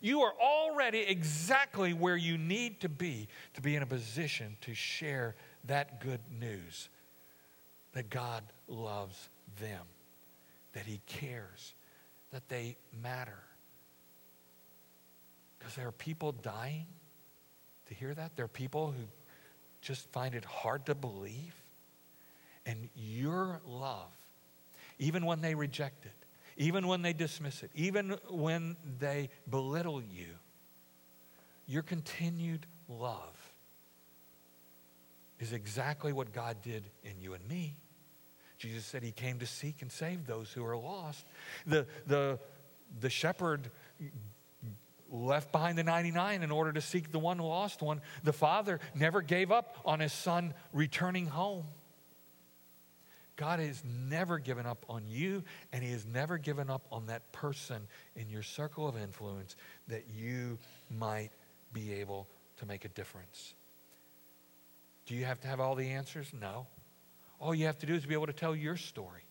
You 0.00 0.20
are 0.20 0.32
already 0.40 1.00
exactly 1.00 1.92
where 1.92 2.16
you 2.16 2.38
need 2.38 2.80
to 2.82 2.88
be 2.88 3.26
to 3.54 3.60
be 3.60 3.74
in 3.74 3.82
a 3.82 3.86
position 3.86 4.56
to 4.60 4.72
share 4.72 5.34
that 5.64 6.00
good 6.00 6.20
news 6.40 6.88
that 7.92 8.10
God 8.10 8.42
loves 8.66 9.28
them, 9.60 9.84
that 10.72 10.84
He 10.84 11.00
cares, 11.06 11.74
that 12.32 12.48
they 12.48 12.76
matter. 13.02 13.38
Because 15.58 15.74
there 15.74 15.88
are 15.88 15.92
people 15.92 16.32
dying 16.32 16.86
to 17.88 17.94
hear 17.94 18.14
that. 18.14 18.36
There 18.36 18.44
are 18.44 18.48
people 18.48 18.92
who 18.96 19.04
just 19.80 20.08
find 20.10 20.34
it 20.34 20.44
hard 20.44 20.86
to 20.86 20.94
believe. 20.94 21.54
And 22.66 22.88
your 22.94 23.60
love, 23.66 24.10
even 24.98 25.24
when 25.24 25.40
they 25.40 25.54
reject 25.54 26.04
it, 26.04 26.12
even 26.56 26.86
when 26.86 27.02
they 27.02 27.12
dismiss 27.12 27.62
it, 27.62 27.70
even 27.74 28.16
when 28.28 28.76
they 28.98 29.30
belittle 29.48 30.02
you, 30.02 30.26
your 31.66 31.82
continued 31.82 32.66
love 32.88 33.37
is 35.38 35.52
exactly 35.52 36.12
what 36.12 36.32
God 36.32 36.56
did 36.62 36.84
in 37.02 37.20
you 37.20 37.34
and 37.34 37.46
me. 37.48 37.76
Jesus 38.58 38.84
said 38.84 39.02
he 39.02 39.12
came 39.12 39.38
to 39.38 39.46
seek 39.46 39.82
and 39.82 39.90
save 39.90 40.26
those 40.26 40.52
who 40.52 40.64
are 40.64 40.76
lost. 40.76 41.24
The, 41.66 41.86
the, 42.06 42.38
the 43.00 43.08
shepherd 43.08 43.70
left 45.10 45.52
behind 45.52 45.78
the 45.78 45.84
99 45.84 46.42
in 46.42 46.50
order 46.50 46.72
to 46.72 46.80
seek 46.80 47.12
the 47.12 47.18
one 47.18 47.38
lost 47.38 47.82
one. 47.82 48.00
The 48.24 48.32
father 48.32 48.80
never 48.94 49.22
gave 49.22 49.52
up 49.52 49.78
on 49.84 50.00
his 50.00 50.12
son 50.12 50.54
returning 50.72 51.26
home. 51.26 51.66
God 53.38 53.60
has 53.60 53.84
never 54.10 54.40
given 54.40 54.66
up 54.66 54.84
on 54.88 55.04
you, 55.06 55.44
and 55.72 55.82
He 55.84 55.92
has 55.92 56.04
never 56.04 56.38
given 56.38 56.68
up 56.68 56.84
on 56.90 57.06
that 57.06 57.30
person 57.30 57.86
in 58.16 58.28
your 58.28 58.42
circle 58.42 58.88
of 58.88 58.98
influence 58.98 59.54
that 59.86 60.06
you 60.12 60.58
might 60.90 61.30
be 61.72 61.92
able 61.94 62.26
to 62.56 62.66
make 62.66 62.84
a 62.84 62.88
difference. 62.88 63.54
Do 65.08 65.14
you 65.14 65.24
have 65.24 65.40
to 65.40 65.48
have 65.48 65.58
all 65.58 65.74
the 65.74 65.88
answers? 65.88 66.30
No. 66.38 66.66
All 67.40 67.54
you 67.54 67.64
have 67.64 67.78
to 67.78 67.86
do 67.86 67.94
is 67.94 68.04
be 68.04 68.12
able 68.12 68.26
to 68.26 68.32
tell 68.34 68.54
your 68.54 68.76
story. 68.76 69.22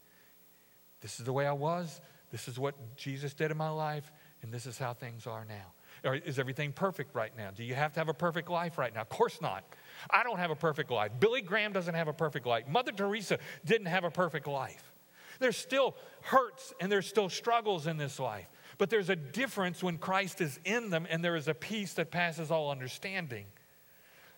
This 1.01 1.19
is 1.19 1.25
the 1.25 1.31
way 1.31 1.45
I 1.45 1.51
was. 1.51 2.01
This 2.31 2.47
is 2.47 2.57
what 2.57 2.73
Jesus 2.95 3.35
did 3.35 3.51
in 3.51 3.57
my 3.57 3.69
life, 3.69 4.11
and 4.41 4.51
this 4.51 4.65
is 4.65 4.79
how 4.79 4.95
things 4.95 5.27
are 5.27 5.45
now. 5.45 5.73
Or 6.03 6.15
is 6.15 6.39
everything 6.39 6.71
perfect 6.71 7.13
right 7.13 7.31
now? 7.37 7.51
Do 7.51 7.63
you 7.63 7.75
have 7.75 7.93
to 7.93 7.99
have 7.99 8.09
a 8.09 8.13
perfect 8.13 8.49
life 8.49 8.79
right 8.79 8.91
now? 8.91 9.01
Of 9.01 9.09
course 9.09 9.39
not. 9.39 9.63
I 10.09 10.23
don't 10.23 10.39
have 10.39 10.49
a 10.49 10.55
perfect 10.55 10.89
life. 10.89 11.11
Billy 11.19 11.41
Graham 11.41 11.73
doesn't 11.73 11.93
have 11.93 12.07
a 12.07 12.13
perfect 12.13 12.47
life. 12.47 12.67
Mother 12.67 12.91
Teresa 12.91 13.37
didn't 13.63 13.87
have 13.87 14.03
a 14.03 14.11
perfect 14.11 14.47
life. 14.47 14.91
There's 15.39 15.57
still 15.57 15.95
hurts 16.21 16.73
and 16.79 16.91
there's 16.91 17.05
still 17.05 17.29
struggles 17.29 17.85
in 17.85 17.97
this 17.97 18.19
life. 18.19 18.47
But 18.79 18.89
there's 18.89 19.09
a 19.09 19.15
difference 19.15 19.83
when 19.83 19.99
Christ 19.99 20.41
is 20.41 20.59
in 20.65 20.89
them 20.89 21.05
and 21.07 21.23
there 21.23 21.35
is 21.35 21.47
a 21.47 21.53
peace 21.53 21.93
that 21.93 22.09
passes 22.09 22.49
all 22.49 22.71
understanding. 22.71 23.45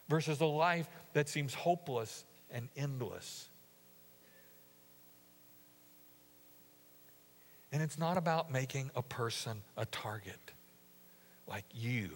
Versus 0.09 0.41
a 0.41 0.45
life 0.45 0.89
that 1.13 1.29
seems 1.29 1.53
hopeless 1.53 2.25
and 2.51 2.67
endless. 2.75 3.47
And 7.71 7.83
it's 7.83 7.97
not 7.97 8.17
about 8.17 8.51
making 8.51 8.89
a 8.95 9.03
person 9.03 9.61
a 9.77 9.85
target 9.85 10.53
like 11.47 11.65
you. 11.73 12.09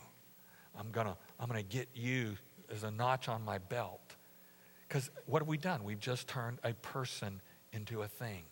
I'm 0.77 0.89
going 0.91 1.07
to 1.07 1.15
I'm 1.39 1.47
going 1.47 1.63
to 1.63 1.69
get 1.69 1.87
you 1.93 2.37
as 2.71 2.83
a 2.83 2.91
notch 2.91 3.29
on 3.29 3.45
my 3.45 3.59
belt. 3.59 4.15
Because 4.87 5.09
what 5.27 5.41
have 5.41 5.47
we 5.47 5.57
done? 5.57 5.83
We've 5.83 5.99
just 5.99 6.27
turned 6.27 6.59
a 6.63 6.73
person 6.73 7.41
into 7.71 8.01
a 8.01 8.07
thing. 8.07 8.43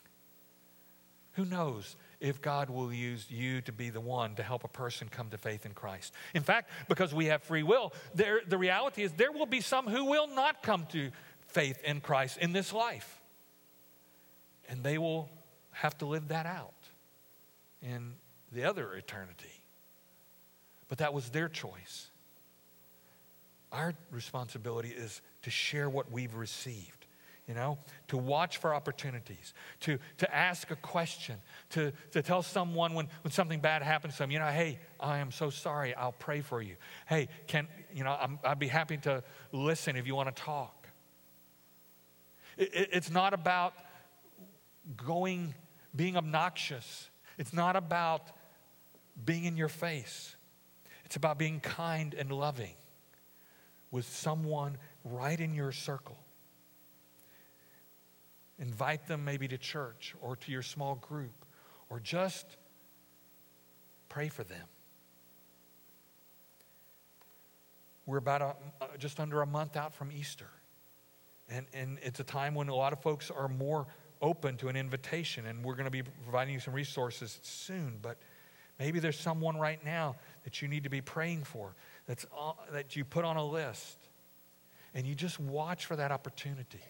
Who 1.33 1.45
knows 1.45 1.95
if 2.21 2.41
God 2.41 2.69
will 2.69 2.93
use 2.93 3.29
you 3.29 3.61
to 3.61 3.71
be 3.71 3.89
the 3.89 3.99
one 3.99 4.35
to 4.35 4.43
help 4.43 4.63
a 4.63 4.69
person 4.69 5.09
come 5.09 5.29
to 5.31 5.37
faith 5.37 5.65
in 5.65 5.73
Christ? 5.73 6.13
In 6.33 6.43
fact, 6.43 6.69
because 6.87 7.13
we 7.13 7.25
have 7.25 7.43
free 7.43 7.63
will, 7.63 7.93
there, 8.15 8.41
the 8.47 8.57
reality 8.57 9.03
is 9.03 9.11
there 9.13 9.31
will 9.31 9.45
be 9.45 9.59
some 9.59 9.87
who 9.87 10.05
will 10.05 10.27
not 10.27 10.63
come 10.63 10.85
to 10.91 11.11
faith 11.47 11.79
in 11.83 11.99
Christ 11.99 12.37
in 12.37 12.53
this 12.53 12.71
life. 12.71 13.19
And 14.69 14.83
they 14.83 14.97
will 14.97 15.29
have 15.71 15.97
to 15.97 16.05
live 16.05 16.29
that 16.29 16.45
out 16.45 16.73
in 17.81 18.13
the 18.51 18.63
other 18.63 18.93
eternity. 18.93 19.63
But 20.87 20.99
that 20.99 21.13
was 21.13 21.29
their 21.29 21.49
choice. 21.49 22.09
Our 23.71 23.93
responsibility 24.11 24.89
is 24.89 25.21
to 25.43 25.49
share 25.49 25.89
what 25.89 26.11
we've 26.11 26.35
received, 26.35 27.00
you 27.51 27.55
know, 27.55 27.77
to 28.07 28.15
watch 28.15 28.59
for 28.59 28.73
opportunities, 28.73 29.53
to, 29.81 29.99
to 30.19 30.33
ask 30.33 30.71
a 30.71 30.75
question, 30.77 31.35
to, 31.71 31.91
to 32.11 32.21
tell 32.21 32.41
someone 32.41 32.93
when, 32.93 33.09
when 33.23 33.31
something 33.33 33.59
bad 33.59 33.81
happens 33.81 34.13
to 34.13 34.19
them, 34.19 34.31
you 34.31 34.39
know, 34.39 34.45
hey, 34.45 34.79
I 35.01 35.17
am 35.17 35.31
so 35.31 35.49
sorry, 35.49 35.93
I'll 35.93 36.13
pray 36.13 36.39
for 36.39 36.61
you. 36.61 36.77
Hey, 37.07 37.27
can, 37.47 37.67
you 37.93 38.05
know, 38.05 38.11
i 38.11 38.49
would 38.49 38.59
be 38.59 38.69
happy 38.69 38.95
to 38.99 39.21
listen 39.51 39.97
if 39.97 40.07
you 40.07 40.15
want 40.15 40.33
to 40.33 40.41
talk. 40.41 40.87
It, 42.55 42.73
it, 42.73 42.89
it's 42.93 43.11
not 43.11 43.33
about 43.33 43.73
going, 44.95 45.53
being 45.93 46.15
obnoxious. 46.15 47.09
It's 47.37 47.51
not 47.51 47.75
about 47.75 48.31
being 49.25 49.43
in 49.43 49.57
your 49.57 49.67
face. 49.67 50.37
It's 51.03 51.17
about 51.17 51.37
being 51.37 51.59
kind 51.59 52.13
and 52.13 52.31
loving 52.31 52.75
with 53.91 54.07
someone 54.07 54.77
right 55.03 55.37
in 55.37 55.53
your 55.53 55.73
circle. 55.73 56.17
Invite 58.61 59.07
them 59.07 59.25
maybe 59.25 59.47
to 59.47 59.57
church 59.57 60.13
or 60.21 60.35
to 60.35 60.51
your 60.51 60.61
small 60.61 60.95
group 60.95 61.45
or 61.89 61.99
just 61.99 62.45
pray 64.07 64.29
for 64.29 64.43
them. 64.43 64.67
We're 68.05 68.17
about 68.17 68.41
a, 68.41 68.55
uh, 68.79 68.87
just 68.99 69.19
under 69.19 69.41
a 69.41 69.47
month 69.47 69.75
out 69.75 69.95
from 69.95 70.11
Easter. 70.11 70.49
And, 71.49 71.65
and 71.73 71.97
it's 72.03 72.19
a 72.19 72.23
time 72.23 72.53
when 72.53 72.69
a 72.69 72.75
lot 72.75 72.93
of 72.93 73.01
folks 73.01 73.31
are 73.31 73.47
more 73.47 73.87
open 74.21 74.57
to 74.57 74.67
an 74.67 74.75
invitation, 74.75 75.47
and 75.47 75.65
we're 75.65 75.73
going 75.73 75.85
to 75.85 75.91
be 75.91 76.03
providing 76.03 76.53
you 76.53 76.59
some 76.59 76.75
resources 76.75 77.39
soon. 77.41 77.97
But 77.99 78.19
maybe 78.77 78.99
there's 78.99 79.19
someone 79.19 79.57
right 79.57 79.83
now 79.83 80.17
that 80.43 80.61
you 80.61 80.67
need 80.67 80.83
to 80.83 80.89
be 80.89 81.01
praying 81.01 81.45
for, 81.45 81.73
that's, 82.05 82.27
that 82.71 82.95
you 82.95 83.05
put 83.05 83.25
on 83.25 83.37
a 83.37 83.45
list. 83.45 83.97
And 84.93 85.07
you 85.07 85.15
just 85.15 85.39
watch 85.39 85.87
for 85.87 85.95
that 85.95 86.11
opportunity 86.11 86.81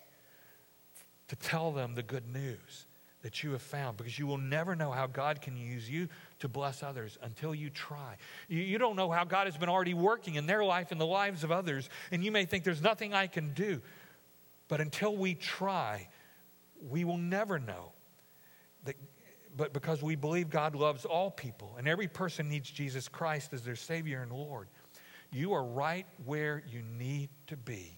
to 1.32 1.38
tell 1.38 1.72
them 1.72 1.96
the 1.96 2.04
good 2.04 2.28
news 2.28 2.86
that 3.22 3.42
you 3.42 3.54
have 3.54 3.62
found 3.62 3.96
because 3.96 4.20
you 4.20 4.28
will 4.28 4.38
never 4.38 4.76
know 4.76 4.92
how 4.92 5.08
God 5.08 5.40
can 5.40 5.56
use 5.56 5.90
you 5.90 6.10
to 6.40 6.50
bless 6.50 6.84
others 6.84 7.18
until 7.22 7.56
you 7.56 7.70
try. 7.70 8.18
You, 8.50 8.60
you, 8.60 8.78
don't 8.78 8.98
know 8.98 9.10
how 9.10 9.24
God 9.24 9.48
has 9.48 9.56
been 9.56 9.70
already 9.70 9.94
working 9.94 10.36
in 10.36 10.46
their 10.46 10.62
life 10.62 10.92
and 10.92 11.00
the 11.00 11.06
lives 11.06 11.46
of 11.46 11.50
others, 11.52 11.90
and 12.12 12.22
you 12.22 12.34
may 12.34 12.44
think 12.44 12.66
there's 12.66 12.82
nothing 12.82 13.14
I 13.14 13.28
can 13.28 13.54
do. 13.54 13.82
But 14.68 14.82
until 14.82 15.16
we 15.16 15.34
try, 15.34 16.10
we 16.90 17.06
will 17.06 17.18
never 17.18 17.60
know 17.60 17.94
that 18.84 18.98
but 19.56 19.72
because 19.72 20.04
we 20.04 20.18
believe 20.18 20.50
God 20.50 20.76
loves 20.76 21.06
all 21.06 21.32
people 21.32 21.76
and 21.78 21.88
every 21.88 22.10
person 22.10 22.50
needs 22.50 22.70
Jesus 22.70 23.08
Christ 23.08 23.54
as 23.54 23.62
their 23.62 23.78
Savior 23.78 24.22
and 24.22 24.34
Lord, 24.34 24.68
you 25.32 25.54
are 25.54 25.64
right 25.64 26.06
where 26.26 26.62
you 26.70 26.82
need 26.82 27.30
to 27.48 27.56
be 27.56 27.98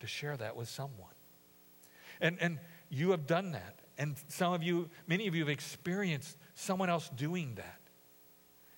to 0.00 0.08
share 0.08 0.36
that 0.36 0.56
with 0.56 0.68
someone. 0.68 1.17
And, 2.20 2.38
and 2.40 2.58
you 2.88 3.10
have 3.10 3.26
done 3.26 3.52
that. 3.52 3.80
And 3.98 4.16
some 4.28 4.52
of 4.52 4.62
you, 4.62 4.88
many 5.06 5.26
of 5.26 5.34
you 5.34 5.42
have 5.42 5.48
experienced 5.48 6.36
someone 6.54 6.88
else 6.88 7.08
doing 7.10 7.54
that. 7.56 7.80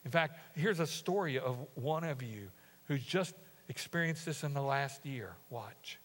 In 0.05 0.11
fact, 0.11 0.38
here's 0.55 0.80
a 0.80 0.86
story 0.86 1.38
of 1.38 1.59
one 1.74 2.05
of 2.05 2.22
you 2.22 2.51
who's 2.84 3.05
just 3.05 3.34
experienced 3.68 4.24
this 4.24 4.45
in 4.45 4.55
the 4.55 4.62
last 4.62 5.05
year. 5.05 5.36
Watch. 5.51 5.99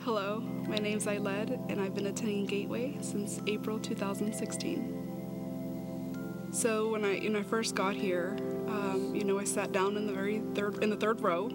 Hello, 0.00 0.40
my 0.68 0.76
name's 0.76 1.06
Ailed, 1.06 1.50
and 1.68 1.80
I've 1.80 1.94
been 1.94 2.06
attending 2.06 2.46
Gateway 2.46 2.96
since 3.00 3.40
April 3.46 3.78
2016. 3.78 6.48
So 6.52 6.90
when 6.90 7.04
I 7.04 7.18
when 7.18 7.36
I 7.36 7.42
first 7.42 7.74
got 7.74 7.94
here, 7.94 8.36
um, 8.68 9.14
you 9.14 9.24
know, 9.24 9.38
I 9.38 9.44
sat 9.44 9.72
down 9.72 9.96
in 9.96 10.06
the 10.06 10.12
very 10.12 10.42
third 10.54 10.82
in 10.82 10.90
the 10.90 10.96
third 10.96 11.20
row, 11.20 11.50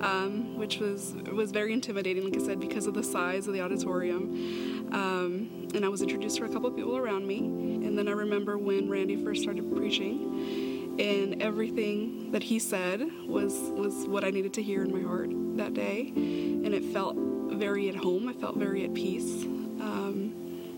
um, 0.00 0.56
which 0.56 0.78
was 0.78 1.14
was 1.32 1.50
very 1.50 1.72
intimidating, 1.72 2.24
like 2.24 2.36
I 2.40 2.44
said, 2.44 2.60
because 2.60 2.86
of 2.86 2.94
the 2.94 3.02
size 3.02 3.46
of 3.46 3.54
the 3.54 3.60
auditorium. 3.60 4.88
Um, 4.92 5.68
and 5.74 5.84
I 5.84 5.88
was 5.88 6.02
introduced 6.02 6.36
to 6.36 6.44
a 6.44 6.48
couple 6.48 6.68
of 6.68 6.76
people 6.76 6.96
around 6.96 7.26
me, 7.26 7.38
and 7.38 7.98
then 7.98 8.08
I 8.08 8.12
remember 8.12 8.58
when 8.58 8.88
Randy 8.88 9.22
first 9.24 9.42
started 9.42 9.74
preaching, 9.74 10.96
and 11.00 11.42
everything 11.42 12.30
that 12.32 12.42
he 12.42 12.58
said 12.58 13.00
was 13.26 13.54
was 13.72 14.06
what 14.06 14.24
I 14.24 14.30
needed 14.30 14.54
to 14.54 14.62
hear 14.62 14.82
in 14.82 14.92
my 14.92 15.06
heart 15.06 15.30
that 15.56 15.74
day, 15.74 16.12
and 16.14 16.74
it 16.74 16.84
felt 16.84 17.16
very 17.16 17.88
at 17.88 17.94
home. 17.96 18.28
I 18.28 18.32
felt 18.32 18.56
very 18.56 18.84
at 18.84 18.94
peace. 18.94 19.44
Um, 19.44 20.34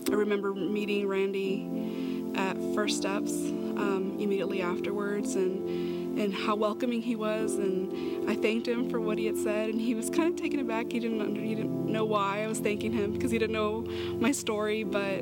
I 0.09 0.15
remember 0.15 0.53
meeting 0.53 1.07
Randy 1.07 2.06
at 2.35 2.55
First 2.73 2.97
Steps 2.97 3.31
um, 3.31 4.17
immediately 4.19 4.61
afterwards, 4.61 5.35
and 5.35 6.19
and 6.19 6.33
how 6.33 6.55
welcoming 6.55 7.01
he 7.01 7.15
was. 7.15 7.55
And 7.55 8.29
I 8.29 8.35
thanked 8.35 8.67
him 8.67 8.89
for 8.89 8.99
what 8.99 9.17
he 9.17 9.25
had 9.25 9.37
said, 9.37 9.69
and 9.69 9.79
he 9.79 9.93
was 9.93 10.09
kind 10.09 10.29
of 10.29 10.35
taken 10.35 10.59
aback. 10.59 10.91
He 10.91 10.99
didn't 10.99 11.35
he 11.35 11.55
didn't 11.55 11.85
know 11.85 12.05
why 12.05 12.43
I 12.43 12.47
was 12.47 12.59
thanking 12.59 12.91
him 12.91 13.13
because 13.13 13.31
he 13.31 13.37
didn't 13.37 13.53
know 13.53 13.81
my 14.19 14.31
story, 14.31 14.83
but 14.83 15.19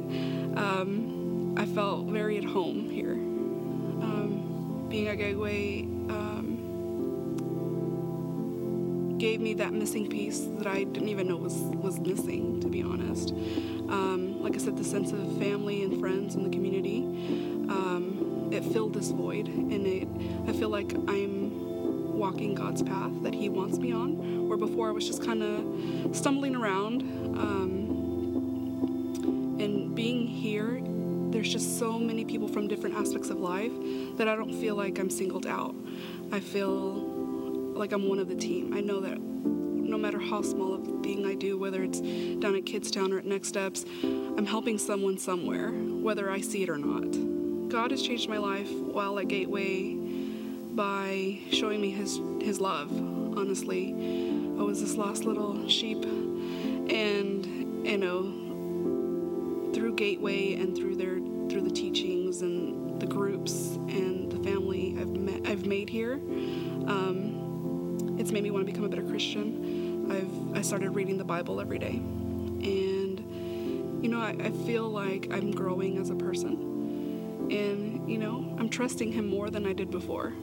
um, 0.58 1.56
I 1.58 1.66
felt 1.66 2.08
very 2.08 2.38
at 2.38 2.45
home 2.45 2.89
here. 2.89 3.14
Um, 3.14 4.88
being 4.89 5.08
at 5.08 5.18
Gateway 5.18 5.88
gave 9.18 9.39
me 9.39 9.53
that 9.56 9.74
missing 9.74 10.08
piece 10.08 10.41
that 10.58 10.68
I 10.68 10.84
didn't 10.84 11.10
even 11.10 11.28
know 11.28 11.38
was, 11.38 11.56
was 11.56 11.99
missing, 11.99 12.60
to 12.62 12.68
be 12.68 12.82
honest. 12.84 13.34
Like 14.46 14.54
I 14.54 14.60
said, 14.60 14.78
the 14.78 14.84
sense 14.84 15.12
of 15.12 15.20
family 15.39 15.82
and 15.82 16.00
friends 16.00 16.36
and 16.36 16.46
the 16.46 16.52
community, 16.52 17.00
um, 17.68 18.52
it 18.54 18.64
filled 18.64 18.93
this 18.93 19.10
void, 19.10 19.48
and 19.48 19.88
it, 19.88 20.08
I 20.48 20.54
feel 20.54 20.70
like 20.70 20.93
I'm 20.93 22.16
walking 22.16 22.54
God's 22.54 22.84
path 22.84 23.12
that 23.24 23.34
He 23.34 23.50
wants 23.50 23.80
me 23.80 23.91
on, 23.91 24.48
where 24.48 24.60
before 24.60 24.88
I 24.88 24.91
was 24.91 25.08
just 25.08 25.26
kind 25.26 25.41
of 25.41 26.16
stumbling 26.16 26.56
around. 26.56 27.02
Um, 27.39 29.58
and 29.60 29.96
being 29.96 30.28
here, 30.28 30.80
there's 31.32 31.52
just 31.52 31.80
so 31.80 31.98
many 31.98 32.24
people 32.24 32.48
from 32.48 32.68
different 32.68 32.98
aspects 32.98 33.32
of 33.32 33.39
life 33.39 33.72
that 34.18 34.28
I 34.28 34.36
don't 34.36 34.54
feel 34.54 34.76
like 34.76 35.00
I'm 35.00 35.10
singled 35.10 35.48
out. 35.48 35.74
I 36.32 36.39
feel 36.39 36.93
like 37.74 37.93
I'm 37.93 38.08
one 38.08 38.20
of 38.20 38.30
the 38.30 38.36
team. 38.36 38.76
I 38.76 38.82
know 38.82 39.00
that 39.00 39.18
no 39.96 40.02
matter 40.02 40.20
how 40.20 40.41
small 40.41 40.74
of 40.74 40.86
a 40.86 41.02
thing 41.02 41.26
I 41.26 41.36
do, 41.36 41.58
whether 41.58 41.82
it's 41.82 42.02
down 42.02 42.54
at 42.54 42.66
Kidstown 42.66 43.14
or 43.14 43.20
at 43.20 43.26
Next 43.26 43.48
Steps, 43.48 43.86
I'm 44.04 44.46
helping 44.46 44.78
someone 44.78 45.18
somewhere, 45.18 45.70
whether 45.70 46.30
I 46.30 46.41
see 46.41 46.64
it 46.64 46.70
or 46.70 46.78
not. 46.78 47.70
God 47.70 47.91
has 47.91 48.02
changed 48.02 48.28
my 48.28 48.38
life 48.38 48.70
while 48.70 49.18
at 49.20 49.30
Gateway 49.30 49.93
by 49.93 51.39
showing 51.50 51.80
me 51.80 51.91
His 51.91 52.20
His 52.41 52.60
love. 52.60 52.91
Honestly, 53.38 53.93
I 54.60 54.64
was 54.64 54.82
this 54.82 54.96
lost 54.96 55.24
little 55.24 55.66
sheep, 55.70 56.04
and 56.04 57.46
you 57.88 57.98
know, 57.98 59.72
through 59.74 59.96
Gateway 59.96 60.56
and 60.56 60.76
through 60.76 60.98
their 60.98 61.20
through 61.50 61.62
the 61.62 61.72
teachings 61.74 62.41
and 62.41 63.00
the 63.00 63.08
groups 63.08 63.78
and 63.88 64.30
the 64.30 64.43
family 64.43 64.98
I've 65.00 65.16
met 65.16 65.48
I've 65.48 65.66
made 65.66 65.89
here. 65.89 66.16
Um, 66.86 67.46
it's 68.18 68.32
made 68.32 68.43
me 68.43 68.52
want 68.52 68.66
to 68.66 68.72
become 68.72 68.86
a 68.86 68.89
better 68.89 69.04
Christian. 69.04 69.85
I've 70.10 70.58
I 70.58 70.62
started 70.62 70.91
reading 70.91 71.18
the 71.18 71.24
Bible 71.24 71.60
every 71.60 71.80
day, 71.80 71.95
and 71.95 73.20
you 74.03 74.10
know 74.10 74.20
I, 74.20 74.36
I 74.39 74.51
feel 74.66 74.89
like 74.89 75.28
I'm 75.32 75.51
growing 75.51 75.97
as 75.97 76.10
a 76.10 76.16
person, 76.16 77.47
and 77.51 78.10
you 78.10 78.18
know 78.18 78.56
I'm 78.60 78.70
trusting 78.70 79.12
Him 79.12 79.28
more 79.28 79.49
than 79.49 79.66
I 79.66 79.74
did 79.74 79.91
before. 79.91 80.34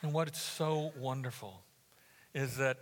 And 0.00 0.14
what's 0.14 0.40
so 0.40 0.92
wonderful 0.96 1.60
is 2.32 2.56
that, 2.56 2.78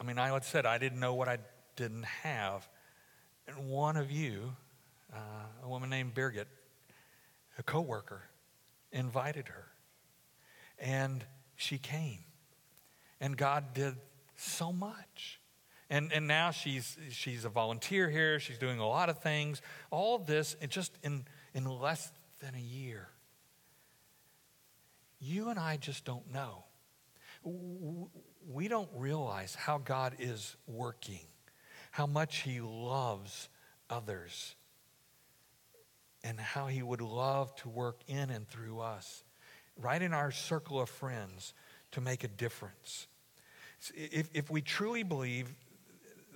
I 0.00 0.04
mean, 0.04 0.18
I 0.18 0.38
said 0.40 0.66
I 0.66 0.76
didn't 0.76 1.00
know 1.00 1.14
what 1.14 1.28
I 1.28 1.38
didn't 1.76 2.04
have. 2.04 2.68
And 3.46 3.70
one 3.70 3.96
of 3.96 4.10
you 4.10 4.52
uh, 5.12 5.16
a 5.64 5.68
woman 5.68 5.90
named 5.90 6.14
Birgit, 6.14 6.46
a 7.58 7.62
coworker, 7.62 8.22
invited 8.92 9.48
her. 9.48 9.66
And 10.78 11.24
she 11.56 11.78
came. 11.78 12.24
And 13.20 13.36
God 13.36 13.74
did 13.74 13.96
so 14.36 14.72
much. 14.72 15.40
And, 15.90 16.12
and 16.12 16.26
now 16.28 16.50
she's, 16.50 16.96
she's 17.10 17.44
a 17.44 17.48
volunteer 17.48 18.08
here. 18.08 18.38
She's 18.38 18.58
doing 18.58 18.78
a 18.78 18.86
lot 18.86 19.08
of 19.08 19.18
things. 19.18 19.60
All 19.90 20.14
of 20.14 20.26
this 20.26 20.56
just 20.68 20.92
in, 21.02 21.24
in 21.54 21.64
less 21.64 22.12
than 22.40 22.54
a 22.54 22.60
year. 22.60 23.08
You 25.18 25.48
and 25.48 25.58
I 25.58 25.76
just 25.78 26.04
don't 26.04 26.32
know. 26.32 26.64
We 28.48 28.68
don't 28.68 28.90
realize 28.94 29.54
how 29.54 29.78
God 29.78 30.14
is 30.18 30.56
working, 30.66 31.26
how 31.90 32.06
much 32.06 32.38
He 32.38 32.60
loves 32.60 33.48
others, 33.90 34.54
and 36.24 36.38
how 36.38 36.66
He 36.66 36.82
would 36.82 37.00
love 37.00 37.54
to 37.56 37.68
work 37.68 38.00
in 38.06 38.30
and 38.30 38.48
through 38.48 38.80
us, 38.80 39.24
right 39.76 40.00
in 40.00 40.12
our 40.12 40.30
circle 40.30 40.80
of 40.80 40.88
friends, 40.88 41.54
to 41.92 42.00
make 42.00 42.24
a 42.24 42.28
difference. 42.28 43.06
If, 43.94 44.28
if 44.34 44.50
we 44.50 44.60
truly 44.60 45.02
believe 45.02 45.54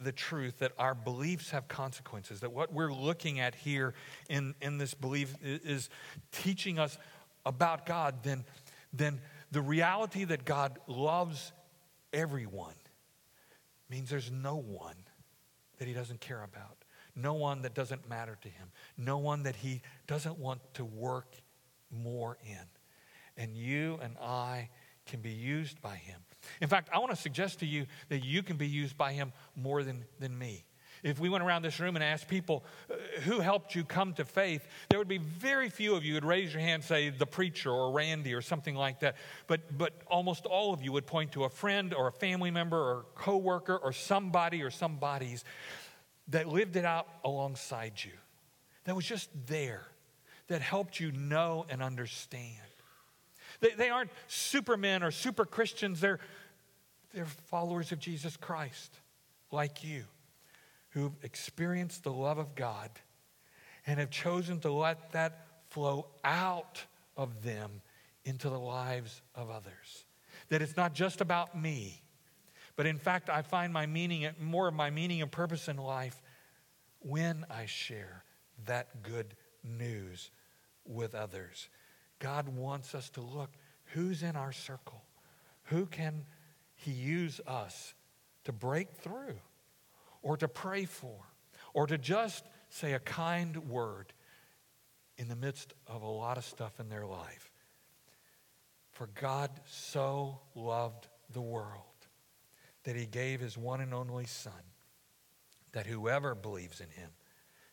the 0.00 0.12
truth 0.12 0.58
that 0.58 0.72
our 0.78 0.94
beliefs 0.94 1.50
have 1.50 1.68
consequences, 1.68 2.40
that 2.40 2.52
what 2.52 2.72
we're 2.72 2.92
looking 2.92 3.40
at 3.40 3.54
here 3.54 3.94
in, 4.28 4.54
in 4.60 4.78
this 4.78 4.94
belief 4.94 5.34
is 5.42 5.90
teaching 6.30 6.78
us 6.78 6.98
about 7.44 7.86
God, 7.86 8.22
then, 8.22 8.44
then 8.92 9.20
the 9.50 9.60
reality 9.60 10.24
that 10.24 10.44
God 10.44 10.78
loves 10.86 11.52
everyone 12.12 12.74
means 13.88 14.10
there's 14.10 14.30
no 14.30 14.56
one 14.56 14.96
that 15.78 15.88
he 15.88 15.94
doesn't 15.94 16.20
care 16.20 16.42
about, 16.42 16.81
no 17.14 17.34
one 17.34 17.62
that 17.62 17.74
doesn't 17.74 18.08
matter 18.08 18.38
to 18.42 18.48
him, 18.48 18.68
no 18.96 19.18
one 19.18 19.42
that 19.44 19.56
he 19.56 19.82
doesn't 20.06 20.38
want 20.38 20.60
to 20.74 20.84
work 20.84 21.34
more 21.90 22.38
in. 22.44 22.66
And 23.36 23.56
you 23.56 23.98
and 24.02 24.16
I 24.18 24.68
can 25.06 25.20
be 25.20 25.30
used 25.30 25.80
by 25.80 25.96
him. 25.96 26.20
In 26.60 26.68
fact, 26.68 26.88
I 26.92 26.98
want 26.98 27.10
to 27.10 27.16
suggest 27.16 27.60
to 27.60 27.66
you 27.66 27.86
that 28.08 28.24
you 28.24 28.42
can 28.42 28.56
be 28.56 28.68
used 28.68 28.96
by 28.96 29.12
him 29.12 29.32
more 29.56 29.82
than, 29.82 30.04
than 30.20 30.36
me. 30.36 30.64
If 31.02 31.18
we 31.18 31.28
went 31.28 31.42
around 31.42 31.62
this 31.62 31.80
room 31.80 31.96
and 31.96 32.04
asked 32.04 32.28
people 32.28 32.64
uh, 32.88 32.94
who 33.22 33.40
helped 33.40 33.74
you 33.74 33.82
come 33.82 34.12
to 34.14 34.24
faith, 34.24 34.64
there 34.88 35.00
would 35.00 35.08
be 35.08 35.18
very 35.18 35.68
few 35.68 35.96
of 35.96 36.04
you 36.04 36.14
would 36.14 36.24
raise 36.24 36.52
your 36.52 36.62
hand, 36.62 36.84
say 36.84 37.10
the 37.10 37.26
preacher 37.26 37.72
or 37.72 37.90
Randy 37.90 38.34
or 38.34 38.40
something 38.40 38.76
like 38.76 39.00
that. 39.00 39.16
But, 39.48 39.76
but 39.76 39.94
almost 40.06 40.46
all 40.46 40.72
of 40.72 40.80
you 40.80 40.92
would 40.92 41.06
point 41.06 41.32
to 41.32 41.42
a 41.42 41.48
friend 41.48 41.92
or 41.92 42.06
a 42.06 42.12
family 42.12 42.52
member 42.52 42.78
or 42.78 43.06
coworker 43.16 43.76
or 43.76 43.92
somebody 43.92 44.62
or 44.62 44.70
somebody's 44.70 45.44
that 46.32 46.48
lived 46.48 46.76
it 46.76 46.84
out 46.84 47.06
alongside 47.24 47.92
you, 48.02 48.12
that 48.84 48.96
was 48.96 49.06
just 49.06 49.30
there, 49.46 49.86
that 50.48 50.60
helped 50.60 50.98
you 50.98 51.12
know 51.12 51.64
and 51.68 51.82
understand. 51.82 52.48
They, 53.60 53.70
they 53.70 53.90
aren't 53.90 54.10
supermen 54.26 55.02
or 55.02 55.10
super 55.10 55.44
Christians, 55.44 56.00
they're, 56.00 56.18
they're 57.14 57.24
followers 57.24 57.92
of 57.92 57.98
Jesus 57.98 58.36
Christ, 58.36 58.92
like 59.50 59.84
you, 59.84 60.04
who've 60.90 61.12
experienced 61.22 62.02
the 62.02 62.12
love 62.12 62.38
of 62.38 62.54
God 62.54 62.90
and 63.86 64.00
have 64.00 64.10
chosen 64.10 64.58
to 64.60 64.72
let 64.72 65.12
that 65.12 65.46
flow 65.68 66.06
out 66.24 66.82
of 67.16 67.42
them 67.42 67.82
into 68.24 68.48
the 68.48 68.58
lives 68.58 69.22
of 69.34 69.50
others. 69.50 70.04
That 70.48 70.62
it's 70.62 70.76
not 70.76 70.94
just 70.94 71.20
about 71.20 71.60
me, 71.60 72.01
but 72.82 72.88
in 72.88 72.98
fact, 72.98 73.30
I 73.30 73.42
find 73.42 73.72
my 73.72 73.86
meaning, 73.86 74.28
more 74.40 74.66
of 74.66 74.74
my 74.74 74.90
meaning 74.90 75.22
and 75.22 75.30
purpose 75.30 75.68
in 75.68 75.76
life 75.76 76.20
when 76.98 77.46
I 77.48 77.66
share 77.66 78.24
that 78.64 79.04
good 79.04 79.36
news 79.62 80.32
with 80.84 81.14
others. 81.14 81.68
God 82.18 82.48
wants 82.48 82.96
us 82.96 83.08
to 83.10 83.20
look 83.20 83.50
who's 83.92 84.24
in 84.24 84.34
our 84.34 84.50
circle? 84.50 85.04
Who 85.66 85.86
can 85.86 86.24
He 86.74 86.90
use 86.90 87.40
us 87.46 87.94
to 88.46 88.52
break 88.52 88.90
through 88.96 89.38
or 90.20 90.36
to 90.38 90.48
pray 90.48 90.84
for 90.84 91.20
or 91.74 91.86
to 91.86 91.96
just 91.96 92.42
say 92.68 92.94
a 92.94 92.98
kind 92.98 93.68
word 93.68 94.12
in 95.18 95.28
the 95.28 95.36
midst 95.36 95.72
of 95.86 96.02
a 96.02 96.10
lot 96.10 96.36
of 96.36 96.44
stuff 96.44 96.80
in 96.80 96.88
their 96.88 97.06
life? 97.06 97.52
For 98.90 99.06
God 99.06 99.52
so 99.66 100.40
loved 100.56 101.06
the 101.32 101.40
world 101.40 101.91
that 102.84 102.96
He 102.96 103.06
gave 103.06 103.40
His 103.40 103.56
one 103.56 103.80
and 103.80 103.94
only 103.94 104.26
Son, 104.26 104.52
that 105.72 105.86
whoever 105.86 106.34
believes 106.34 106.80
in 106.80 106.90
Him 106.90 107.10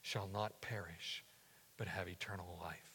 shall 0.02 0.30
not 0.32 0.62
perish 0.62 1.24
but 1.78 1.88
have 1.88 2.08
eternal 2.08 2.60
life. 2.62 2.92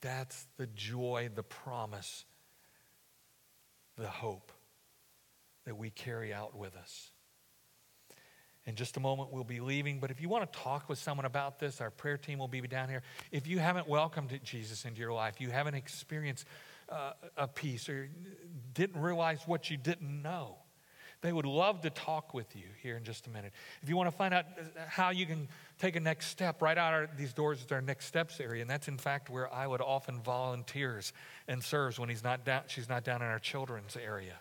That's 0.00 0.46
the 0.56 0.66
joy, 0.66 1.28
the 1.34 1.42
promise, 1.42 2.24
the 3.96 4.08
hope 4.08 4.52
that 5.64 5.76
we 5.76 5.90
carry 5.90 6.32
out 6.32 6.56
with 6.56 6.76
us. 6.76 7.10
In 8.64 8.74
just 8.74 8.96
a 8.96 9.00
moment, 9.00 9.32
we'll 9.32 9.44
be 9.44 9.60
leaving. 9.60 9.98
But 9.98 10.10
if 10.10 10.20
you 10.20 10.28
want 10.28 10.50
to 10.50 10.58
talk 10.58 10.88
with 10.88 10.98
someone 10.98 11.24
about 11.24 11.58
this, 11.58 11.80
our 11.80 11.90
prayer 11.90 12.18
team 12.18 12.38
will 12.38 12.48
be 12.48 12.60
down 12.60 12.88
here. 12.88 13.02
If 13.32 13.46
you 13.46 13.58
haven't 13.58 13.88
welcomed 13.88 14.38
Jesus 14.44 14.84
into 14.84 15.00
your 15.00 15.12
life, 15.12 15.40
you 15.40 15.50
haven't 15.50 15.74
experienced 15.74 16.46
uh, 16.90 17.12
a 17.36 17.48
peace, 17.48 17.88
or 17.88 18.10
didn't 18.74 19.00
realize 19.00 19.40
what 19.46 19.70
you 19.70 19.76
didn't 19.76 20.22
know, 20.22 20.58
they 21.20 21.32
would 21.32 21.46
love 21.46 21.80
to 21.82 21.90
talk 21.90 22.32
with 22.32 22.54
you 22.54 22.66
here 22.82 22.96
in 22.96 23.02
just 23.02 23.26
a 23.26 23.30
minute. 23.30 23.52
If 23.82 23.88
you 23.88 23.96
want 23.96 24.08
to 24.08 24.16
find 24.16 24.32
out 24.32 24.44
how 24.86 25.10
you 25.10 25.26
can 25.26 25.48
take 25.78 25.96
a 25.96 26.00
next 26.00 26.26
step, 26.26 26.62
right 26.62 26.78
out 26.78 27.02
of 27.02 27.16
these 27.16 27.32
doors 27.32 27.60
is 27.60 27.72
our 27.72 27.80
next 27.80 28.06
steps 28.06 28.40
area. 28.40 28.62
And 28.62 28.70
that's 28.70 28.88
in 28.88 28.98
fact 28.98 29.28
where 29.28 29.48
Ailed 29.52 29.80
often 29.80 30.20
volunteers 30.20 31.12
and 31.48 31.62
serves 31.62 31.98
when 31.98 32.08
he's 32.08 32.22
not 32.22 32.44
down, 32.44 32.62
she's 32.68 32.88
not 32.88 33.04
down 33.04 33.20
in 33.20 33.28
our 33.28 33.40
children's 33.40 33.96
area. 33.96 34.34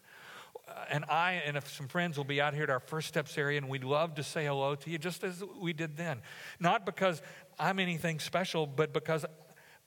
Uh, 0.68 0.86
and 0.92 1.06
I 1.06 1.42
and 1.46 1.62
some 1.64 1.88
friends 1.88 2.18
will 2.18 2.26
be 2.26 2.42
out 2.42 2.54
here 2.54 2.64
at 2.64 2.70
our 2.70 2.80
first 2.80 3.08
steps 3.08 3.38
area, 3.38 3.58
and 3.58 3.70
we'd 3.70 3.86
love 3.86 4.16
to 4.16 4.24
say 4.24 4.46
hello 4.46 4.76
to 4.76 4.90
you 4.90 4.98
just 4.98 5.24
as 5.24 5.44
we 5.60 5.74
did 5.74 5.98
then. 5.98 6.20
Not 6.60 6.86
because 6.86 7.22
I'm 7.58 7.80
anything 7.80 8.20
special, 8.20 8.68
but 8.68 8.94
because 8.94 9.26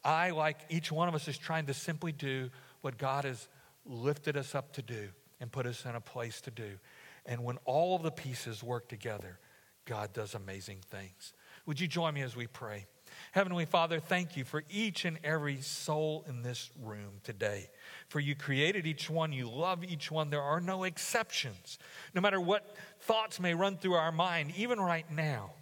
I, 0.03 0.31
like 0.31 0.59
each 0.71 0.91
one 0.91 1.07
of 1.07 1.15
us, 1.15 1.29
is 1.29 1.37
trying 1.37 1.67
to 1.67 1.75
simply 1.75 2.13
do 2.13 2.51
what 2.81 2.97
God 2.97 3.25
has 3.25 3.49
lifted 3.85 4.37
us 4.37 4.55
up 4.55 4.73
to 4.73 4.83
do 4.83 5.11
and 5.41 5.51
put 5.51 5.67
us 5.67 5.85
in 5.85 5.95
a 5.95 6.01
place 6.01 6.41
to 6.43 6.51
do. 6.51 6.79
And 7.27 7.45
when 7.45 7.59
all 7.65 7.97
of 7.97 8.03
the 8.03 8.11
pieces 8.11 8.63
work 8.63 8.89
together, 8.89 9.39
God 9.87 10.13
does 10.13 10.35
amazing 10.35 10.79
things. 10.91 11.33
Would 11.67 11.81
you 11.81 11.89
join 11.89 12.15
me 12.15 12.23
as 12.23 12.37
we 12.37 12.47
pray? 12.47 12.87
Heavenly 13.33 13.65
Father, 13.65 13.99
thank 13.99 14.37
you 14.37 14.45
for 14.45 14.63
each 14.71 15.05
and 15.05 15.19
every 15.25 15.61
soul 15.63 16.25
in 16.29 16.43
this 16.43 16.71
room 16.81 17.21
today. 17.25 17.69
For 18.09 18.21
you 18.21 18.35
created 18.35 18.87
each 18.87 19.11
one, 19.11 19.33
you 19.33 19.51
love 19.51 19.83
each 19.83 20.11
one. 20.11 20.31
There 20.31 20.43
are 20.43 20.61
no 20.61 20.85
exceptions. 20.85 21.79
No 22.15 22.21
matter 22.21 22.41
what 22.41 22.77
thoughts 23.01 23.41
may 23.41 23.55
run 23.55 23.79
through 23.79 23.95
our 23.95 24.13
mind, 24.13 24.53
even 24.57 24.79
right 24.81 25.11
now, 25.11 25.53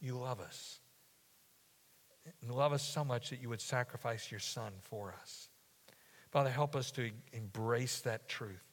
you 0.00 0.16
love 0.16 0.40
us. 0.40 0.80
And 2.40 2.50
love 2.50 2.72
us 2.72 2.82
so 2.82 3.04
much 3.04 3.30
that 3.30 3.40
you 3.40 3.48
would 3.48 3.60
sacrifice 3.60 4.30
your 4.30 4.40
son 4.40 4.72
for 4.80 5.14
us. 5.20 5.48
Father, 6.30 6.50
help 6.50 6.74
us 6.74 6.90
to 6.92 7.10
embrace 7.32 8.00
that 8.00 8.28
truth 8.28 8.71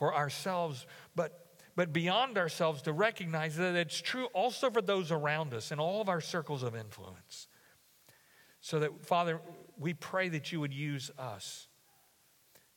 for 0.00 0.14
ourselves, 0.14 0.86
but, 1.14 1.58
but 1.76 1.92
beyond 1.92 2.38
ourselves 2.38 2.80
to 2.80 2.90
recognize 2.90 3.56
that 3.56 3.74
it's 3.74 4.00
true 4.00 4.28
also 4.32 4.70
for 4.70 4.80
those 4.80 5.12
around 5.12 5.52
us 5.52 5.72
in 5.72 5.78
all 5.78 6.00
of 6.00 6.08
our 6.08 6.22
circles 6.22 6.62
of 6.62 6.74
influence. 6.74 7.48
So 8.62 8.78
that, 8.78 9.04
Father, 9.04 9.42
we 9.78 9.92
pray 9.92 10.30
that 10.30 10.52
you 10.52 10.60
would 10.60 10.72
use 10.72 11.10
us 11.18 11.68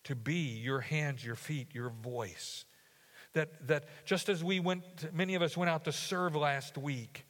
to 0.04 0.18
be 0.18 0.60
your 0.60 0.82
hands, 0.82 1.24
your 1.24 1.38
feet, 1.38 1.70
your 1.74 1.92
voice. 1.92 2.66
That, 3.32 3.70
that 3.70 3.86
just 4.04 4.28
as 4.28 4.44
we 4.44 4.60
went, 4.60 4.84
many 5.14 5.36
of 5.36 5.42
us 5.42 5.56
went 5.56 5.70
out 5.70 5.86
to 5.86 5.94
serve 5.94 6.36
last 6.36 6.78
week, 6.78 7.26